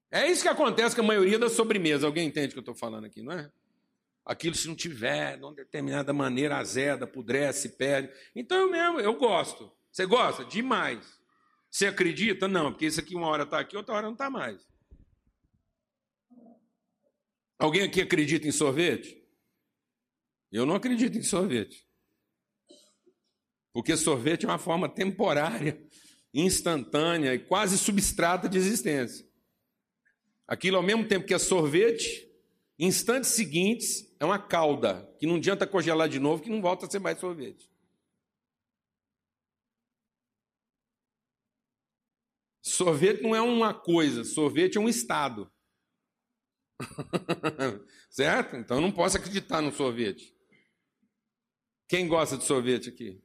É 0.10 0.30
isso 0.30 0.42
que 0.42 0.50
acontece 0.50 0.96
com 0.96 1.02
a 1.02 1.06
maioria 1.06 1.40
das 1.40 1.54
sobremesas. 1.54 2.04
Alguém 2.04 2.28
entende 2.28 2.48
o 2.48 2.52
que 2.52 2.58
eu 2.58 2.62
estou 2.62 2.76
falando 2.76 3.06
aqui, 3.06 3.22
não 3.22 3.32
é? 3.32 3.50
Aquilo, 4.26 4.56
se 4.56 4.68
não 4.68 4.76
tiver, 4.76 5.38
de 5.38 5.44
uma 5.44 5.54
determinada 5.54 6.12
maneira, 6.12 6.58
azeda, 6.58 7.08
pudrece, 7.08 7.70
perde. 7.78 8.12
Então 8.36 8.58
eu 8.58 8.70
mesmo, 8.70 9.00
eu 9.00 9.16
gosto. 9.16 9.72
Você 9.92 10.06
gosta? 10.06 10.44
Demais. 10.44 11.20
Você 11.70 11.88
acredita? 11.88 12.48
Não, 12.48 12.72
porque 12.72 12.86
isso 12.86 13.00
aqui 13.00 13.16
uma 13.16 13.28
hora 13.28 13.44
está 13.44 13.60
aqui, 13.60 13.78
outra 13.78 13.96
hora 13.96 14.06
não 14.06 14.14
está 14.14 14.30
mais. 14.30 14.71
Alguém 17.62 17.84
aqui 17.84 18.02
acredita 18.02 18.48
em 18.48 18.52
sorvete? 18.52 19.24
Eu 20.52 20.66
não 20.66 20.74
acredito 20.74 21.16
em 21.16 21.22
sorvete. 21.22 21.88
Porque 23.72 23.96
sorvete 23.96 24.46
é 24.46 24.50
uma 24.50 24.58
forma 24.58 24.90
temporária, 24.90 25.80
instantânea 26.34 27.36
e 27.36 27.40
quase 27.40 27.78
substrata 27.78 28.50
de 28.50 28.58
existência. 28.58 29.30
Aquilo, 30.48 30.78
ao 30.78 30.82
mesmo 30.82 31.08
tempo 31.08 31.28
que 31.28 31.36
é 31.36 31.38
sorvete, 31.38 32.28
instantes 32.80 33.30
seguintes 33.30 34.12
é 34.20 34.26
uma 34.26 34.40
calda, 34.40 35.08
que 35.20 35.28
não 35.28 35.36
adianta 35.36 35.68
congelar 35.68 36.10
de 36.10 36.18
novo, 36.18 36.42
que 36.42 36.50
não 36.50 36.64
volta 36.64 36.88
a 36.88 36.90
ser 36.90 36.98
mais 36.98 37.20
sorvete. 37.20 37.70
Sorvete 42.64 43.22
não 43.22 43.36
é 43.36 43.42
uma 43.42 43.72
coisa, 43.72 44.24
sorvete 44.24 44.80
é 44.80 44.82
um 44.82 44.90
estado. 44.90 45.48
certo? 48.10 48.56
Então 48.56 48.78
eu 48.78 48.82
não 48.82 48.92
posso 48.92 49.18
acreditar 49.18 49.62
no 49.62 49.72
sorvete. 49.72 50.36
Quem 51.88 52.08
gosta 52.08 52.38
de 52.38 52.44
sorvete 52.46 52.90
aqui? 52.90 53.22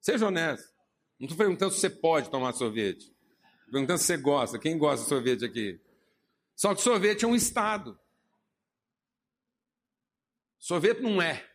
Seja 0.00 0.26
honesto. 0.26 0.72
Não 1.18 1.26
estou 1.26 1.36
perguntando 1.36 1.72
se 1.72 1.80
você 1.80 1.90
pode 1.90 2.30
tomar 2.30 2.52
sorvete. 2.52 3.02
Estou 3.02 3.72
perguntando 3.72 3.98
se 3.98 4.04
você 4.04 4.16
gosta. 4.16 4.58
Quem 4.58 4.78
gosta 4.78 5.02
de 5.02 5.08
sorvete 5.08 5.44
aqui? 5.44 5.80
Só 6.54 6.74
que 6.74 6.80
sorvete 6.80 7.24
é 7.24 7.28
um 7.28 7.34
estado. 7.34 7.98
Sorvete 10.58 11.00
não 11.00 11.20
é. 11.20 11.48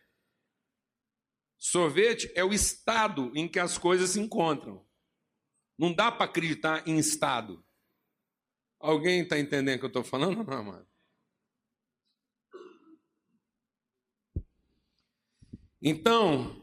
Sorvete 1.58 2.30
é 2.34 2.44
o 2.44 2.52
estado 2.52 3.32
em 3.34 3.48
que 3.48 3.58
as 3.58 3.78
coisas 3.78 4.10
se 4.10 4.20
encontram. 4.20 4.86
Não 5.78 5.92
dá 5.92 6.12
para 6.12 6.26
acreditar 6.26 6.86
em 6.86 6.98
estado. 6.98 7.64
Alguém 8.78 9.22
está 9.22 9.38
entendendo 9.38 9.76
o 9.76 9.78
que 9.80 9.84
eu 9.86 9.88
estou 9.88 10.04
falando? 10.04 10.44
Não, 10.44 10.64
mano. 10.64 10.86
Então, 15.86 16.56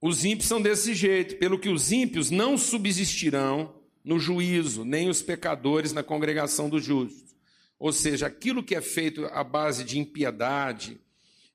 os 0.00 0.24
ímpios 0.24 0.48
são 0.48 0.60
desse 0.60 0.94
jeito, 0.94 1.36
pelo 1.36 1.58
que 1.58 1.68
os 1.68 1.92
ímpios 1.92 2.30
não 2.30 2.56
subsistirão 2.56 3.74
no 4.02 4.18
juízo, 4.18 4.82
nem 4.82 5.10
os 5.10 5.20
pecadores 5.20 5.92
na 5.92 6.02
congregação 6.02 6.70
dos 6.70 6.82
justos. 6.82 7.36
Ou 7.78 7.92
seja, 7.92 8.26
aquilo 8.26 8.62
que 8.62 8.74
é 8.74 8.80
feito 8.80 9.26
à 9.26 9.44
base 9.44 9.84
de 9.84 9.98
impiedade, 9.98 10.98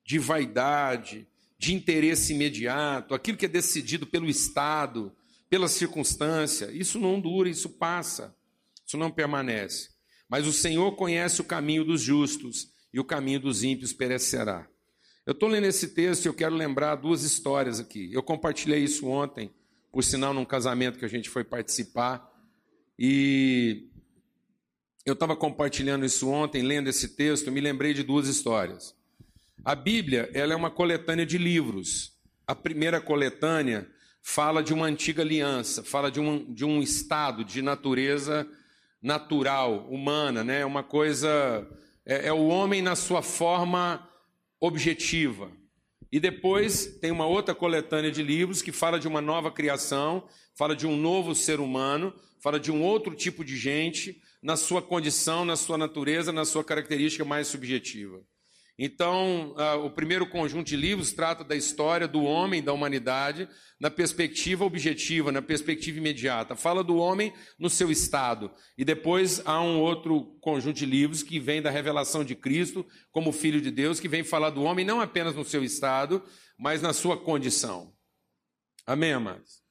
de 0.06 0.20
vaidade, 0.20 1.28
de 1.58 1.74
interesse 1.74 2.34
imediato, 2.34 3.16
aquilo 3.16 3.36
que 3.38 3.46
é 3.46 3.50
decidido 3.50 4.06
pelo 4.06 4.30
Estado, 4.30 5.12
pela 5.50 5.68
circunstância, 5.68 6.70
isso 6.72 7.00
não 7.00 7.20
dura, 7.20 7.50
isso 7.50 7.68
passa, 7.68 8.36
isso 8.86 8.96
não 8.96 9.10
permanece. 9.10 9.90
Mas 10.30 10.46
o 10.46 10.54
Senhor 10.54 10.92
conhece 10.92 11.42
o 11.42 11.46
caminho 11.46 11.84
dos 11.84 12.00
justos 12.00 12.70
e 12.94 13.00
o 13.00 13.04
caminho 13.04 13.40
dos 13.40 13.64
ímpios 13.64 13.92
perecerá. 13.92 14.68
Eu 15.28 15.34
estou 15.34 15.50
lendo 15.50 15.66
esse 15.66 15.90
texto 15.90 16.24
e 16.24 16.30
eu 16.30 16.34
quero 16.34 16.56
lembrar 16.56 16.96
duas 16.96 17.24
histórias 17.24 17.82
aqui. 17.82 18.10
Eu 18.14 18.24
compartilhei 18.24 18.82
isso 18.82 19.08
ontem, 19.08 19.52
por 19.92 20.02
sinal, 20.02 20.34
num 20.34 20.46
casamento 20.46 20.98
que 20.98 21.04
a 21.04 21.10
gente 21.10 21.30
foi 21.30 21.44
participar. 21.44 22.32
E 22.98 23.90
eu 25.06 25.12
estava 25.12 25.36
compartilhando 25.36 26.06
isso 26.06 26.30
ontem, 26.30 26.62
lendo 26.62 26.88
esse 26.88 27.10
texto, 27.10 27.52
me 27.52 27.60
lembrei 27.60 27.94
de 27.94 28.04
duas 28.04 28.30
histórias. 28.30 28.96
A 29.66 29.76
Bíblia 29.76 30.32
ela 30.34 30.54
é 30.54 30.56
uma 30.56 30.72
coletânea 30.72 31.26
de 31.26 31.38
livros. 31.38 32.14
A 32.48 32.56
primeira 32.56 33.02
coletânea 33.02 33.86
fala 34.22 34.64
de 34.64 34.74
uma 34.74 34.86
antiga 34.86 35.24
aliança, 35.24 35.84
fala 35.84 36.10
de 36.10 36.22
um, 36.22 36.54
de 36.54 36.64
um 36.64 36.82
estado 36.82 37.44
de 37.44 37.62
natureza 37.62 38.48
natural, 39.02 39.90
humana, 39.90 40.42
né? 40.42 40.64
uma 40.64 40.84
coisa. 40.84 41.68
É, 42.06 42.28
é 42.28 42.34
o 42.34 42.48
homem 42.48 42.82
na 42.82 42.96
sua 42.96 43.22
forma 43.22 44.08
objetiva. 44.60 45.52
E 46.12 46.20
depois 46.20 46.98
tem 47.02 47.12
uma 47.12 47.26
outra 47.26 47.54
coletânea 47.54 48.12
de 48.12 48.24
livros 48.24 48.62
que 48.62 48.72
fala 48.72 49.00
de 49.00 49.08
uma 49.08 49.22
nova 49.22 49.52
criação, 49.52 50.28
fala 50.56 50.76
de 50.76 50.88
um 50.88 50.96
novo 50.96 51.36
ser 51.36 51.60
humano, 51.60 52.14
fala 52.40 52.60
de 52.60 52.72
um 52.72 52.82
outro 52.82 53.14
tipo 53.14 53.44
de 53.44 53.58
gente, 53.58 54.22
na 54.42 54.56
sua 54.56 54.82
condição, 54.82 55.44
na 55.44 55.56
sua 55.56 55.78
natureza, 55.78 56.32
na 56.32 56.46
sua 56.46 56.64
característica 56.64 57.26
mais 57.26 57.48
subjetiva. 57.48 58.22
Então, 58.80 59.56
uh, 59.58 59.84
o 59.86 59.90
primeiro 59.90 60.28
conjunto 60.30 60.68
de 60.68 60.76
livros 60.76 61.12
trata 61.12 61.44
da 61.44 61.56
história 61.56 62.08
do 62.08 62.24
homem, 62.24 62.62
da 62.62 62.72
humanidade, 62.72 63.50
na 63.80 63.90
perspectiva 63.90 64.64
objetiva, 64.64 65.32
na 65.32 65.42
perspectiva 65.42 65.98
imediata. 65.98 66.56
Fala 66.56 66.84
do 66.84 66.98
homem 66.98 67.34
no 67.58 67.72
seu 67.72 67.90
estado. 67.90 68.52
E 68.78 68.86
depois 68.86 69.42
há 69.46 69.60
um 69.60 69.80
outro 69.80 70.38
conjunto 70.42 70.76
de 70.78 70.86
livros 70.86 71.24
que 71.24 71.40
vem 71.40 71.60
da 71.60 71.72
revelação 71.72 72.24
de 72.24 72.36
Cristo 72.36 72.86
como 73.12 73.32
Filho 73.32 73.60
de 73.60 73.72
Deus, 73.72 74.00
que 74.00 74.08
vem 74.08 74.24
falar 74.24 74.52
do 74.52 74.62
homem 74.62 74.86
não 74.86 75.02
apenas 75.02 75.34
no 75.34 75.44
seu 75.44 75.64
estado, 75.64 76.24
mas 76.56 76.80
na 76.80 76.94
sua 76.94 77.18
condição. 77.18 77.92
Amém, 78.86 79.12
amados? 79.12 79.64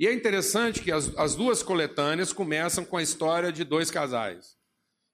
E 0.00 0.06
é 0.08 0.12
interessante 0.12 0.82
que 0.82 0.90
as, 0.90 1.16
as 1.16 1.36
duas 1.36 1.62
coletâneas 1.62 2.32
começam 2.32 2.84
com 2.84 2.96
a 2.96 3.02
história 3.02 3.52
de 3.52 3.62
dois 3.62 3.88
casais. 3.88 4.57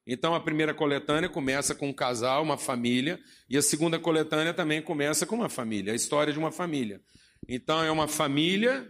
Então 0.07 0.35
a 0.35 0.41
primeira 0.41 0.75
coletânea 0.75 1.29
começa 1.29 1.75
com 1.75 1.89
um 1.89 1.93
casal, 1.93 2.43
uma 2.43 2.59
família, 2.59 3.19
e 3.49 3.57
a 3.57 3.63
segunda 3.63 3.99
coletânea 3.99 4.53
também 4.53 4.83
começa 4.83 5.25
com 5.25 5.35
uma 5.35 5.49
família, 5.49 5.93
a 5.93 5.97
história 5.97 6.33
de 6.33 6.39
uma 6.39 6.53
família. 6.53 7.01
Então 7.49 7.83
é 7.83 7.91
uma 7.91 8.07
família 8.07 8.87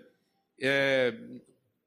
é, 0.61 1.15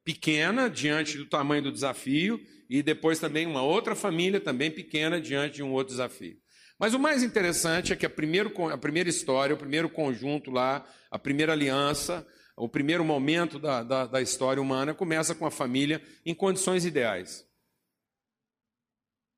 pequena 0.04 0.70
diante 0.70 1.18
do 1.18 1.26
tamanho 1.26 1.64
do 1.64 1.72
desafio, 1.72 2.40
e 2.70 2.82
depois 2.82 3.20
também 3.20 3.46
uma 3.46 3.62
outra 3.62 3.96
família 3.96 4.40
também 4.40 4.72
pequena 4.72 5.20
diante 5.20 5.56
de 5.56 5.64
um 5.64 5.72
outro 5.72 5.94
desafio. 5.94 6.38
Mas 6.80 6.94
o 6.94 7.00
mais 7.00 7.24
interessante 7.24 7.92
é 7.92 7.96
que 7.96 8.06
a, 8.06 8.10
primeiro, 8.10 8.52
a 8.72 8.78
primeira 8.78 9.10
história, 9.10 9.56
o 9.56 9.58
primeiro 9.58 9.90
conjunto 9.90 10.52
lá, 10.52 10.86
a 11.10 11.18
primeira 11.20 11.52
aliança, 11.52 12.26
o 12.56 12.70
primeiro 12.70 13.04
momento 13.04 13.60
da, 13.60 13.84
da, 13.84 14.06
da 14.06 14.22
história 14.22 14.62
humana 14.62 14.94
começa 14.94 15.34
com 15.34 15.46
a 15.46 15.52
família 15.52 16.02
em 16.26 16.34
condições 16.34 16.86
ideais 16.86 17.47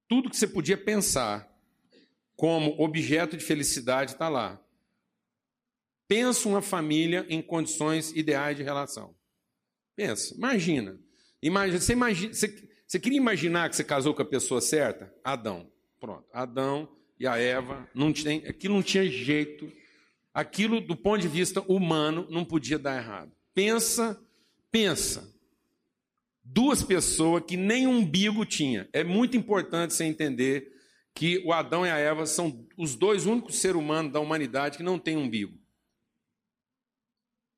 tudo 0.09 0.29
que 0.29 0.35
você 0.35 0.47
podia 0.47 0.75
pensar 0.75 1.47
como 2.35 2.81
objeto 2.81 3.37
de 3.37 3.43
felicidade 3.43 4.13
está 4.13 4.27
lá. 4.27 4.59
Pensa 6.07 6.49
uma 6.49 6.63
família 6.63 7.25
em 7.29 7.41
condições 7.43 8.11
ideais 8.11 8.57
de 8.57 8.63
relação. 8.63 9.15
Pensa, 9.95 10.33
imagina. 10.33 10.99
imagina 11.41 11.79
você, 11.79 11.93
imagina 11.93 12.33
você, 12.33 12.69
você 12.87 12.99
queria 12.99 13.19
imaginar 13.19 13.69
que 13.69 13.75
você 13.75 13.83
casou 13.83 14.15
com 14.15 14.23
a 14.23 14.25
pessoa 14.25 14.59
certa? 14.59 15.13
Adão. 15.23 15.71
Pronto. 15.99 16.25
Adão 16.33 16.89
e 17.19 17.27
a 17.27 17.37
Eva, 17.37 17.87
não 17.93 18.11
tem, 18.11 18.39
aquilo 18.47 18.73
não 18.73 18.81
tinha 18.81 19.07
jeito. 19.07 19.71
Aquilo, 20.33 20.81
do 20.81 20.95
ponto 20.95 21.21
de 21.21 21.27
vista 21.27 21.61
humano, 21.61 22.25
não 22.31 22.43
podia 22.43 22.79
dar 22.79 22.97
errado. 22.97 23.31
Pensa, 23.53 24.19
pensa 24.71 25.31
duas 26.51 26.83
pessoas 26.83 27.43
que 27.45 27.55
nem 27.55 27.87
umbigo 27.87 28.45
tinha. 28.45 28.89
É 28.91 29.03
muito 29.03 29.37
importante 29.37 29.93
você 29.93 30.03
entender 30.03 30.73
que 31.13 31.39
o 31.45 31.53
Adão 31.53 31.85
e 31.85 31.89
a 31.89 31.97
Eva 31.97 32.25
são 32.25 32.67
os 32.77 32.95
dois 32.95 33.25
únicos 33.25 33.55
seres 33.55 33.79
humanos 33.79 34.11
da 34.11 34.19
humanidade 34.19 34.77
que 34.77 34.83
não 34.83 34.97
têm 34.97 35.17
umbigo. 35.17 35.57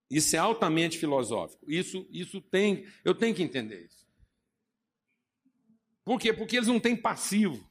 Isso 0.10 0.36
é 0.36 0.40
altamente 0.40 0.98
filosófico. 0.98 1.64
Isso, 1.72 2.06
isso 2.12 2.42
tem, 2.42 2.86
eu 3.06 3.16
tenho 3.16 3.34
que 3.34 3.44
entender 3.44 3.86
isso. 3.86 4.06
Por 6.04 6.20
quê? 6.20 6.34
Porque 6.34 6.58
eles 6.58 6.68
não 6.68 6.80
têm 6.80 6.96
passivo. 6.96 7.70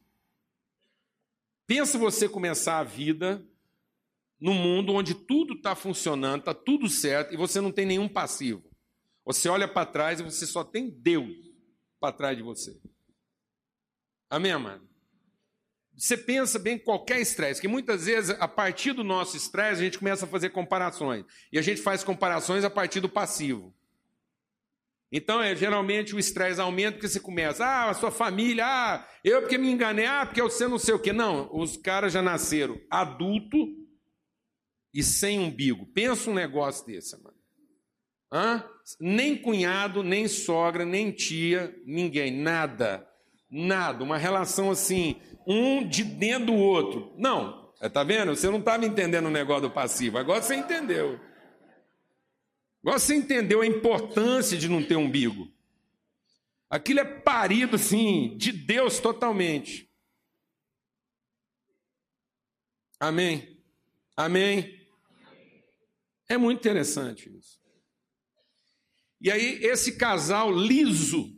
Pensa 1.67 1.99
você 1.99 2.29
começar 2.29 2.79
a 2.79 2.85
vida 2.85 3.47
num 4.41 4.55
mundo 4.55 4.95
onde 4.95 5.15
tudo 5.15 5.55
está 5.55 5.75
funcionando, 5.75 6.41
está 6.41 6.55
tudo 6.55 6.89
certo 6.89 7.35
e 7.35 7.37
você 7.37 7.61
não 7.61 7.71
tem 7.71 7.85
nenhum 7.85 8.09
passivo. 8.09 8.70
Você 9.33 9.49
olha 9.49 9.69
para 9.69 9.87
trás 9.87 10.19
e 10.19 10.25
você 10.25 10.45
só 10.45 10.65
tem 10.65 10.91
Deus 10.91 11.31
para 12.01 12.13
trás 12.13 12.37
de 12.37 12.43
você. 12.43 12.77
Amém, 14.29 14.51
amado? 14.51 14.89
Você 15.97 16.17
pensa 16.17 16.59
bem 16.59 16.75
em 16.75 16.79
qualquer 16.79 17.21
estresse, 17.21 17.61
que 17.61 17.69
muitas 17.69 18.07
vezes, 18.07 18.31
a 18.41 18.49
partir 18.49 18.93
do 18.93 19.05
nosso 19.05 19.37
estresse, 19.37 19.81
a 19.81 19.85
gente 19.85 19.99
começa 20.01 20.25
a 20.25 20.29
fazer 20.29 20.51
comparações. 20.51 21.25
E 21.53 21.59
a 21.61 21.63
gente 21.63 21.81
faz 21.81 22.03
comparações 22.03 22.65
a 22.65 22.71
partir 22.71 22.99
do 22.99 23.09
passivo. 23.09 23.73
Então, 25.13 25.41
é, 25.41 25.55
geralmente 25.55 26.13
o 26.13 26.19
estresse 26.19 26.61
aumenta 26.61 26.93
porque 26.93 27.09
você 27.09 27.21
começa, 27.21 27.65
ah, 27.65 27.91
a 27.91 27.95
sua 27.95 28.11
família, 28.11 28.67
ah, 28.67 29.09
eu 29.23 29.43
porque 29.43 29.59
me 29.59 29.71
enganei, 29.71 30.07
ah, 30.07 30.27
porque 30.27 30.43
você 30.43 30.67
não 30.67 30.79
sei 30.79 30.95
o 30.95 30.99
quê. 30.99 31.13
Não, 31.13 31.49
os 31.55 31.77
caras 31.77 32.13
já 32.13 32.23
nasceram 32.23 32.81
adulto 32.91 33.57
e 34.93 35.05
sem 35.05 35.39
umbigo. 35.39 35.87
Pensa 35.87 36.31
um 36.31 36.35
negócio 36.35 36.85
desse, 36.85 37.17
mano. 37.23 37.30
Hã? 38.33 38.65
Nem 38.99 39.37
cunhado, 39.37 40.03
nem 40.03 40.29
sogra, 40.29 40.85
nem 40.85 41.11
tia, 41.11 41.75
ninguém, 41.85 42.31
nada. 42.31 43.07
Nada. 43.51 44.05
Uma 44.05 44.17
relação 44.17 44.71
assim, 44.71 45.21
um 45.47 45.87
de 45.87 46.05
dentro 46.05 46.47
do 46.47 46.55
outro. 46.55 47.13
Não, 47.19 47.73
tá 47.93 48.05
vendo? 48.05 48.35
Você 48.35 48.49
não 48.49 48.61
estava 48.61 48.87
entendendo 48.87 49.27
o 49.27 49.31
negócio 49.31 49.63
do 49.63 49.71
passivo, 49.71 50.19
agora 50.19 50.43
você 50.43 50.55
entendeu. 50.55 51.21
Agora 52.83 52.99
você 52.99 53.15
entendeu 53.15 53.61
a 53.61 53.67
importância 53.67 54.57
de 54.57 54.69
não 54.69 54.83
ter 54.83 54.97
umbigo. 54.97 55.53
Aquilo 56.71 57.01
é 57.01 57.05
parido, 57.05 57.77
assim, 57.77 58.37
de 58.37 58.53
Deus 58.53 59.01
totalmente. 59.01 59.91
Amém? 62.99 63.59
Amém? 64.17 64.79
É 66.29 66.37
muito 66.37 66.61
interessante 66.61 67.29
isso. 67.37 67.60
E 69.21 69.31
aí, 69.31 69.59
esse 69.63 69.97
casal 69.97 70.51
liso, 70.51 71.31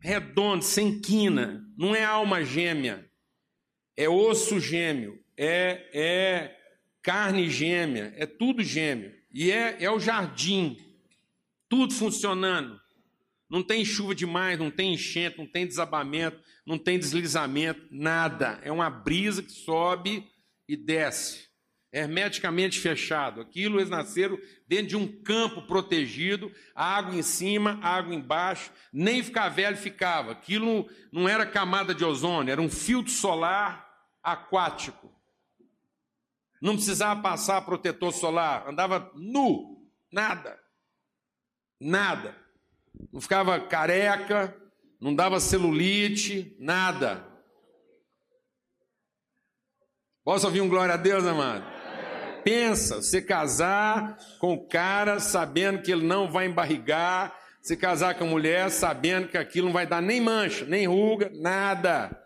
redondo, 0.00 0.64
sem 0.64 1.00
quina, 1.00 1.64
não 1.76 1.94
é 1.94 2.04
alma 2.04 2.44
gêmea, 2.44 3.08
é 3.96 4.08
osso 4.08 4.58
gêmeo, 4.58 5.22
é, 5.36 5.88
é 5.92 6.56
carne 7.02 7.48
gêmea, 7.48 8.12
é 8.16 8.26
tudo 8.26 8.62
gêmeo. 8.62 9.14
E 9.32 9.50
é, 9.50 9.84
é 9.84 9.90
o 9.90 10.00
jardim, 10.00 10.76
tudo 11.68 11.94
funcionando. 11.94 12.80
Não 13.48 13.62
tem 13.62 13.84
chuva 13.84 14.14
demais, 14.14 14.58
não 14.58 14.70
tem 14.70 14.94
enchente, 14.94 15.38
não 15.38 15.46
tem 15.46 15.66
desabamento, 15.66 16.40
não 16.66 16.76
tem 16.78 16.98
deslizamento, 16.98 17.86
nada. 17.90 18.58
É 18.62 18.72
uma 18.72 18.90
brisa 18.90 19.42
que 19.42 19.52
sobe 19.52 20.26
e 20.68 20.76
desce, 20.76 21.45
hermeticamente 21.92 22.78
fechado. 22.78 23.40
Aquilo 23.40 23.78
eles 23.78 23.88
nasceram 23.88 24.38
dentro 24.68 24.88
de 24.88 24.96
um 24.96 25.22
campo 25.22 25.62
protegido, 25.62 26.52
água 26.74 27.14
em 27.14 27.22
cima, 27.22 27.78
água 27.82 28.14
embaixo, 28.14 28.70
nem 28.92 29.22
ficar 29.22 29.48
velho 29.48 29.76
ficava. 29.76 30.32
Aquilo 30.32 30.88
não 31.12 31.28
era 31.28 31.46
camada 31.46 31.94
de 31.94 32.04
ozônio, 32.04 32.52
era 32.52 32.60
um 32.60 32.68
filtro 32.68 33.12
solar 33.12 33.86
aquático. 34.22 35.14
Não 36.60 36.74
precisava 36.74 37.20
passar 37.22 37.62
protetor 37.62 38.12
solar, 38.12 38.68
andava 38.68 39.10
nu, 39.14 39.88
nada. 40.12 40.58
Nada. 41.80 42.36
Não 43.12 43.20
ficava 43.20 43.60
careca, 43.60 44.56
não 45.00 45.14
dava 45.14 45.38
celulite, 45.38 46.56
nada. 46.58 47.26
Posso 50.24 50.46
ouvir 50.46 50.60
um 50.60 50.68
glória 50.68 50.94
a 50.94 50.96
Deus, 50.96 51.24
amado? 51.24 51.75
Pensa, 52.46 53.02
você 53.02 53.20
casar 53.20 54.16
com 54.38 54.52
o 54.54 54.68
cara 54.68 55.18
sabendo 55.18 55.82
que 55.82 55.90
ele 55.90 56.06
não 56.06 56.30
vai 56.30 56.46
embarrigar, 56.46 57.36
se 57.60 57.76
casar 57.76 58.14
com 58.14 58.22
a 58.22 58.28
mulher 58.28 58.70
sabendo 58.70 59.26
que 59.26 59.36
aquilo 59.36 59.66
não 59.66 59.72
vai 59.72 59.84
dar 59.84 60.00
nem 60.00 60.20
mancha, 60.20 60.64
nem 60.64 60.86
ruga, 60.86 61.28
nada 61.34 62.16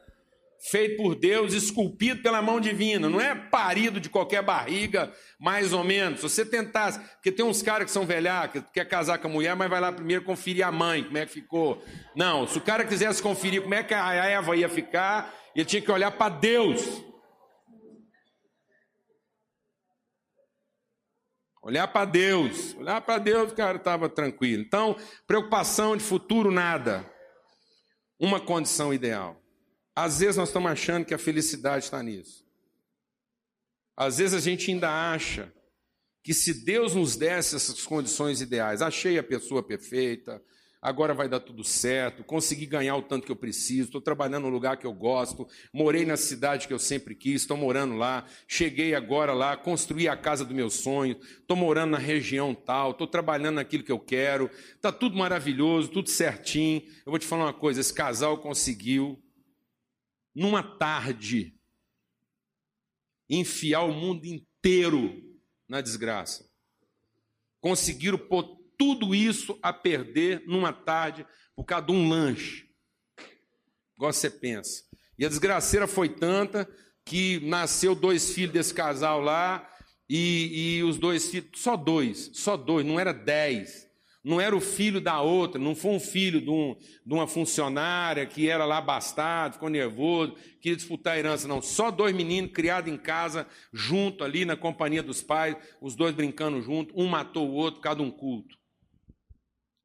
feito 0.70 1.02
por 1.02 1.14
Deus, 1.14 1.54
esculpido 1.54 2.20
pela 2.20 2.42
mão 2.42 2.60
divina, 2.60 3.08
não 3.08 3.18
é 3.18 3.34
parido 3.34 3.98
de 3.98 4.10
qualquer 4.10 4.42
barriga, 4.42 5.10
mais 5.38 5.72
ou 5.72 5.82
menos. 5.82 6.20
Se 6.20 6.28
você 6.28 6.44
tentasse, 6.44 7.00
porque 7.14 7.32
tem 7.32 7.42
uns 7.42 7.62
caras 7.62 7.86
que 7.86 7.90
são 7.90 8.04
velhacos, 8.04 8.62
que 8.64 8.72
quer 8.74 8.84
casar 8.84 9.16
com 9.16 9.28
a 9.28 9.30
mulher, 9.30 9.56
mas 9.56 9.70
vai 9.70 9.80
lá 9.80 9.90
primeiro 9.90 10.22
conferir 10.22 10.66
a 10.66 10.70
mãe, 10.70 11.02
como 11.02 11.16
é 11.16 11.24
que 11.24 11.32
ficou. 11.32 11.82
Não, 12.14 12.46
se 12.46 12.58
o 12.58 12.60
cara 12.60 12.84
quisesse 12.84 13.22
conferir 13.22 13.62
como 13.62 13.72
é 13.72 13.82
que 13.82 13.94
a 13.94 14.12
Eva 14.12 14.54
ia 14.54 14.68
ficar, 14.68 15.34
ele 15.56 15.64
tinha 15.64 15.80
que 15.80 15.90
olhar 15.90 16.10
para 16.10 16.28
Deus. 16.28 17.08
Olhar 21.62 21.88
para 21.88 22.06
Deus, 22.06 22.74
olhar 22.76 23.00
para 23.02 23.18
Deus, 23.18 23.52
o 23.52 23.54
cara 23.54 23.76
estava 23.76 24.08
tranquilo. 24.08 24.62
Então, 24.62 24.96
preocupação 25.26 25.96
de 25.96 26.02
futuro, 26.02 26.50
nada. 26.50 27.08
Uma 28.18 28.40
condição 28.40 28.94
ideal. 28.94 29.40
Às 29.94 30.20
vezes 30.20 30.36
nós 30.36 30.48
estamos 30.48 30.70
achando 30.70 31.04
que 31.04 31.12
a 31.12 31.18
felicidade 31.18 31.84
está 31.84 32.02
nisso. 32.02 32.46
Às 33.96 34.16
vezes 34.16 34.34
a 34.34 34.40
gente 34.40 34.70
ainda 34.70 35.12
acha 35.12 35.52
que 36.22 36.32
se 36.32 36.64
Deus 36.64 36.94
nos 36.94 37.16
desse 37.16 37.56
essas 37.56 37.82
condições 37.84 38.40
ideais, 38.40 38.80
achei 38.80 39.18
a 39.18 39.22
pessoa 39.22 39.62
perfeita, 39.62 40.42
agora 40.82 41.12
vai 41.12 41.28
dar 41.28 41.40
tudo 41.40 41.62
certo, 41.62 42.24
consegui 42.24 42.64
ganhar 42.64 42.96
o 42.96 43.02
tanto 43.02 43.26
que 43.26 43.32
eu 43.32 43.36
preciso, 43.36 43.88
estou 43.88 44.00
trabalhando 44.00 44.44
no 44.44 44.50
lugar 44.50 44.78
que 44.78 44.86
eu 44.86 44.92
gosto, 44.92 45.46
morei 45.72 46.06
na 46.06 46.16
cidade 46.16 46.66
que 46.66 46.72
eu 46.72 46.78
sempre 46.78 47.14
quis, 47.14 47.42
estou 47.42 47.56
morando 47.56 47.96
lá, 47.96 48.26
cheguei 48.48 48.94
agora 48.94 49.34
lá, 49.34 49.56
construí 49.56 50.08
a 50.08 50.16
casa 50.16 50.44
do 50.44 50.54
meu 50.54 50.70
sonho, 50.70 51.18
estou 51.20 51.56
morando 51.56 51.92
na 51.92 51.98
região 51.98 52.54
tal, 52.54 52.92
estou 52.92 53.06
trabalhando 53.06 53.56
naquilo 53.56 53.84
que 53.84 53.92
eu 53.92 54.00
quero, 54.00 54.50
está 54.74 54.90
tudo 54.90 55.16
maravilhoso, 55.16 55.90
tudo 55.90 56.08
certinho. 56.08 56.82
Eu 57.04 57.10
vou 57.10 57.18
te 57.18 57.26
falar 57.26 57.44
uma 57.44 57.52
coisa: 57.54 57.80
esse 57.80 57.92
casal 57.92 58.38
conseguiu 58.38 59.22
numa 60.34 60.62
tarde, 60.62 61.54
enfiar 63.28 63.82
o 63.82 63.92
mundo 63.92 64.24
inteiro 64.24 65.22
na 65.68 65.80
desgraça. 65.80 66.48
Conseguiram 67.60 68.16
pôr 68.16 68.59
tudo 68.80 69.14
isso 69.14 69.58
a 69.62 69.74
perder 69.74 70.42
numa 70.46 70.72
tarde 70.72 71.26
por 71.54 71.64
causa 71.64 71.84
de 71.84 71.92
um 71.92 72.08
lanche. 72.08 72.64
Igual 73.94 74.10
você 74.10 74.30
pensa. 74.30 74.84
E 75.18 75.26
a 75.26 75.28
desgraceira 75.28 75.86
foi 75.86 76.08
tanta 76.08 76.66
que 77.04 77.40
nasceu 77.40 77.94
dois 77.94 78.32
filhos 78.32 78.54
desse 78.54 78.72
casal 78.72 79.20
lá, 79.20 79.70
e, 80.08 80.78
e 80.78 80.82
os 80.82 80.96
dois 80.96 81.28
filhos, 81.28 81.50
só 81.56 81.76
dois, 81.76 82.30
só 82.32 82.56
dois, 82.56 82.86
não 82.86 82.98
era 82.98 83.12
dez 83.12 83.90
não 84.22 84.40
era 84.40 84.54
o 84.54 84.60
filho 84.60 85.00
da 85.00 85.20
outra, 85.20 85.58
não 85.58 85.74
foi 85.74 85.92
um 85.92 86.00
filho 86.00 86.40
de, 86.40 86.50
um, 86.50 86.76
de 87.06 87.14
uma 87.14 87.26
funcionária 87.26 88.26
que 88.26 88.48
era 88.48 88.66
lá 88.66 88.78
abastado, 88.78 89.54
ficou 89.54 89.70
nervoso, 89.70 90.34
queria 90.60 90.76
disputar 90.76 91.14
a 91.14 91.18
herança, 91.18 91.48
não. 91.48 91.62
Só 91.62 91.90
dois 91.90 92.14
meninos 92.14 92.52
criados 92.52 92.92
em 92.92 92.98
casa, 92.98 93.46
junto 93.72 94.22
ali 94.22 94.44
na 94.44 94.56
companhia 94.56 95.02
dos 95.02 95.22
pais, 95.22 95.56
os 95.80 95.96
dois 95.96 96.14
brincando 96.14 96.60
junto, 96.60 96.94
um 96.94 97.06
matou 97.06 97.48
o 97.48 97.54
outro 97.54 97.76
por 97.80 97.84
causa 97.84 98.00
de 98.00 98.04
um 98.04 98.10
culto. 98.10 98.59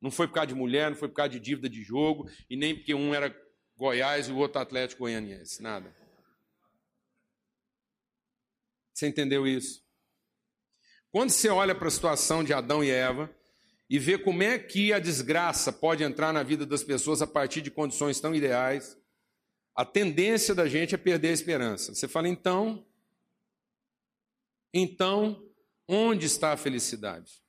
Não 0.02 0.12
foi 0.12 0.28
por 0.28 0.34
causa 0.36 0.48
de 0.48 0.56
mulher, 0.56 0.90
não 0.90 0.98
foi 0.98 1.08
por 1.08 1.16
causa 1.16 1.32
de 1.32 1.40
dívida 1.40 1.70
de 1.70 1.82
jogo, 1.82 2.30
e 2.50 2.56
nem 2.56 2.76
porque 2.76 2.94
um 2.94 3.14
era 3.14 3.36
Goiás 3.78 4.28
e 4.28 4.32
o 4.32 4.38
outro 4.38 4.62
Atlético 4.62 5.04
Goianiense, 5.04 5.62
nada. 5.62 5.96
Você 8.94 9.08
entendeu 9.08 9.46
isso? 9.46 9.84
Quando 11.12 11.30
você 11.30 11.50
olha 11.50 11.76
para 11.76 11.88
a 11.88 11.92
situação 11.92 12.44
de 12.44 12.54
Adão 12.54 12.84
e 12.84 12.90
Eva, 12.90 13.34
e 13.90 14.00
ver 14.00 14.24
como 14.24 14.42
é 14.42 14.58
que 14.58 14.92
a 14.92 15.00
desgraça 15.00 15.72
pode 15.72 16.04
entrar 16.04 16.34
na 16.34 16.44
vida 16.44 16.66
das 16.66 16.84
pessoas 16.84 17.22
a 17.22 17.28
partir 17.28 17.62
de 17.62 17.70
condições 17.70 18.20
tão 18.20 18.34
ideais, 18.34 18.98
a 19.76 19.86
tendência 19.86 20.56
da 20.56 20.68
gente 20.68 20.96
é 20.96 20.98
perder 20.98 21.30
a 21.30 21.34
esperança. 21.34 21.94
Você 21.94 22.08
fala, 22.08 22.28
então, 22.28 22.86
então, 24.74 25.44
onde 25.88 26.26
está 26.26 26.54
a 26.54 26.58
felicidade? 26.58 27.45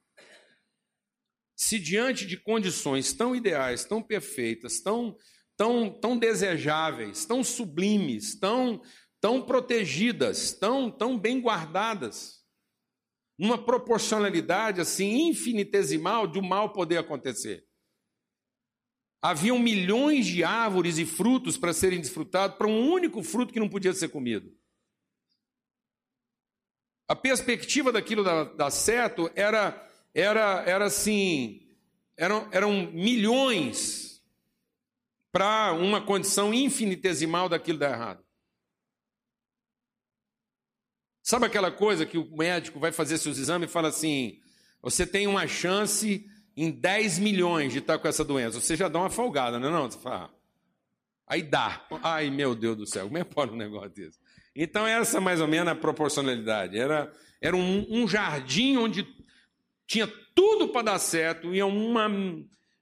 Se 1.57 1.78
diante 1.78 2.26
de 2.26 2.36
condições 2.36 3.12
tão 3.14 3.34
ideais, 3.34 3.84
tão 3.84 4.02
perfeitas, 4.02 4.80
tão, 4.80 5.16
tão, 5.57 5.90
tão 5.90 6.18
desejáveis, 6.18 7.24
tão 7.24 7.42
sublimes, 7.42 8.38
tão, 8.38 8.82
tão 9.20 9.42
protegidas, 9.42 10.52
tão, 10.52 10.90
tão 10.90 11.18
bem 11.18 11.40
guardadas, 11.40 12.44
numa 13.38 13.59
proporcionalidade 13.59 14.80
assim 14.80 15.28
infinitesimal 15.28 16.26
de 16.26 16.38
o 16.38 16.42
mal 16.42 16.72
poder 16.72 16.98
acontecer. 16.98 17.66
Haviam 19.22 19.59
milhões 19.59 20.26
de 20.26 20.44
árvores 20.44 20.98
e 20.98 21.07
frutos 21.07 21.57
para 21.57 21.72
serem 21.72 22.00
desfrutados, 22.00 22.57
para 22.57 22.66
um 22.66 22.90
único 22.90 23.22
fruto 23.22 23.52
que 23.52 23.61
não 23.61 23.68
podia 23.68 23.92
ser 23.92 24.09
comido. 24.09 24.54
A 27.09 27.14
perspectiva 27.14 27.92
daquilo 27.92 28.24
dar, 28.24 28.44
dar 28.54 28.70
certo 28.70 29.30
era, 29.34 29.86
era, 30.17 30.62
era 30.67 30.87
assim, 30.87 31.61
eram, 32.17 32.49
eram 32.51 32.91
milhões 32.91 34.23
para 35.31 35.75
uma 35.75 36.01
condição 36.01 36.55
infinitesimal 36.55 37.51
daquilo 37.51 37.79
dar 37.79 37.93
errado. 37.93 38.25
Sabe 41.23 41.45
aquela 41.45 41.71
coisa 41.71 42.07
que 42.07 42.17
o 42.17 42.35
médico 42.35 42.81
vai 42.81 42.93
fazer 42.93 43.19
seus 43.19 43.37
exames 43.37 43.69
e 43.69 43.73
fala 43.73 43.89
assim: 43.89 44.41
você 44.81 45.07
tem 45.07 45.27
uma 45.27 45.47
chance 45.47 46.25
em 46.57 46.71
10 46.71 47.19
milhões 47.19 47.73
de 47.73 47.81
estar 47.81 47.99
com 47.99 48.09
essa 48.09 48.25
doença. 48.25 48.59
Você 48.59 48.75
já 48.75 48.89
dá 48.89 48.99
uma 49.01 49.11
folgada, 49.11 49.59
não 49.59 49.69
é? 49.69 49.73
Não? 49.73 49.91
Você 49.91 49.99
fala, 49.99 50.25
ah, 50.25 50.31
aí 51.27 51.43
dá. 51.43 51.87
Ai, 52.03 52.31
meu 52.31 52.55
Deus 52.55 52.77
do 52.77 52.87
céu, 52.87 53.05
como 53.05 53.19
é 53.19 53.25
que 53.25 53.35
pode 53.35 53.53
um 53.53 53.57
negócio 53.57 53.91
desse? 53.91 54.19
Então, 54.55 54.87
essa 54.87 55.21
mais 55.21 55.43
ou 55.43 55.47
menos 55.47 55.71
a 55.71 55.75
proporcionalidade. 55.75 56.79
Era, 56.79 57.12
era 57.43 57.55
um, 57.55 57.87
um 57.91 58.09
jardim 58.09 58.79
onde 58.79 59.03
tinha 59.87 60.07
tudo 60.34 60.68
para 60.68 60.82
dar 60.82 60.99
certo 60.99 61.55
e 61.55 61.62
uma 61.62 62.09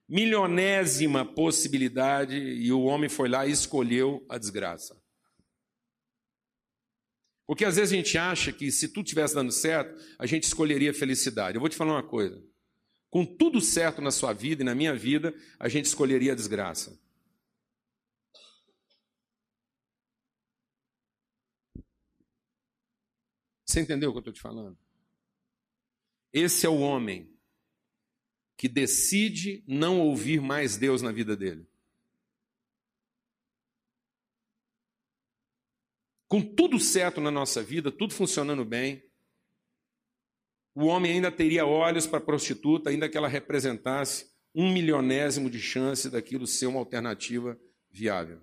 milionésima 0.07 1.25
possibilidade, 1.25 2.37
e 2.37 2.71
o 2.71 2.81
homem 2.83 3.09
foi 3.09 3.27
lá 3.27 3.45
e 3.45 3.51
escolheu 3.51 4.25
a 4.29 4.37
desgraça. 4.37 4.95
Porque 7.47 7.65
às 7.65 7.75
vezes 7.75 7.93
a 7.93 7.95
gente 7.95 8.17
acha 8.17 8.51
que 8.51 8.71
se 8.71 8.87
tudo 8.87 9.05
estivesse 9.05 9.35
dando 9.35 9.51
certo, 9.51 9.95
a 10.17 10.25
gente 10.25 10.43
escolheria 10.43 10.93
felicidade. 10.93 11.55
Eu 11.55 11.61
vou 11.61 11.69
te 11.69 11.75
falar 11.75 11.93
uma 11.93 12.07
coisa. 12.07 12.43
Com 13.09 13.25
tudo 13.25 13.61
certo 13.61 14.01
na 14.01 14.11
sua 14.11 14.33
vida 14.33 14.63
e 14.63 14.65
na 14.65 14.75
minha 14.75 14.95
vida, 14.95 15.33
a 15.59 15.69
gente 15.69 15.85
escolheria 15.85 16.33
a 16.33 16.35
desgraça. 16.35 16.99
Você 23.65 23.79
entendeu 23.81 24.09
o 24.09 24.13
que 24.13 24.17
eu 24.17 24.21
estou 24.21 24.33
te 24.33 24.41
falando? 24.41 24.77
Esse 26.35 26.67
é 26.67 26.69
o 26.69 26.79
homem 26.79 27.33
que 28.55 28.69
decide 28.69 29.63
não 29.67 29.99
ouvir 29.99 30.39
mais 30.39 30.77
Deus 30.77 31.01
na 31.01 31.11
vida 31.11 31.35
dele. 31.35 31.67
com 36.35 36.41
tudo 36.41 36.79
certo 36.79 37.21
na 37.21 37.31
nossa 37.31 37.63
vida, 37.63 37.89
tudo 37.89 38.13
funcionando 38.13 38.65
bem, 38.65 39.01
o 40.73 40.85
homem 40.85 41.13
ainda 41.13 41.31
teria 41.31 41.65
olhos 41.65 42.05
para 42.05 42.17
a 42.17 42.21
prostituta, 42.21 42.89
ainda 42.89 43.07
que 43.07 43.17
ela 43.17 43.29
representasse 43.29 44.29
um 44.53 44.69
milionésimo 44.69 45.49
de 45.49 45.61
chance 45.61 46.09
daquilo 46.09 46.45
ser 46.45 46.65
uma 46.65 46.79
alternativa 46.79 47.57
viável. 47.89 48.41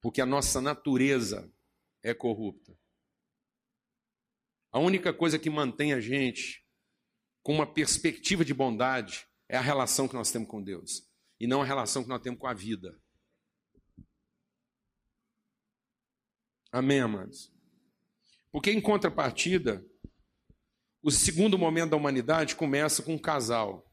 Porque 0.00 0.20
a 0.20 0.26
nossa 0.26 0.60
natureza 0.60 1.52
é 2.00 2.14
corrupta. 2.14 2.78
A 4.76 4.78
única 4.78 5.10
coisa 5.10 5.38
que 5.38 5.48
mantém 5.48 5.94
a 5.94 6.00
gente 6.00 6.62
com 7.42 7.54
uma 7.54 7.66
perspectiva 7.66 8.44
de 8.44 8.52
bondade 8.52 9.26
é 9.48 9.56
a 9.56 9.60
relação 9.62 10.06
que 10.06 10.12
nós 10.12 10.30
temos 10.30 10.50
com 10.50 10.62
Deus 10.62 11.10
e 11.40 11.46
não 11.46 11.62
a 11.62 11.64
relação 11.64 12.02
que 12.02 12.10
nós 12.10 12.20
temos 12.20 12.38
com 12.38 12.46
a 12.46 12.52
vida. 12.52 12.94
Amém, 16.70 17.00
amados? 17.00 17.50
Porque, 18.52 18.70
em 18.70 18.78
contrapartida, 18.78 19.82
o 21.02 21.10
segundo 21.10 21.56
momento 21.56 21.92
da 21.92 21.96
humanidade 21.96 22.54
começa 22.54 23.02
com 23.02 23.14
um 23.14 23.18
casal. 23.18 23.90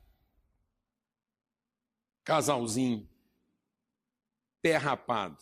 Casalzinho. 2.26 3.10
Pé 4.62 4.76
rapado. 4.76 5.38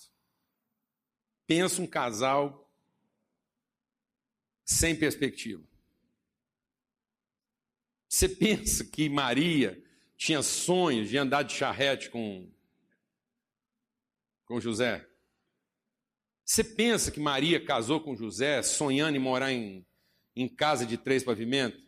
Pensa 1.47 1.81
um 1.81 1.87
casal 1.87 2.60
sem 4.71 4.95
perspectiva. 4.95 5.63
Você 8.07 8.27
pensa 8.27 8.83
que 8.83 9.07
Maria 9.09 9.81
tinha 10.17 10.41
sonhos 10.41 11.09
de 11.09 11.17
andar 11.17 11.43
de 11.43 11.53
charrete 11.53 12.09
com, 12.09 12.49
com 14.45 14.59
José? 14.59 15.07
Você 16.43 16.63
pensa 16.63 17.11
que 17.11 17.19
Maria 17.19 17.63
casou 17.63 18.01
com 18.01 18.15
José 18.15 18.61
sonhando 18.61 19.15
em 19.15 19.19
morar 19.19 19.51
em, 19.51 19.85
em 20.35 20.47
casa 20.47 20.85
de 20.85 20.97
três 20.97 21.23
pavimentos? 21.23 21.81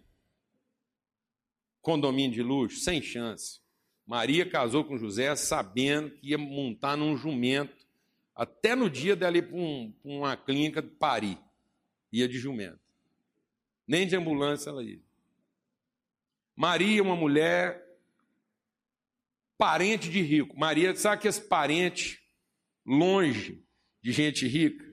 Condomínio 1.81 2.31
de 2.31 2.41
luxo? 2.41 2.79
Sem 2.79 3.01
chance. 3.01 3.59
Maria 4.05 4.49
casou 4.49 4.85
com 4.85 4.97
José 4.97 5.35
sabendo 5.35 6.11
que 6.11 6.29
ia 6.29 6.37
montar 6.37 6.95
num 6.95 7.17
jumento, 7.17 7.85
até 8.33 8.75
no 8.75 8.89
dia 8.89 9.15
dela 9.15 9.37
ir 9.37 9.47
para 9.47 9.57
um, 9.57 9.93
uma 10.03 10.37
clínica 10.37 10.81
de 10.81 10.89
Paris. 10.89 11.37
Ia 12.13 12.27
de 12.27 12.37
jumento. 12.37 12.79
Nem 13.87 14.07
de 14.07 14.15
ambulância 14.15 14.69
ela 14.69 14.83
ia. 14.83 15.01
Maria, 16.55 17.01
uma 17.01 17.15
mulher 17.15 17.83
parente 19.57 20.09
de 20.09 20.21
rico. 20.21 20.57
Maria, 20.57 20.95
sabe 20.95 21.23
que 21.23 21.27
esse 21.27 21.41
parente 21.41 22.21
longe 22.85 23.65
de 24.01 24.11
gente 24.11 24.47
rica, 24.47 24.85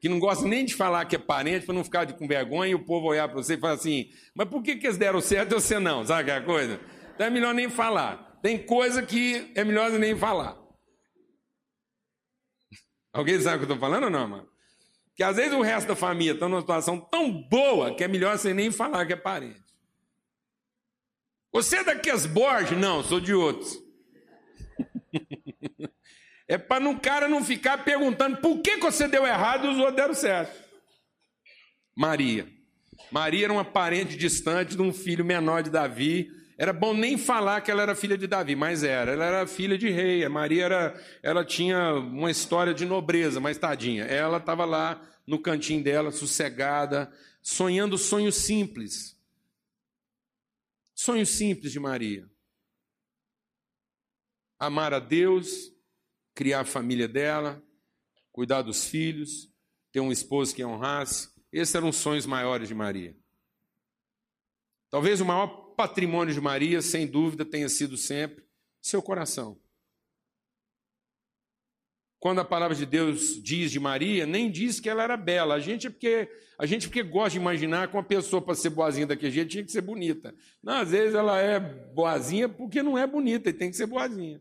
que 0.00 0.08
não 0.08 0.18
gosta 0.18 0.46
nem 0.46 0.64
de 0.64 0.74
falar 0.74 1.04
que 1.04 1.16
é 1.16 1.18
parente 1.18 1.66
para 1.66 1.74
não 1.74 1.84
ficar 1.84 2.10
com 2.14 2.26
vergonha 2.26 2.70
e 2.70 2.74
o 2.74 2.84
povo 2.84 3.08
olhar 3.08 3.28
para 3.28 3.36
você 3.36 3.54
e 3.54 3.60
falar 3.60 3.74
assim: 3.74 4.10
mas 4.34 4.48
por 4.48 4.62
que, 4.62 4.76
que 4.76 4.86
eles 4.86 4.96
deram 4.96 5.20
certo 5.20 5.52
e 5.52 5.54
você 5.54 5.78
não? 5.78 6.04
Sabe 6.06 6.22
aquela 6.22 6.46
coisa? 6.46 6.80
Então 7.14 7.26
é 7.26 7.30
melhor 7.30 7.52
nem 7.52 7.68
falar. 7.68 8.38
Tem 8.42 8.64
coisa 8.64 9.02
que 9.02 9.52
é 9.54 9.64
melhor 9.64 9.90
nem 9.92 10.16
falar. 10.16 10.58
Alguém 13.12 13.38
sabe 13.40 13.56
o 13.56 13.58
que 13.60 13.70
eu 13.70 13.74
estou 13.74 13.78
falando 13.78 14.04
ou 14.04 14.10
não, 14.10 14.26
mano? 14.26 14.53
Que 15.14 15.22
às 15.22 15.36
vezes 15.36 15.52
o 15.52 15.62
resto 15.62 15.88
da 15.88 15.96
família 15.96 16.32
está 16.32 16.48
numa 16.48 16.60
situação 16.60 16.98
tão 16.98 17.32
boa 17.32 17.94
que 17.94 18.02
é 18.02 18.08
melhor 18.08 18.36
você 18.36 18.52
nem 18.52 18.70
falar 18.70 19.06
que 19.06 19.12
é 19.12 19.16
parente. 19.16 19.62
Você 21.52 21.76
é 21.76 21.84
daqueles 21.84 22.26
Borges? 22.26 22.76
Não, 22.76 23.02
sou 23.02 23.20
de 23.20 23.32
outros. 23.32 23.78
É 26.46 26.58
para 26.58 26.86
o 26.86 27.00
cara 27.00 27.26
não 27.26 27.42
ficar 27.42 27.84
perguntando 27.84 28.36
por 28.36 28.60
que, 28.60 28.76
que 28.76 28.82
você 28.82 29.08
deu 29.08 29.26
errado 29.26 29.64
e 29.64 29.70
os 29.70 29.78
outros 29.78 29.96
deram 29.96 30.12
certo. 30.12 30.62
Maria. 31.96 32.46
Maria 33.10 33.46
era 33.46 33.52
uma 33.52 33.64
parente 33.64 34.16
distante 34.16 34.76
de 34.76 34.82
um 34.82 34.92
filho 34.92 35.24
menor 35.24 35.62
de 35.62 35.70
Davi. 35.70 36.30
Era 36.56 36.72
bom 36.72 36.94
nem 36.94 37.18
falar 37.18 37.60
que 37.60 37.70
ela 37.70 37.82
era 37.82 37.94
filha 37.96 38.16
de 38.16 38.26
Davi, 38.26 38.54
mas 38.54 38.84
era. 38.84 39.12
Ela 39.12 39.24
era 39.24 39.46
filha 39.46 39.76
de 39.76 39.90
rei. 39.90 40.24
A 40.24 40.28
Maria 40.28 40.64
era, 40.64 41.04
ela 41.22 41.44
tinha 41.44 41.94
uma 41.94 42.30
história 42.30 42.72
de 42.72 42.84
nobreza, 42.84 43.40
mas 43.40 43.58
tadinha. 43.58 44.04
Ela 44.04 44.38
estava 44.38 44.64
lá 44.64 45.00
no 45.26 45.40
cantinho 45.40 45.82
dela, 45.82 46.12
sossegada, 46.12 47.12
sonhando 47.42 47.98
sonhos 47.98 48.36
simples. 48.36 49.18
Sonhos 50.94 51.30
simples 51.30 51.72
de 51.72 51.80
Maria. 51.80 52.30
Amar 54.56 54.94
a 54.94 55.00
Deus, 55.00 55.72
criar 56.34 56.60
a 56.60 56.64
família 56.64 57.08
dela, 57.08 57.60
cuidar 58.30 58.62
dos 58.62 58.86
filhos, 58.86 59.52
ter 59.90 60.00
um 60.00 60.12
esposo 60.12 60.54
que 60.54 60.64
honrasse. 60.64 61.30
Esses 61.52 61.74
eram 61.74 61.88
os 61.88 61.96
sonhos 61.96 62.26
maiores 62.26 62.68
de 62.68 62.74
Maria. 62.74 63.16
Talvez 64.88 65.20
o 65.20 65.24
maior 65.24 65.63
patrimônio 65.74 66.32
de 66.32 66.40
Maria, 66.40 66.80
sem 66.80 67.06
dúvida, 67.06 67.44
tenha 67.44 67.68
sido 67.68 67.96
sempre 67.96 68.44
seu 68.80 69.02
coração. 69.02 69.58
Quando 72.18 72.40
a 72.40 72.44
palavra 72.44 72.74
de 72.74 72.86
Deus 72.86 73.42
diz 73.42 73.70
de 73.70 73.78
Maria, 73.78 74.24
nem 74.24 74.50
diz 74.50 74.80
que 74.80 74.88
ela 74.88 75.02
era 75.02 75.16
bela. 75.16 75.54
A 75.54 75.60
gente 75.60 75.86
é 75.86 75.90
porque 75.90 76.30
a 76.56 76.64
gente 76.64 76.88
porque 76.88 77.02
gosta 77.02 77.30
de 77.30 77.36
imaginar 77.36 77.88
que 77.88 77.96
uma 77.96 78.02
pessoa 78.02 78.40
para 78.40 78.54
ser 78.54 78.70
boazinha 78.70 79.06
daquele 79.06 79.32
jeito 79.32 79.50
tinha 79.50 79.64
que 79.64 79.72
ser 79.72 79.82
bonita. 79.82 80.34
Não, 80.62 80.74
às 80.74 80.90
vezes 80.90 81.14
ela 81.14 81.38
é 81.38 81.60
boazinha 81.60 82.48
porque 82.48 82.82
não 82.82 82.96
é 82.96 83.06
bonita 83.06 83.50
e 83.50 83.52
tem 83.52 83.70
que 83.70 83.76
ser 83.76 83.86
boazinha. 83.86 84.40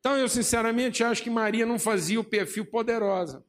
Então, 0.00 0.16
eu 0.16 0.28
sinceramente 0.28 1.02
acho 1.02 1.22
que 1.22 1.30
Maria 1.30 1.64
não 1.64 1.78
fazia 1.78 2.20
o 2.20 2.24
perfil 2.24 2.66
poderosa. 2.66 3.44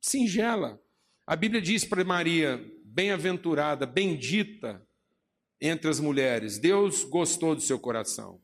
Singela. 0.00 0.80
A 1.26 1.36
Bíblia 1.36 1.62
diz 1.62 1.84
para 1.84 2.04
Maria, 2.04 2.64
bem-aventurada, 2.94 3.84
bendita 3.86 4.86
entre 5.60 5.90
as 5.90 5.98
mulheres. 5.98 6.58
Deus 6.58 7.02
gostou 7.02 7.56
do 7.56 7.60
seu 7.60 7.78
coração. 7.78 8.40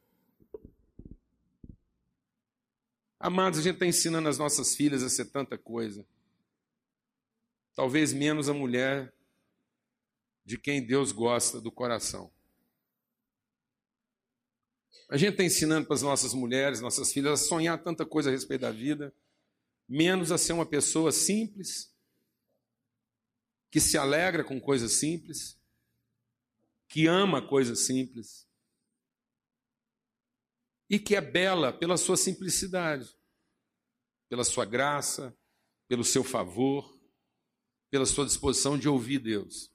Amados, 3.21 3.61
a 3.61 3.63
gente 3.63 3.75
está 3.75 3.87
ensinando 3.87 4.29
as 4.29 4.39
nossas 4.39 4.75
filhas 4.75 5.05
a 5.05 5.09
ser 5.09 5.27
tanta 5.27 5.57
coisa. 5.57 6.05
Talvez 7.77 8.13
menos 8.13 8.49
a 8.49 8.55
mulher 8.55 9.15
de 10.45 10.59
quem 10.59 10.85
Deus 10.85 11.13
gosta 11.13 11.61
do 11.61 11.71
coração. 11.71 12.33
A 15.09 15.17
gente 15.17 15.33
está 15.33 15.45
ensinando 15.45 15.87
para 15.87 15.95
as 15.95 16.03
nossas 16.03 16.35
mulheres, 16.35 16.81
nossas 16.81 17.13
filhas, 17.13 17.41
a 17.41 17.45
sonhar 17.45 17.81
tanta 17.81 18.05
coisa 18.05 18.31
a 18.31 18.33
respeito 18.33 18.63
da 18.63 18.73
vida, 18.73 19.15
menos 19.89 20.33
a 20.33 20.39
ser 20.39 20.55
uma 20.55 20.67
pessoa 20.67 21.13
simples, 21.13 21.90
que 23.71 23.81
se 23.81 23.97
alegra 23.97 24.43
com 24.43 24.61
coisas 24.61 24.93
simples, 24.93 25.59
que 26.89 27.07
ama 27.07 27.41
coisas 27.41 27.81
simples 27.81 28.49
e 30.89 30.99
que 30.99 31.15
é 31.15 31.21
bela 31.21 31.73
pela 31.73 31.97
sua 31.97 32.17
simplicidade, 32.17 33.09
pela 34.29 34.43
sua 34.43 34.65
graça, 34.65 35.37
pelo 35.89 36.05
seu 36.05 36.25
favor, 36.25 37.01
pela 37.91 38.07
sua 38.07 38.27
disposição 38.27 38.77
de 38.77 38.89
ouvir 38.89 39.21
Deus. 39.21 39.71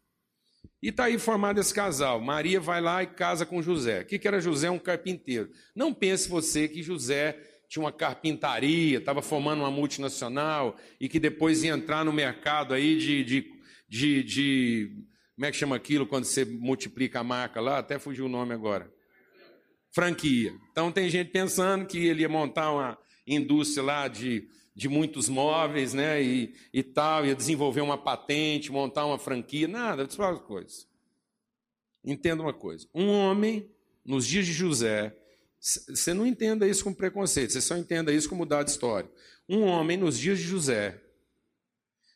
E 0.81 0.89
está 0.89 1.05
aí 1.05 1.17
formado 1.17 1.59
esse 1.59 1.73
casal. 1.73 2.19
Maria 2.19 2.59
vai 2.59 2.81
lá 2.81 3.01
e 3.01 3.07
casa 3.07 3.45
com 3.45 3.61
José. 3.61 4.01
O 4.01 4.05
que, 4.05 4.19
que 4.19 4.27
era 4.27 4.41
José? 4.41 4.69
Um 4.69 4.79
carpinteiro. 4.79 5.51
Não 5.75 5.93
pense 5.93 6.27
você 6.27 6.67
que 6.67 6.83
José 6.83 7.33
tinha 7.67 7.83
uma 7.83 7.91
carpintaria, 7.91 8.99
estava 8.99 9.21
formando 9.21 9.59
uma 9.59 9.71
multinacional 9.71 10.77
e 10.99 11.09
que 11.09 11.19
depois 11.19 11.63
ia 11.63 11.71
entrar 11.71 12.05
no 12.05 12.13
mercado 12.13 12.73
aí 12.73 12.97
de, 12.97 13.23
de, 13.23 13.41
de, 13.87 14.23
de, 14.23 14.91
Como 15.35 15.45
é 15.45 15.51
que 15.51 15.57
chama 15.57 15.75
aquilo 15.75 16.07
quando 16.07 16.25
você 16.25 16.45
multiplica 16.45 17.19
a 17.19 17.23
marca 17.23 17.61
lá? 17.61 17.79
Até 17.79 17.99
fugiu 17.99 18.25
o 18.25 18.29
nome 18.29 18.53
agora. 18.53 18.91
Franquia. 19.91 20.53
Então 20.71 20.91
tem 20.91 21.09
gente 21.09 21.31
pensando 21.31 21.85
que 21.85 21.97
ele 22.05 22.21
ia 22.21 22.29
montar 22.29 22.71
uma 22.71 22.97
indústria 23.25 23.83
lá 23.83 24.07
de 24.07 24.47
de 24.75 24.89
muitos 24.89 25.29
móveis, 25.29 25.93
né, 25.93 26.21
e, 26.21 26.53
e 26.73 26.83
tal, 26.83 27.25
ia 27.25 27.33
desenvolver 27.33 27.79
uma 27.79 27.97
patente, 27.97 28.71
montar 28.71 29.05
uma 29.05 29.17
franquia, 29.17 29.69
nada, 29.69 30.03
essas 30.03 30.41
coisas. 30.41 30.85
Entenda 32.03 32.43
uma 32.43 32.53
coisa: 32.53 32.85
um 32.93 33.07
homem, 33.07 33.71
nos 34.03 34.27
dias 34.27 34.45
de 34.45 34.51
José, 34.51 35.15
você 35.59 36.13
não 36.13 36.27
entenda 36.27 36.67
isso 36.67 36.83
com 36.83 36.93
preconceito, 36.93 37.53
você 37.53 37.61
só 37.61 37.77
entenda 37.77 38.11
isso 38.11 38.27
como 38.27 38.45
dado 38.45 38.67
histórico. 38.67 39.13
Um 39.47 39.61
homem, 39.61 39.95
nos 39.95 40.19
dias 40.19 40.37
de 40.39 40.43
José, 40.43 41.01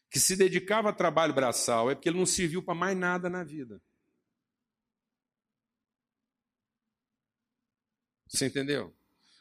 que 0.10 0.20
se 0.20 0.36
dedicava 0.36 0.90
a 0.90 0.94
trabalho 0.94 1.34
braçal, 1.34 1.90
é 1.90 1.96
porque 1.96 2.10
ele 2.10 2.18
não 2.18 2.26
serviu 2.26 2.64
para 2.64 2.74
mais 2.74 2.98
nada 2.98 3.30
na 3.30 3.44
vida. 3.44 3.82
Você 8.28 8.46
entendeu? 8.46 8.96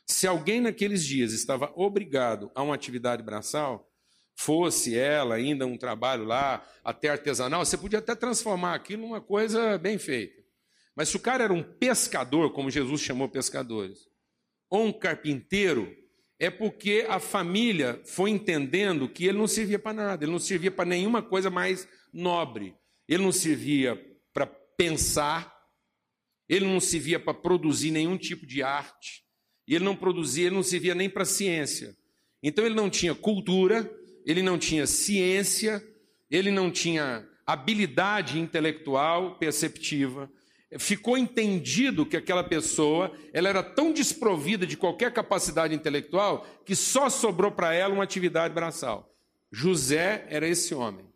Se 0.07 0.27
alguém 0.27 0.61
naqueles 0.61 1.05
dias 1.05 1.33
estava 1.33 1.73
obrigado 1.77 2.51
a 2.55 2.63
uma 2.63 2.75
atividade 2.75 3.23
braçal, 3.23 3.91
fosse 4.35 4.97
ela 4.97 5.35
ainda 5.35 5.67
um 5.67 5.77
trabalho 5.77 6.25
lá, 6.25 6.67
até 6.85 7.09
artesanal, 7.09 7.65
você 7.65 7.77
podia 7.77 7.99
até 7.99 8.15
transformar 8.15 8.75
aquilo 8.75 9.03
numa 9.03 9.21
coisa 9.21 9.77
bem 9.77 9.99
feita. 9.99 10.43
Mas 10.95 11.09
se 11.11 11.17
o 11.17 11.21
cara 11.21 11.45
era 11.45 11.53
um 11.53 11.63
pescador, 11.63 12.53
como 12.53 12.71
Jesus 12.71 13.01
chamou 13.01 13.29
pescadores, 13.29 14.09
ou 14.71 14.87
um 14.87 14.93
carpinteiro, 14.93 15.95
é 16.39 16.51
porque 16.51 17.05
a 17.09 17.19
família 17.19 18.01
foi 18.05 18.31
entendendo 18.31 19.09
que 19.09 19.27
ele 19.27 19.39
não 19.39 19.49
servia 19.49 19.79
para 19.79 19.93
nada, 19.93 20.25
ele 20.25 20.33
não 20.33 20.39
servia 20.39 20.71
para 20.71 20.85
nenhuma 20.85 21.21
coisa 21.21 21.51
mais 21.51 21.89
nobre. 22.13 22.75
Ele 23.09 23.23
não 23.23 23.33
servia 23.33 24.01
para 24.33 24.47
pensar, 24.47 25.53
ele 26.49 26.65
não 26.65 26.79
se 26.79 26.99
via 26.99 27.19
para 27.19 27.35
produzir 27.35 27.91
nenhum 27.91 28.17
tipo 28.17 28.47
de 28.47 28.63
arte, 28.63 29.25
ele 29.67 29.85
não 29.85 29.97
produzia, 29.97 30.47
ele 30.47 30.55
não 30.55 30.63
se 30.63 30.79
via 30.79 30.95
nem 30.95 31.11
para 31.11 31.25
ciência. 31.25 31.97
Então 32.43 32.65
ele 32.65 32.75
não 32.75 32.89
tinha 32.89 33.15
cultura, 33.15 33.91
ele 34.25 34.43
não 34.43 34.59
tinha 34.59 34.87
ciência, 34.87 35.83
ele 36.31 36.51
não 36.51 36.71
tinha 36.71 37.29
habilidade 37.47 38.39
intelectual 38.39 39.39
perceptiva. 39.39 40.31
Ficou 40.77 41.17
entendido 41.17 42.05
que 42.05 42.17
aquela 42.17 42.45
pessoa 42.45 43.11
ela 43.33 43.49
era 43.49 43.63
tão 43.63 43.93
desprovida 43.93 44.67
de 44.67 44.77
qualquer 44.77 45.13
capacidade 45.13 45.75
intelectual 45.75 46.47
que 46.67 46.77
só 46.77 47.09
sobrou 47.09 47.51
para 47.51 47.73
ela 47.73 47.95
uma 47.95 48.05
atividade 48.05 48.53
braçal. 48.53 49.15
José 49.51 50.27
era 50.29 50.47
esse 50.47 50.75
homem, 50.75 51.07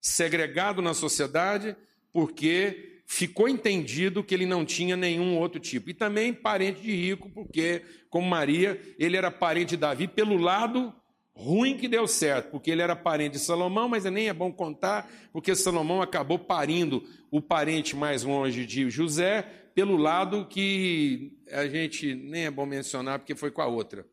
segregado 0.00 0.82
na 0.82 0.94
sociedade 0.94 1.76
porque 2.12 3.02
ficou 3.06 3.48
entendido 3.48 4.24
que 4.24 4.34
ele 4.34 4.46
não 4.46 4.64
tinha 4.64 4.96
nenhum 4.96 5.38
outro 5.38 5.60
tipo. 5.60 5.90
E 5.90 5.94
também 5.94 6.32
parente 6.32 6.82
de 6.82 6.94
rico, 6.94 7.30
porque, 7.30 7.82
como 8.10 8.28
Maria, 8.28 8.80
ele 8.98 9.16
era 9.16 9.30
parente 9.30 9.70
de 9.70 9.76
Davi 9.76 10.08
pelo 10.08 10.36
lado 10.36 10.94
Ruim 11.34 11.78
que 11.78 11.88
deu 11.88 12.06
certo, 12.06 12.50
porque 12.50 12.70
ele 12.70 12.82
era 12.82 12.94
parente 12.94 13.32
de 13.32 13.38
Salomão, 13.38 13.88
mas 13.88 14.04
nem 14.04 14.28
é 14.28 14.32
bom 14.34 14.52
contar, 14.52 15.10
porque 15.32 15.54
Salomão 15.54 16.02
acabou 16.02 16.38
parindo 16.38 17.02
o 17.30 17.40
parente 17.40 17.96
mais 17.96 18.22
longe 18.22 18.66
de 18.66 18.90
José, 18.90 19.42
pelo 19.74 19.96
lado 19.96 20.46
que 20.46 21.38
a 21.50 21.66
gente 21.66 22.14
nem 22.14 22.44
é 22.44 22.50
bom 22.50 22.66
mencionar, 22.66 23.18
porque 23.18 23.34
foi 23.34 23.50
com 23.50 23.62
a 23.62 23.66
outra. 23.66 24.06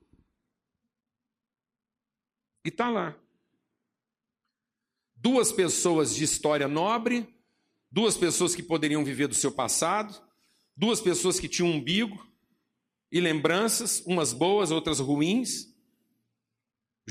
E 2.66 2.70
está 2.70 2.90
lá. 2.90 3.16
Duas 5.14 5.52
pessoas 5.52 6.16
de 6.16 6.24
história 6.24 6.68
nobre, 6.68 7.28
duas 7.92 8.16
pessoas 8.16 8.56
que 8.56 8.64
poderiam 8.64 9.04
viver 9.04 9.28
do 9.28 9.36
seu 9.36 9.52
passado, 9.52 10.16
duas 10.76 11.02
pessoas 11.02 11.38
que 11.38 11.50
tinham 11.50 11.70
umbigo 11.70 12.26
e 13.12 13.20
lembranças, 13.20 14.02
umas 14.06 14.32
boas, 14.32 14.72
outras 14.72 15.00
ruins 15.02 15.70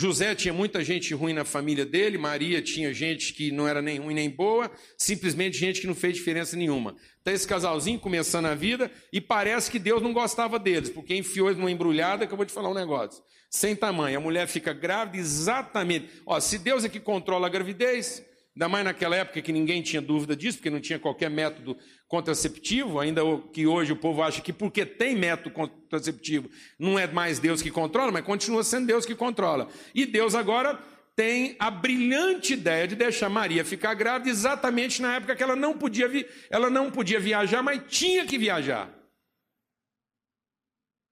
José 0.00 0.32
tinha 0.32 0.54
muita 0.54 0.84
gente 0.84 1.12
ruim 1.12 1.32
na 1.32 1.44
família 1.44 1.84
dele, 1.84 2.16
Maria 2.16 2.62
tinha 2.62 2.94
gente 2.94 3.32
que 3.32 3.50
não 3.50 3.66
era 3.66 3.82
nem 3.82 3.98
ruim 3.98 4.14
nem 4.14 4.30
boa, 4.30 4.70
simplesmente 4.96 5.58
gente 5.58 5.80
que 5.80 5.88
não 5.88 5.94
fez 5.94 6.14
diferença 6.14 6.56
nenhuma. 6.56 6.94
Está 7.18 7.32
esse 7.32 7.48
casalzinho 7.48 7.98
começando 7.98 8.46
a 8.46 8.54
vida 8.54 8.92
e 9.12 9.20
parece 9.20 9.68
que 9.68 9.76
Deus 9.76 10.00
não 10.00 10.12
gostava 10.12 10.56
deles, 10.56 10.88
porque 10.88 11.16
enfiou 11.16 11.48
eles 11.48 11.58
numa 11.58 11.68
embrulhada 11.68 12.28
que 12.28 12.32
eu 12.32 12.36
vou 12.36 12.46
te 12.46 12.52
falar 12.52 12.70
um 12.70 12.74
negócio. 12.74 13.20
Sem 13.50 13.74
tamanho, 13.74 14.16
a 14.16 14.20
mulher 14.20 14.46
fica 14.46 14.72
grávida 14.72 15.18
exatamente. 15.18 16.08
Ó, 16.24 16.38
se 16.38 16.58
Deus 16.58 16.84
é 16.84 16.88
que 16.88 17.00
controla 17.00 17.48
a 17.48 17.50
gravidez, 17.50 18.24
ainda 18.58 18.68
mais 18.68 18.84
naquela 18.84 19.14
época 19.14 19.40
que 19.40 19.52
ninguém 19.52 19.80
tinha 19.80 20.02
dúvida 20.02 20.34
disso, 20.34 20.58
porque 20.58 20.68
não 20.68 20.80
tinha 20.80 20.98
qualquer 20.98 21.30
método 21.30 21.78
contraceptivo, 22.08 22.98
ainda 22.98 23.22
que 23.52 23.68
hoje 23.68 23.92
o 23.92 23.96
povo 23.96 24.20
acha 24.20 24.40
que 24.42 24.52
porque 24.52 24.84
tem 24.84 25.14
método 25.14 25.52
contraceptivo 25.52 26.50
não 26.76 26.98
é 26.98 27.06
mais 27.06 27.38
Deus 27.38 27.62
que 27.62 27.70
controla, 27.70 28.10
mas 28.10 28.24
continua 28.24 28.64
sendo 28.64 28.88
Deus 28.88 29.06
que 29.06 29.14
controla. 29.14 29.68
E 29.94 30.04
Deus 30.04 30.34
agora 30.34 30.76
tem 31.14 31.54
a 31.60 31.70
brilhante 31.70 32.54
ideia 32.54 32.88
de 32.88 32.96
deixar 32.96 33.28
Maria 33.28 33.64
ficar 33.64 33.94
grávida 33.94 34.28
exatamente 34.28 35.00
na 35.00 35.14
época 35.14 35.36
que 35.36 35.42
ela 35.42 35.54
não 35.54 35.78
podia, 35.78 36.08
vi 36.08 36.26
ela 36.50 36.68
não 36.68 36.90
podia 36.90 37.20
viajar, 37.20 37.62
mas 37.62 37.80
tinha 37.88 38.26
que 38.26 38.36
viajar. 38.36 38.92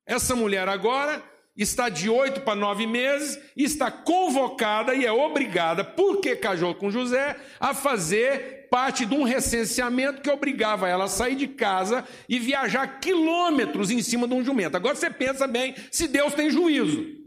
Essa 0.04 0.34
mulher 0.34 0.68
agora 0.68 1.22
está 1.56 1.88
de 1.88 2.08
oito 2.10 2.42
para 2.42 2.54
nove 2.54 2.86
meses, 2.86 3.38
está 3.56 3.90
convocada 3.90 4.94
e 4.94 5.06
é 5.06 5.12
obrigada, 5.12 5.82
porque 5.82 6.36
casou 6.36 6.74
com 6.74 6.90
José, 6.90 7.36
a 7.58 7.72
fazer 7.72 8.68
parte 8.70 9.06
de 9.06 9.14
um 9.14 9.22
recenseamento 9.22 10.20
que 10.20 10.30
obrigava 10.30 10.88
ela 10.88 11.04
a 11.04 11.08
sair 11.08 11.36
de 11.36 11.48
casa 11.48 12.06
e 12.28 12.38
viajar 12.38 13.00
quilômetros 13.00 13.90
em 13.90 14.02
cima 14.02 14.28
de 14.28 14.34
um 14.34 14.44
jumento. 14.44 14.76
Agora 14.76 14.94
você 14.94 15.08
pensa 15.08 15.46
bem 15.46 15.74
se 15.90 16.06
Deus 16.08 16.34
tem 16.34 16.50
juízo. 16.50 17.26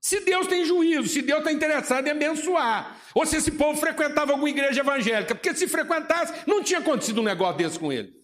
Se 0.00 0.20
Deus 0.20 0.46
tem 0.46 0.64
juízo, 0.64 1.08
se 1.08 1.22
Deus 1.22 1.38
está 1.40 1.52
interessado 1.52 2.06
em 2.06 2.10
abençoar, 2.10 3.00
ou 3.14 3.24
se 3.24 3.36
esse 3.36 3.52
povo 3.52 3.78
frequentava 3.78 4.32
alguma 4.32 4.50
igreja 4.50 4.80
evangélica, 4.80 5.34
porque 5.34 5.54
se 5.54 5.68
frequentasse, 5.68 6.32
não 6.46 6.64
tinha 6.64 6.80
acontecido 6.80 7.20
um 7.20 7.24
negócio 7.24 7.58
desse 7.58 7.78
com 7.78 7.92
ele. 7.92 8.19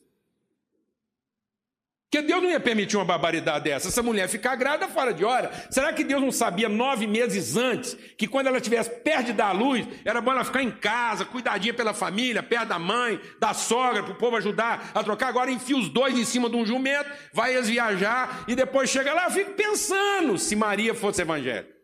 Porque 2.09 2.25
Deus 2.25 2.41
não 2.41 2.49
ia 2.49 2.61
permitir 2.61 2.97
uma 2.97 3.05
barbaridade 3.05 3.65
dessa. 3.65 3.89
Essa 3.89 4.03
mulher 4.03 4.29
ficar 4.29 4.55
grávida 4.55 4.87
fora 4.87 5.13
de 5.13 5.25
hora. 5.25 5.51
Será 5.71 5.93
que 5.93 6.05
Deus 6.05 6.23
não 6.23 6.31
sabia 6.31 6.69
nove 6.69 7.05
meses 7.05 7.57
antes 7.57 7.95
que 8.17 8.29
quando 8.29 8.47
ela 8.47 8.59
estivesse 8.59 8.89
perto 8.89 9.27
de 9.27 9.33
dar 9.33 9.49
a 9.49 9.53
luz, 9.53 9.87
era 10.05 10.21
bom 10.21 10.31
ela 10.31 10.45
ficar 10.45 10.63
em 10.63 10.71
casa, 10.71 11.25
cuidadinha 11.25 11.75
pela 11.75 11.93
família, 11.93 12.45
perto 12.45 12.69
da 12.69 12.79
mãe, 12.79 13.21
da 13.41 13.53
sogra, 13.53 14.05
para 14.05 14.13
o 14.13 14.17
povo 14.17 14.37
ajudar 14.37 14.93
a 14.95 15.03
trocar? 15.03 15.29
Agora 15.29 15.51
enfia 15.51 15.77
os 15.77 15.89
dois 15.89 16.17
em 16.17 16.25
cima 16.25 16.49
de 16.49 16.55
um 16.55 16.65
jumento, 16.65 17.11
vai 17.33 17.55
eles 17.55 17.69
viajar 17.69 18.45
e 18.47 18.55
depois 18.55 18.89
chega 18.89 19.13
lá. 19.13 19.25
Eu 19.25 19.33
fico 19.33 19.53
pensando 19.55 20.39
se 20.39 20.55
Maria 20.55 20.95
fosse 20.95 21.23
evangélica. 21.23 21.75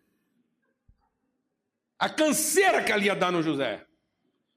A 1.99 2.09
canseira 2.09 2.81
que 2.83 2.93
ela 2.93 3.03
ia 3.03 3.17
dar 3.17 3.33
no 3.33 3.43
José. 3.43 3.85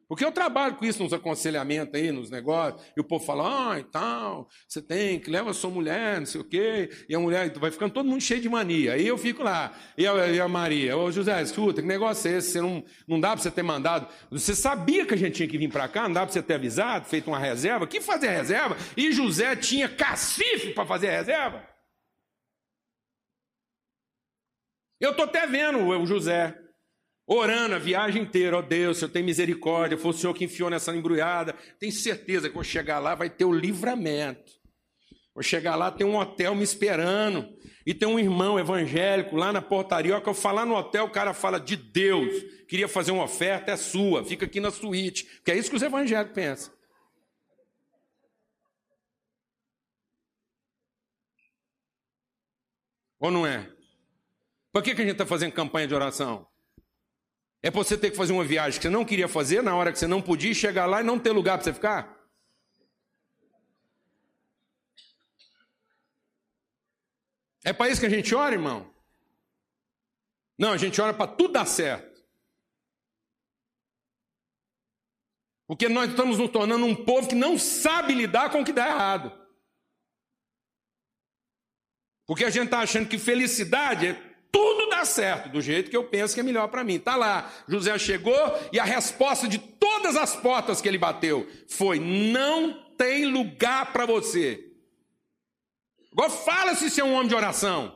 Porque 0.08 0.24
eu 0.24 0.32
trabalho 0.32 0.76
com 0.76 0.86
isso 0.86 1.02
nos 1.02 1.14
aconselhamentos 1.14 1.96
aí, 1.96 2.12
nos 2.12 2.30
negócios, 2.30 2.82
e 2.96 3.02
o 3.02 3.04
povo 3.04 3.26
fala, 3.26 3.72
ah, 3.72 3.80
e 3.80 3.84
tal, 3.84 4.48
você 4.68 4.80
tem 4.82 5.20
que 5.20 5.32
leva 5.32 5.50
a 5.50 5.54
sua 5.54 5.72
mulher, 5.72 6.20
não 6.20 6.26
sei 6.28 6.42
o 6.42 6.44
quê, 6.44 6.90
e 7.10 7.16
a 7.16 7.20
mulher 7.20 7.52
vai 7.58 7.72
ficando 7.72 7.94
todo 7.94 8.08
mundo 8.08 8.22
cheio 8.22 8.40
de 8.40 8.48
mania. 8.48 8.94
Aí 8.94 9.08
eu 9.08 9.18
fico 9.18 9.42
lá, 9.42 9.74
e 9.98 10.06
a, 10.06 10.28
e 10.28 10.40
a 10.40 10.48
Maria, 10.48 10.96
ô 10.96 11.12
José, 11.12 11.42
escuta, 11.42 11.82
que 11.82 11.88
negócio 11.88 12.30
é 12.30 12.38
esse? 12.38 12.52
Você 12.52 12.62
não, 12.62 12.84
não 13.08 13.20
dá 13.20 13.30
para 13.30 13.42
você 13.42 13.50
ter 13.50 13.64
mandado. 13.64 14.08
Você 14.30 14.54
sabia 14.54 15.06
que 15.06 15.16
a 15.16 15.18
gente 15.18 15.36
tinha 15.36 15.48
que 15.48 15.58
vir 15.58 15.72
para 15.72 15.88
cá, 15.88 16.04
não 16.04 16.14
dá 16.14 16.22
para 16.22 16.32
você 16.32 16.44
ter 16.44 16.54
avisado, 16.54 17.06
feito 17.08 17.28
uma 17.28 17.40
reserva? 17.40 17.88
Que 17.88 18.00
fazer 18.00 18.30
reserva? 18.30 18.78
E 18.96 19.12
José 19.12 19.56
tinha 19.56 19.90
cacife 19.90 20.72
para 20.74 20.86
fazer 20.86 21.10
reserva? 21.10 21.68
Eu 25.00 25.12
estou 25.12 25.26
até 25.26 25.46
vendo 25.48 25.80
o 25.80 26.06
José 26.06 26.65
Orando 27.28 27.74
a 27.76 27.80
viagem 27.80 28.22
inteira, 28.22 28.58
ó 28.58 28.60
oh 28.60 28.62
Deus, 28.62 29.00
Senhor 29.00 29.10
tem 29.10 29.24
misericórdia, 29.24 29.98
foi 29.98 30.12
o 30.12 30.14
Senhor 30.14 30.34
que 30.34 30.46
enfiou 30.46 30.70
nessa 30.70 30.96
embrulhada. 30.96 31.54
Tenho 31.80 31.92
certeza 31.92 32.48
que 32.48 32.54
vou 32.54 32.64
chegar 32.64 33.00
lá, 33.00 33.16
vai 33.16 33.30
ter 33.30 33.46
o 33.46 33.52
livramento. 33.52 34.54
Vou 35.34 35.44
chegar 35.44 35.76
lá, 35.76 35.92
tem 35.92 36.06
um 36.06 36.16
hotel 36.16 36.54
me 36.54 36.64
esperando. 36.64 37.50
E 37.86 37.94
tem 37.94 38.08
um 38.08 38.20
irmão 38.20 38.60
evangélico 38.60 39.36
lá 39.36 39.52
na 39.52 39.62
portaria. 39.62 40.20
Que 40.22 40.30
eu 40.30 40.34
falar 40.34 40.66
no 40.66 40.76
hotel, 40.76 41.06
o 41.06 41.12
cara 41.12 41.34
fala 41.34 41.60
de 41.60 41.76
Deus. 41.76 42.32
Queria 42.68 42.88
fazer 42.88 43.12
uma 43.12 43.26
oferta, 43.26 43.72
é 43.72 43.78
sua, 43.78 44.24
fica 44.24 44.46
aqui 44.46 44.60
na 44.60 44.72
suíte. 44.72 45.42
Que 45.44 45.52
é 45.52 45.58
isso 45.58 45.70
que 45.70 45.76
os 45.76 45.82
evangélicos 45.82 46.34
pensam. 46.34 46.74
Ou 53.20 53.30
não 53.32 53.46
é? 53.46 53.70
Por 54.72 54.84
que, 54.84 54.96
que 54.96 55.02
a 55.02 55.06
gente 55.06 55.14
está 55.14 55.26
fazendo 55.26 55.54
campanha 55.54 55.88
de 55.88 55.96
oração? 55.96 56.48
É 57.66 57.72
para 57.72 57.84
você 57.84 57.98
ter 57.98 58.12
que 58.12 58.16
fazer 58.16 58.32
uma 58.32 58.44
viagem 58.44 58.80
que 58.80 58.84
você 58.84 58.92
não 58.92 59.04
queria 59.04 59.28
fazer, 59.28 59.64
na 59.64 59.76
hora 59.76 59.92
que 59.92 59.98
você 59.98 60.06
não 60.06 60.22
podia, 60.22 60.54
chegar 60.54 60.86
lá 60.86 61.02
e 61.02 61.04
não 61.04 61.18
ter 61.18 61.32
lugar 61.32 61.58
para 61.58 61.64
você 61.64 61.74
ficar? 61.74 62.16
É 67.64 67.74
para 67.74 67.90
isso 67.90 68.00
que 68.00 68.06
a 68.06 68.10
gente 68.10 68.36
ora, 68.36 68.54
irmão? 68.54 68.94
Não, 70.56 70.74
a 70.74 70.78
gente 70.78 71.02
ora 71.02 71.12
para 71.12 71.26
tudo 71.26 71.54
dar 71.54 71.66
certo. 71.66 72.24
Porque 75.66 75.90
nós 75.90 76.12
estamos 76.12 76.38
nos 76.38 76.52
tornando 76.52 76.86
um 76.86 76.94
povo 76.94 77.28
que 77.28 77.34
não 77.34 77.58
sabe 77.58 78.14
lidar 78.14 78.52
com 78.52 78.62
o 78.62 78.64
que 78.64 78.72
dá 78.72 78.86
errado. 78.86 79.32
Porque 82.28 82.46
a 82.46 82.52
gente 82.52 82.66
está 82.66 82.82
achando 82.82 83.10
que 83.10 83.18
felicidade 83.18 84.10
é 84.10 84.25
tudo 84.56 84.90
dá 84.90 85.04
certo, 85.04 85.50
do 85.50 85.60
jeito 85.60 85.90
que 85.90 85.98
eu 85.98 86.06
penso 86.06 86.34
que 86.34 86.40
é 86.40 86.44
melhor 86.44 86.70
para 86.70 86.82
mim. 86.82 86.98
Tá 86.98 87.18
lá, 87.18 87.52
José 87.68 88.00
chegou 88.00 88.34
e 88.72 88.80
a 88.80 88.86
resposta 88.86 89.50
de 89.50 89.60
todas 89.60 90.16
as 90.16 90.34
portas 90.34 90.80
que 90.80 90.88
ele 90.88 90.98
bateu 90.98 91.46
foi: 91.68 92.00
não 92.00 92.72
tem 92.98 93.26
lugar 93.26 93.92
para 93.92 94.06
você. 94.06 94.72
Agora 96.14 96.30
fala 96.30 96.74
se 96.74 96.90
você 96.90 97.02
é 97.02 97.04
um 97.04 97.14
homem 97.14 97.28
de 97.28 97.36
oração. 97.36 97.94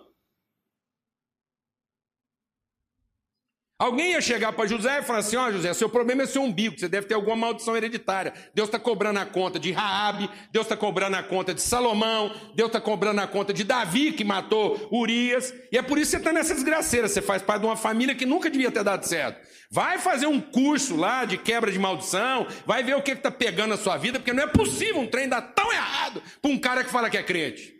Alguém 3.80 4.12
ia 4.12 4.20
chegar 4.20 4.52
para 4.52 4.68
José 4.68 5.00
e 5.00 5.04
falar 5.04 5.20
assim: 5.20 5.38
Ó, 5.38 5.48
oh, 5.48 5.52
José, 5.54 5.74
seu 5.74 5.88
problema 5.88 6.24
é 6.24 6.26
seu 6.26 6.44
umbigo, 6.44 6.78
você 6.78 6.90
deve 6.90 7.08
ter 7.08 7.14
alguma 7.14 7.38
maldição 7.38 7.78
hereditária. 7.78 8.34
Deus 8.54 8.68
está 8.68 8.78
cobrando 8.78 9.20
a 9.20 9.26
conta 9.26 9.58
de 9.58 9.72
Raabe, 9.72 10.30
Deus 10.52 10.66
está 10.66 10.76
cobrando 10.76 11.16
a 11.16 11.24
conta 11.24 11.54
de 11.54 11.62
Salomão, 11.62 12.30
Deus 12.54 12.68
está 12.68 12.82
cobrando 12.82 13.22
a 13.22 13.28
conta 13.28 13.54
de 13.54 13.64
Davi, 13.64 14.12
que 14.12 14.26
matou 14.26 14.90
Urias. 14.92 15.54
E 15.72 15.78
é 15.78 15.82
por 15.82 15.98
isso 15.98 16.12
que 16.12 16.18
você 16.18 16.18
está 16.18 16.34
nessa 16.34 16.54
desgraceira. 16.54 17.08
Você 17.08 17.22
faz 17.22 17.42
parte 17.42 17.62
de 17.62 17.68
uma 17.68 17.78
família 17.78 18.14
que 18.14 18.26
nunca 18.26 18.50
devia 18.50 18.70
ter 18.70 18.84
dado 18.84 19.06
certo. 19.06 19.48
Vai 19.72 19.98
fazer 19.98 20.28
um 20.28 20.42
curso 20.42 20.98
lá 20.98 21.24
de 21.24 21.38
quebra 21.38 21.72
de 21.72 21.80
maldição, 21.80 22.48
vai 22.66 22.84
ver 22.84 22.98
o 22.98 23.02
que 23.02 23.12
está 23.12 23.32
pegando 23.32 23.70
na 23.70 23.78
sua 23.78 23.96
vida, 23.96 24.20
porque 24.20 24.34
não 24.34 24.44
é 24.44 24.48
possível 24.48 25.00
um 25.00 25.08
trem 25.08 25.30
dar 25.30 25.42
tão 25.42 25.72
errado 25.72 26.22
para 26.42 26.52
um 26.52 26.60
cara 26.60 26.84
que 26.84 26.92
fala 26.92 27.10
que 27.10 27.18
é 27.18 27.24
crente. 27.24 27.79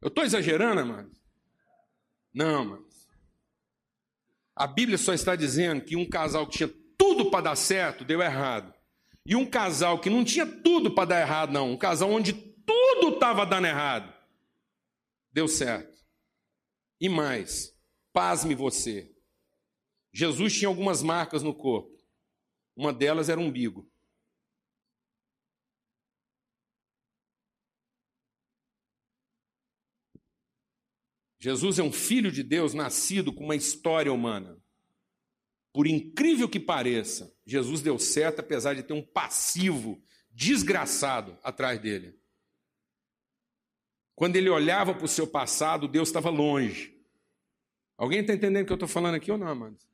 Eu 0.00 0.08
estou 0.08 0.24
exagerando, 0.24 0.84
mano? 0.86 1.10
Não, 2.32 2.64
mano. 2.64 2.88
A 4.54 4.66
Bíblia 4.66 4.98
só 4.98 5.12
está 5.12 5.36
dizendo 5.36 5.84
que 5.84 5.96
um 5.96 6.08
casal 6.08 6.46
que 6.46 6.58
tinha 6.58 6.74
tudo 6.96 7.30
para 7.30 7.44
dar 7.44 7.56
certo 7.56 8.04
deu 8.04 8.20
errado. 8.20 8.74
E 9.24 9.36
um 9.36 9.44
casal 9.44 10.00
que 10.00 10.10
não 10.10 10.24
tinha 10.24 10.46
tudo 10.46 10.94
para 10.94 11.08
dar 11.08 11.20
errado, 11.20 11.52
não. 11.52 11.72
Um 11.72 11.76
casal 11.76 12.10
onde 12.10 12.32
tudo 12.32 13.14
estava 13.14 13.44
dando 13.46 13.66
errado, 13.66 14.12
deu 15.32 15.46
certo. 15.46 15.98
E 17.00 17.08
mais, 17.08 17.72
pasme 18.12 18.54
você. 18.54 19.12
Jesus 20.12 20.54
tinha 20.56 20.68
algumas 20.68 21.02
marcas 21.02 21.42
no 21.42 21.54
corpo. 21.54 21.96
Uma 22.76 22.92
delas 22.92 23.28
era 23.28 23.40
o 23.40 23.44
umbigo. 23.44 23.88
Jesus 31.38 31.78
é 31.78 31.82
um 31.82 31.92
filho 31.92 32.32
de 32.32 32.42
Deus 32.42 32.74
nascido 32.74 33.32
com 33.32 33.44
uma 33.44 33.54
história 33.54 34.12
humana. 34.12 34.60
Por 35.72 35.86
incrível 35.86 36.48
que 36.48 36.58
pareça, 36.58 37.32
Jesus 37.46 37.80
deu 37.80 37.98
certo 37.98 38.40
apesar 38.40 38.74
de 38.74 38.82
ter 38.82 38.94
um 38.94 39.02
passivo 39.02 40.02
desgraçado 40.30 41.38
atrás 41.42 41.80
dele. 41.80 42.18
Quando 44.14 44.34
ele 44.34 44.48
olhava 44.48 44.92
para 44.94 45.04
o 45.04 45.08
seu 45.08 45.28
passado, 45.28 45.86
Deus 45.86 46.08
estava 46.08 46.28
longe. 46.28 47.00
Alguém 47.96 48.20
está 48.20 48.32
entendendo 48.32 48.64
o 48.64 48.66
que 48.66 48.72
eu 48.72 48.76
estou 48.76 48.88
falando 48.88 49.14
aqui 49.14 49.30
ou 49.30 49.38
não, 49.38 49.46
amados? 49.46 49.88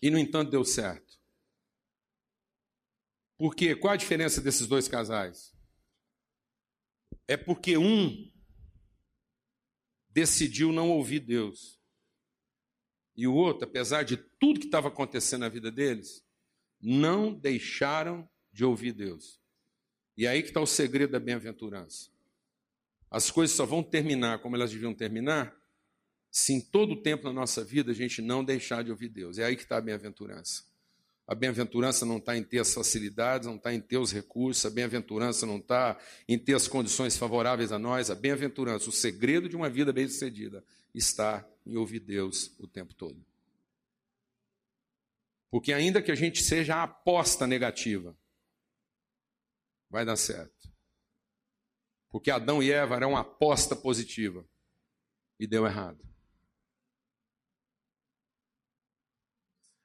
E, 0.00 0.10
no 0.10 0.18
entanto, 0.18 0.50
deu 0.50 0.64
certo. 0.64 1.20
Por 3.38 3.54
quê? 3.54 3.76
Qual 3.76 3.92
a 3.92 3.96
diferença 3.96 4.40
desses 4.40 4.66
dois 4.66 4.88
casais? 4.88 5.51
É 7.32 7.36
porque 7.38 7.78
um 7.78 8.30
decidiu 10.10 10.70
não 10.70 10.90
ouvir 10.90 11.20
Deus. 11.20 11.80
E 13.16 13.26
o 13.26 13.32
outro, 13.32 13.66
apesar 13.66 14.02
de 14.02 14.18
tudo 14.18 14.60
que 14.60 14.66
estava 14.66 14.88
acontecendo 14.88 15.40
na 15.40 15.48
vida 15.48 15.70
deles, 15.70 16.22
não 16.78 17.32
deixaram 17.32 18.28
de 18.52 18.66
ouvir 18.66 18.92
Deus. 18.92 19.40
E 20.14 20.26
é 20.26 20.28
aí 20.28 20.42
que 20.42 20.48
está 20.48 20.60
o 20.60 20.66
segredo 20.66 21.12
da 21.12 21.18
bem-aventurança. 21.18 22.10
As 23.10 23.30
coisas 23.30 23.56
só 23.56 23.64
vão 23.64 23.82
terminar 23.82 24.40
como 24.40 24.54
elas 24.54 24.70
deviam 24.70 24.92
terminar 24.92 25.56
se 26.30 26.52
em 26.52 26.60
todo 26.60 26.92
o 26.92 27.02
tempo 27.02 27.24
na 27.24 27.32
nossa 27.32 27.64
vida 27.64 27.92
a 27.92 27.94
gente 27.94 28.20
não 28.20 28.44
deixar 28.44 28.84
de 28.84 28.90
ouvir 28.90 29.08
Deus. 29.08 29.38
É 29.38 29.44
aí 29.44 29.56
que 29.56 29.62
está 29.62 29.78
a 29.78 29.80
bem-aventurança. 29.80 30.64
A 31.32 31.34
bem-aventurança 31.34 32.04
não 32.04 32.18
está 32.18 32.36
em 32.36 32.44
ter 32.44 32.58
as 32.58 32.74
facilidades, 32.74 33.48
não 33.48 33.56
está 33.56 33.72
em 33.72 33.80
ter 33.80 33.96
os 33.96 34.12
recursos, 34.12 34.66
a 34.66 34.70
bem-aventurança 34.70 35.46
não 35.46 35.56
está 35.56 35.98
em 36.28 36.38
ter 36.38 36.52
as 36.52 36.68
condições 36.68 37.16
favoráveis 37.16 37.72
a 37.72 37.78
nós. 37.78 38.10
A 38.10 38.14
bem-aventurança, 38.14 38.90
o 38.90 38.92
segredo 38.92 39.48
de 39.48 39.56
uma 39.56 39.70
vida 39.70 39.94
bem-sucedida, 39.94 40.62
está 40.94 41.42
em 41.64 41.74
ouvir 41.74 42.00
Deus 42.00 42.54
o 42.58 42.68
tempo 42.68 42.92
todo. 42.92 43.24
Porque 45.50 45.72
ainda 45.72 46.02
que 46.02 46.12
a 46.12 46.14
gente 46.14 46.42
seja 46.42 46.76
a 46.76 46.82
aposta 46.82 47.46
negativa, 47.46 48.14
vai 49.88 50.04
dar 50.04 50.16
certo. 50.16 50.70
Porque 52.10 52.30
Adão 52.30 52.62
e 52.62 52.70
Eva 52.70 52.96
eram 52.96 53.12
uma 53.12 53.20
aposta 53.20 53.74
positiva 53.74 54.46
e 55.40 55.46
deu 55.46 55.64
errado. 55.64 56.06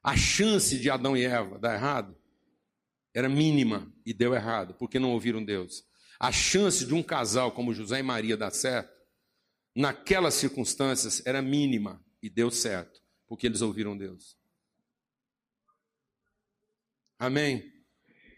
A 0.08 0.16
chance 0.16 0.78
de 0.78 0.88
Adão 0.88 1.14
e 1.14 1.22
Eva 1.22 1.58
dar 1.58 1.74
errado 1.74 2.16
era 3.12 3.28
mínima 3.28 3.92
e 4.06 4.14
deu 4.14 4.32
errado, 4.32 4.72
porque 4.72 4.98
não 4.98 5.10
ouviram 5.10 5.44
Deus. 5.44 5.86
A 6.18 6.32
chance 6.32 6.86
de 6.86 6.94
um 6.94 7.02
casal 7.02 7.52
como 7.52 7.74
José 7.74 7.98
e 7.98 8.02
Maria 8.02 8.34
dar 8.34 8.50
certo, 8.50 8.90
naquelas 9.76 10.32
circunstâncias, 10.32 11.20
era 11.26 11.42
mínima 11.42 12.02
e 12.22 12.30
deu 12.30 12.50
certo, 12.50 13.02
porque 13.26 13.46
eles 13.46 13.60
ouviram 13.60 13.98
Deus. 13.98 14.34
Amém? 17.18 17.70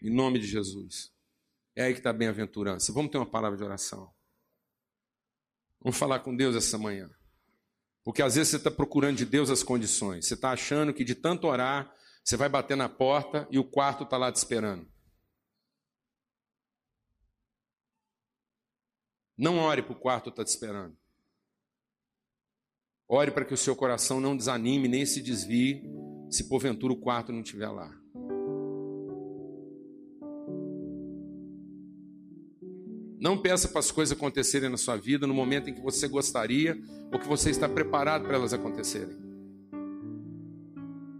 Em 0.01 0.13
nome 0.13 0.39
de 0.39 0.47
Jesus. 0.47 1.13
É 1.73 1.83
aí 1.85 1.93
que 1.93 2.01
está 2.01 2.09
a 2.09 2.13
bem-aventurança. 2.13 2.91
Vamos 2.91 3.11
ter 3.11 3.17
uma 3.17 3.31
palavra 3.31 3.57
de 3.57 3.63
oração. 3.63 4.13
Vamos 5.79 5.97
falar 5.97 6.19
com 6.19 6.35
Deus 6.35 6.53
essa 6.53 6.77
manhã. 6.77 7.09
Porque 8.03 8.21
às 8.21 8.35
vezes 8.35 8.49
você 8.49 8.57
está 8.57 8.71
procurando 8.71 9.17
de 9.17 9.25
Deus 9.25 9.49
as 9.49 9.63
condições. 9.63 10.25
Você 10.25 10.33
está 10.33 10.51
achando 10.51 10.93
que 10.93 11.03
de 11.03 11.15
tanto 11.15 11.47
orar, 11.47 11.93
você 12.23 12.35
vai 12.35 12.49
bater 12.49 12.75
na 12.75 12.89
porta 12.89 13.47
e 13.51 13.59
o 13.59 13.63
quarto 13.63 14.03
está 14.03 14.17
lá 14.17 14.31
te 14.31 14.37
esperando. 14.37 14.89
Não 19.37 19.57
ore 19.57 19.81
para 19.81 19.93
o 19.93 19.99
quarto 19.99 20.29
estar 20.29 20.43
tá 20.43 20.45
te 20.45 20.49
esperando. 20.49 20.97
Ore 23.07 23.31
para 23.31 23.43
que 23.43 23.53
o 23.53 23.57
seu 23.57 23.75
coração 23.75 24.19
não 24.19 24.37
desanime 24.37 24.87
nem 24.87 25.05
se 25.05 25.21
desvie, 25.21 25.83
se 26.29 26.47
porventura 26.47 26.93
o 26.93 26.99
quarto 26.99 27.31
não 27.31 27.41
estiver 27.41 27.69
lá. 27.69 28.00
Não 33.21 33.37
peça 33.37 33.67
para 33.67 33.77
as 33.77 33.91
coisas 33.91 34.17
acontecerem 34.17 34.67
na 34.67 34.77
sua 34.77 34.97
vida 34.97 35.27
no 35.27 35.33
momento 35.33 35.69
em 35.69 35.75
que 35.75 35.81
você 35.81 36.07
gostaria 36.07 36.75
ou 37.13 37.19
que 37.19 37.27
você 37.27 37.51
está 37.51 37.69
preparado 37.69 38.25
para 38.25 38.35
elas 38.35 38.51
acontecerem. 38.51 39.15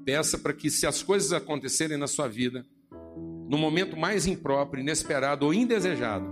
Peça 0.03 0.39
para 0.39 0.51
que, 0.51 0.71
se 0.71 0.87
as 0.87 1.03
coisas 1.03 1.31
acontecerem 1.31 1.97
na 1.97 2.07
sua 2.07 2.27
vida, 2.27 2.65
no 3.47 3.55
momento 3.55 3.95
mais 3.95 4.25
impróprio, 4.25 4.81
inesperado 4.81 5.45
ou 5.45 5.53
indesejado, 5.53 6.25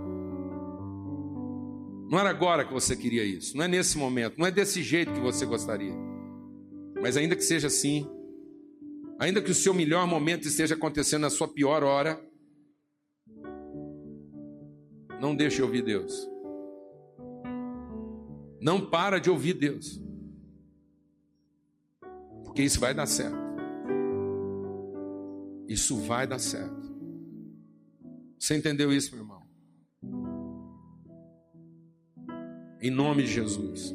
não 2.10 2.18
era 2.18 2.30
agora 2.30 2.64
que 2.64 2.72
você 2.72 2.96
queria 2.96 3.22
isso, 3.22 3.56
não 3.56 3.64
é 3.64 3.68
nesse 3.68 3.96
momento, 3.96 4.38
não 4.38 4.46
é 4.46 4.50
desse 4.50 4.82
jeito 4.82 5.12
que 5.12 5.20
você 5.20 5.46
gostaria. 5.46 5.94
Mas 7.00 7.16
ainda 7.16 7.36
que 7.36 7.44
seja 7.44 7.68
assim, 7.68 8.10
ainda 9.20 9.40
que 9.40 9.52
o 9.52 9.54
seu 9.54 9.72
melhor 9.72 10.04
momento 10.04 10.48
esteja 10.48 10.74
acontecendo 10.74 11.22
na 11.22 11.30
sua 11.30 11.46
pior 11.46 11.84
hora, 11.84 12.20
não 15.20 15.36
deixe 15.36 15.56
de 15.56 15.62
ouvir 15.62 15.82
Deus. 15.82 16.28
Não 18.60 18.90
para 18.90 19.18
de 19.18 19.30
ouvir 19.30 19.54
Deus. 19.54 20.02
Porque 22.44 22.62
isso 22.62 22.80
vai 22.80 22.94
dar 22.94 23.06
certo. 23.06 23.38
Isso 25.68 25.96
vai 25.98 26.26
dar 26.26 26.38
certo. 26.38 26.90
Você 28.38 28.56
entendeu 28.56 28.92
isso, 28.92 29.14
meu 29.14 29.22
irmão? 29.22 29.42
Em 32.80 32.90
nome 32.90 33.22
de 33.22 33.30
Jesus. 33.30 33.94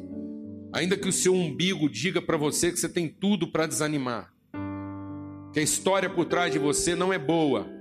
Ainda 0.72 0.96
que 0.96 1.08
o 1.08 1.12
seu 1.12 1.34
umbigo 1.34 1.88
diga 1.90 2.22
para 2.22 2.36
você 2.36 2.70
que 2.70 2.78
você 2.78 2.88
tem 2.88 3.08
tudo 3.08 3.50
para 3.50 3.66
desanimar, 3.66 4.32
que 5.52 5.58
a 5.58 5.62
história 5.62 6.08
por 6.08 6.26
trás 6.26 6.52
de 6.52 6.58
você 6.58 6.94
não 6.94 7.12
é 7.12 7.18
boa, 7.18 7.75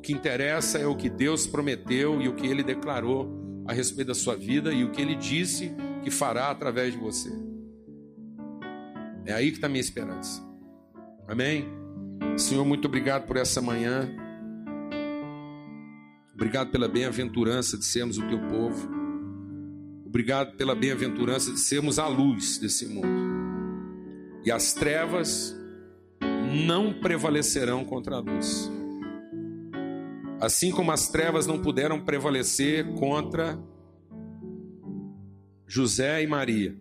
o 0.00 0.02
que 0.02 0.14
interessa 0.14 0.78
é 0.78 0.86
o 0.86 0.96
que 0.96 1.10
Deus 1.10 1.46
prometeu 1.46 2.22
e 2.22 2.26
o 2.26 2.34
que 2.34 2.46
ele 2.46 2.62
declarou 2.62 3.62
a 3.66 3.72
respeito 3.74 4.08
da 4.08 4.14
sua 4.14 4.34
vida 4.34 4.72
e 4.72 4.82
o 4.82 4.90
que 4.90 5.02
ele 5.02 5.14
disse 5.14 5.70
que 6.02 6.10
fará 6.10 6.50
através 6.50 6.94
de 6.94 6.98
você. 6.98 7.30
É 9.26 9.34
aí 9.34 9.50
que 9.50 9.58
está 9.58 9.66
a 9.66 9.70
minha 9.70 9.82
esperança. 9.82 10.42
Amém? 11.28 11.68
Senhor, 12.38 12.64
muito 12.64 12.88
obrigado 12.88 13.26
por 13.26 13.36
essa 13.36 13.60
manhã. 13.60 14.10
Obrigado 16.32 16.70
pela 16.70 16.88
bem-aventurança 16.88 17.76
de 17.76 17.84
sermos 17.84 18.16
o 18.16 18.26
teu 18.26 18.40
povo. 18.48 18.88
Obrigado 20.06 20.56
pela 20.56 20.74
bem-aventurança 20.74 21.52
de 21.52 21.60
sermos 21.60 21.98
a 21.98 22.08
luz 22.08 22.56
desse 22.56 22.86
mundo. 22.86 23.06
E 24.46 24.50
as 24.50 24.72
trevas 24.72 25.54
não 26.64 26.90
prevalecerão 26.90 27.84
contra 27.84 28.16
a 28.16 28.20
luz. 28.20 28.79
Assim 30.40 30.70
como 30.70 30.90
as 30.90 31.08
trevas 31.08 31.46
não 31.46 31.60
puderam 31.60 32.00
prevalecer 32.00 32.94
contra 32.94 33.58
José 35.66 36.22
e 36.22 36.26
Maria, 36.26 36.74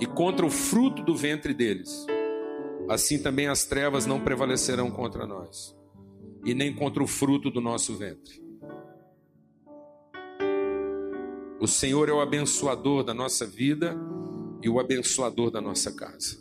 e 0.00 0.06
contra 0.06 0.46
o 0.46 0.50
fruto 0.50 1.02
do 1.02 1.16
ventre 1.16 1.52
deles, 1.52 2.06
assim 2.88 3.18
também 3.20 3.48
as 3.48 3.64
trevas 3.64 4.06
não 4.06 4.20
prevalecerão 4.20 4.88
contra 4.88 5.26
nós, 5.26 5.76
e 6.44 6.54
nem 6.54 6.72
contra 6.72 7.02
o 7.02 7.08
fruto 7.08 7.50
do 7.50 7.60
nosso 7.60 7.96
ventre. 7.96 8.40
O 11.58 11.66
Senhor 11.66 12.08
é 12.08 12.12
o 12.12 12.20
abençoador 12.20 13.02
da 13.02 13.14
nossa 13.14 13.44
vida 13.44 13.96
e 14.62 14.68
o 14.68 14.78
abençoador 14.78 15.50
da 15.50 15.60
nossa 15.60 15.90
casa. 15.90 16.38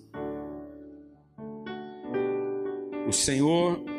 O 3.08 3.12
Senhor 3.12 3.95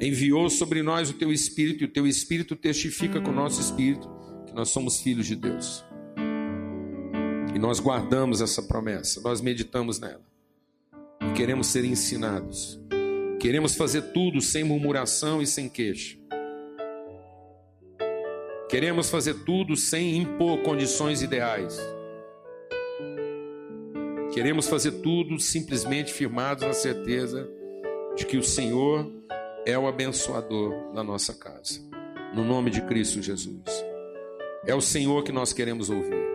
enviou 0.00 0.48
sobre 0.48 0.82
nós 0.82 1.10
o 1.10 1.14
teu 1.14 1.32
Espírito, 1.32 1.82
e 1.82 1.86
o 1.86 1.90
teu 1.90 2.06
Espírito 2.06 2.54
testifica 2.54 3.20
com 3.20 3.30
o 3.30 3.34
nosso 3.34 3.60
Espírito 3.60 4.08
que 4.46 4.54
nós 4.54 4.70
somos 4.70 5.00
filhos 5.00 5.26
de 5.26 5.36
Deus. 5.36 5.84
E 7.54 7.58
nós 7.58 7.80
guardamos 7.80 8.40
essa 8.40 8.62
promessa, 8.62 9.20
nós 9.20 9.40
meditamos 9.40 9.98
nela. 9.98 10.22
E 11.20 11.32
queremos 11.32 11.66
ser 11.66 11.84
ensinados. 11.84 12.80
Queremos 13.40 13.74
fazer 13.74 14.02
tudo 14.12 14.40
sem 14.40 14.64
murmuração 14.64 15.42
e 15.42 15.46
sem 15.46 15.68
queixa. 15.68 16.16
Queremos 18.68 19.08
fazer 19.10 19.34
tudo 19.44 19.76
sem 19.76 20.18
impor 20.18 20.58
condições 20.62 21.22
ideais. 21.22 21.78
Queremos 24.32 24.68
fazer 24.68 24.92
tudo 25.00 25.40
simplesmente 25.40 26.12
firmados 26.12 26.64
na 26.64 26.72
certeza 26.72 27.48
de 28.14 28.26
que 28.26 28.36
o 28.36 28.42
Senhor 28.42 29.10
é 29.68 29.78
o 29.78 29.86
abençoador 29.86 30.94
da 30.94 31.04
nossa 31.04 31.34
casa. 31.34 31.78
No 32.34 32.42
nome 32.42 32.70
de 32.70 32.80
Cristo 32.80 33.20
Jesus. 33.20 33.84
É 34.64 34.74
o 34.74 34.80
Senhor 34.80 35.22
que 35.22 35.30
nós 35.30 35.52
queremos 35.52 35.90
ouvir. 35.90 36.26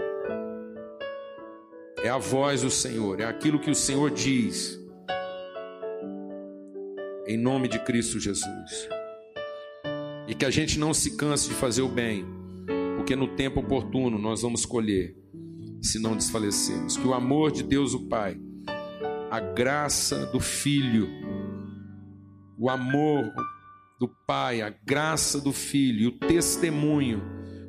É 2.04 2.10
a 2.10 2.20
voz 2.20 2.62
do 2.62 2.70
Senhor, 2.70 3.20
é 3.20 3.26
aquilo 3.26 3.60
que 3.60 3.72
o 3.72 3.76
Senhor 3.76 4.12
diz. 4.12 4.80
Em 7.26 7.36
nome 7.36 7.68
de 7.68 7.80
Cristo 7.80 8.20
Jesus. 8.20 8.88
E 10.28 10.36
que 10.36 10.46
a 10.46 10.52
gente 10.52 10.78
não 10.78 10.94
se 10.94 11.18
canse 11.18 11.50
de 11.50 11.56
fazer 11.56 11.82
o 11.82 11.90
bem, 11.90 12.24
porque 12.98 13.16
no 13.16 13.30
tempo 13.30 13.62
oportuno 13.62 14.20
nós 14.20 14.44
vamos 14.44 14.64
colher, 14.64 15.18
se 15.82 15.98
não 15.98 16.16
desfalecermos. 16.16 16.98
Que 16.98 17.08
o 17.08 17.16
amor 17.16 17.52
de 17.52 17.64
Deus, 17.64 17.96
o 17.96 18.08
Pai, 18.08 18.38
a 19.32 19.40
graça 19.40 20.24
do 20.28 20.40
Filho, 20.40 21.10
o 22.58 22.70
amor 22.70 23.34
do 24.00 24.08
Pai, 24.08 24.62
a 24.62 24.70
graça 24.70 25.40
do 25.40 25.52
Filho, 25.52 26.10
o 26.10 26.12
testemunho, 26.28 27.22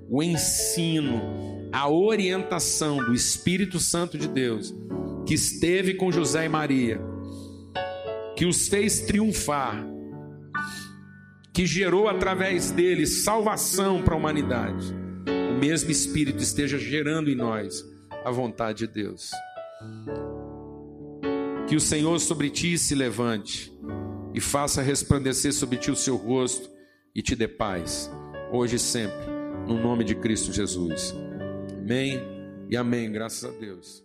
o 0.09 0.23
ensino, 0.23 1.69
a 1.73 1.89
orientação 1.89 2.99
do 2.99 3.15
Espírito 3.15 3.79
Santo 3.79 4.19
de 4.19 4.29
Deus, 4.29 4.75
que 5.27 5.35
esteve 5.35 5.95
com 5.95 6.13
José 6.13 6.47
e 6.47 6.49
Maria, 6.49 7.01
que 8.37 8.47
os 8.47 8.69
fez 8.69 9.01
triunfar 9.01 9.95
que 11.55 11.65
gerou 11.65 12.09
através 12.09 12.73
dele 12.73 13.07
salvação 13.07 14.03
para 14.03 14.15
a 14.15 14.17
humanidade, 14.17 14.93
o 15.53 15.57
mesmo 15.57 15.89
Espírito 15.89 16.43
esteja 16.43 16.77
gerando 16.77 17.31
em 17.31 17.37
nós 17.37 17.85
a 18.25 18.31
vontade 18.33 18.79
de 18.79 18.93
Deus. 18.93 19.31
Que 21.69 21.77
o 21.77 21.81
Senhor 21.81 22.19
sobre 22.19 22.51
ti 22.51 22.77
se 22.77 22.95
levante 22.97 23.73
e 24.35 24.41
faça 24.41 24.83
resplandecer 24.83 25.55
sobre 25.55 25.79
ti 25.79 25.91
o 25.91 25.97
seu 25.97 26.17
rosto 26.17 26.69
e 27.15 27.23
te 27.23 27.37
dê 27.37 27.47
paz, 27.47 28.11
hoje 28.53 28.77
e 28.77 28.79
sempre, 28.79 29.27
no 29.67 29.81
nome 29.81 30.03
de 30.03 30.17
Cristo 30.17 30.53
Jesus. 30.53 31.15
Amém 31.73 32.21
e 32.69 32.77
amém, 32.77 33.11
graças 33.11 33.45
a 33.45 33.57
Deus. 33.57 34.04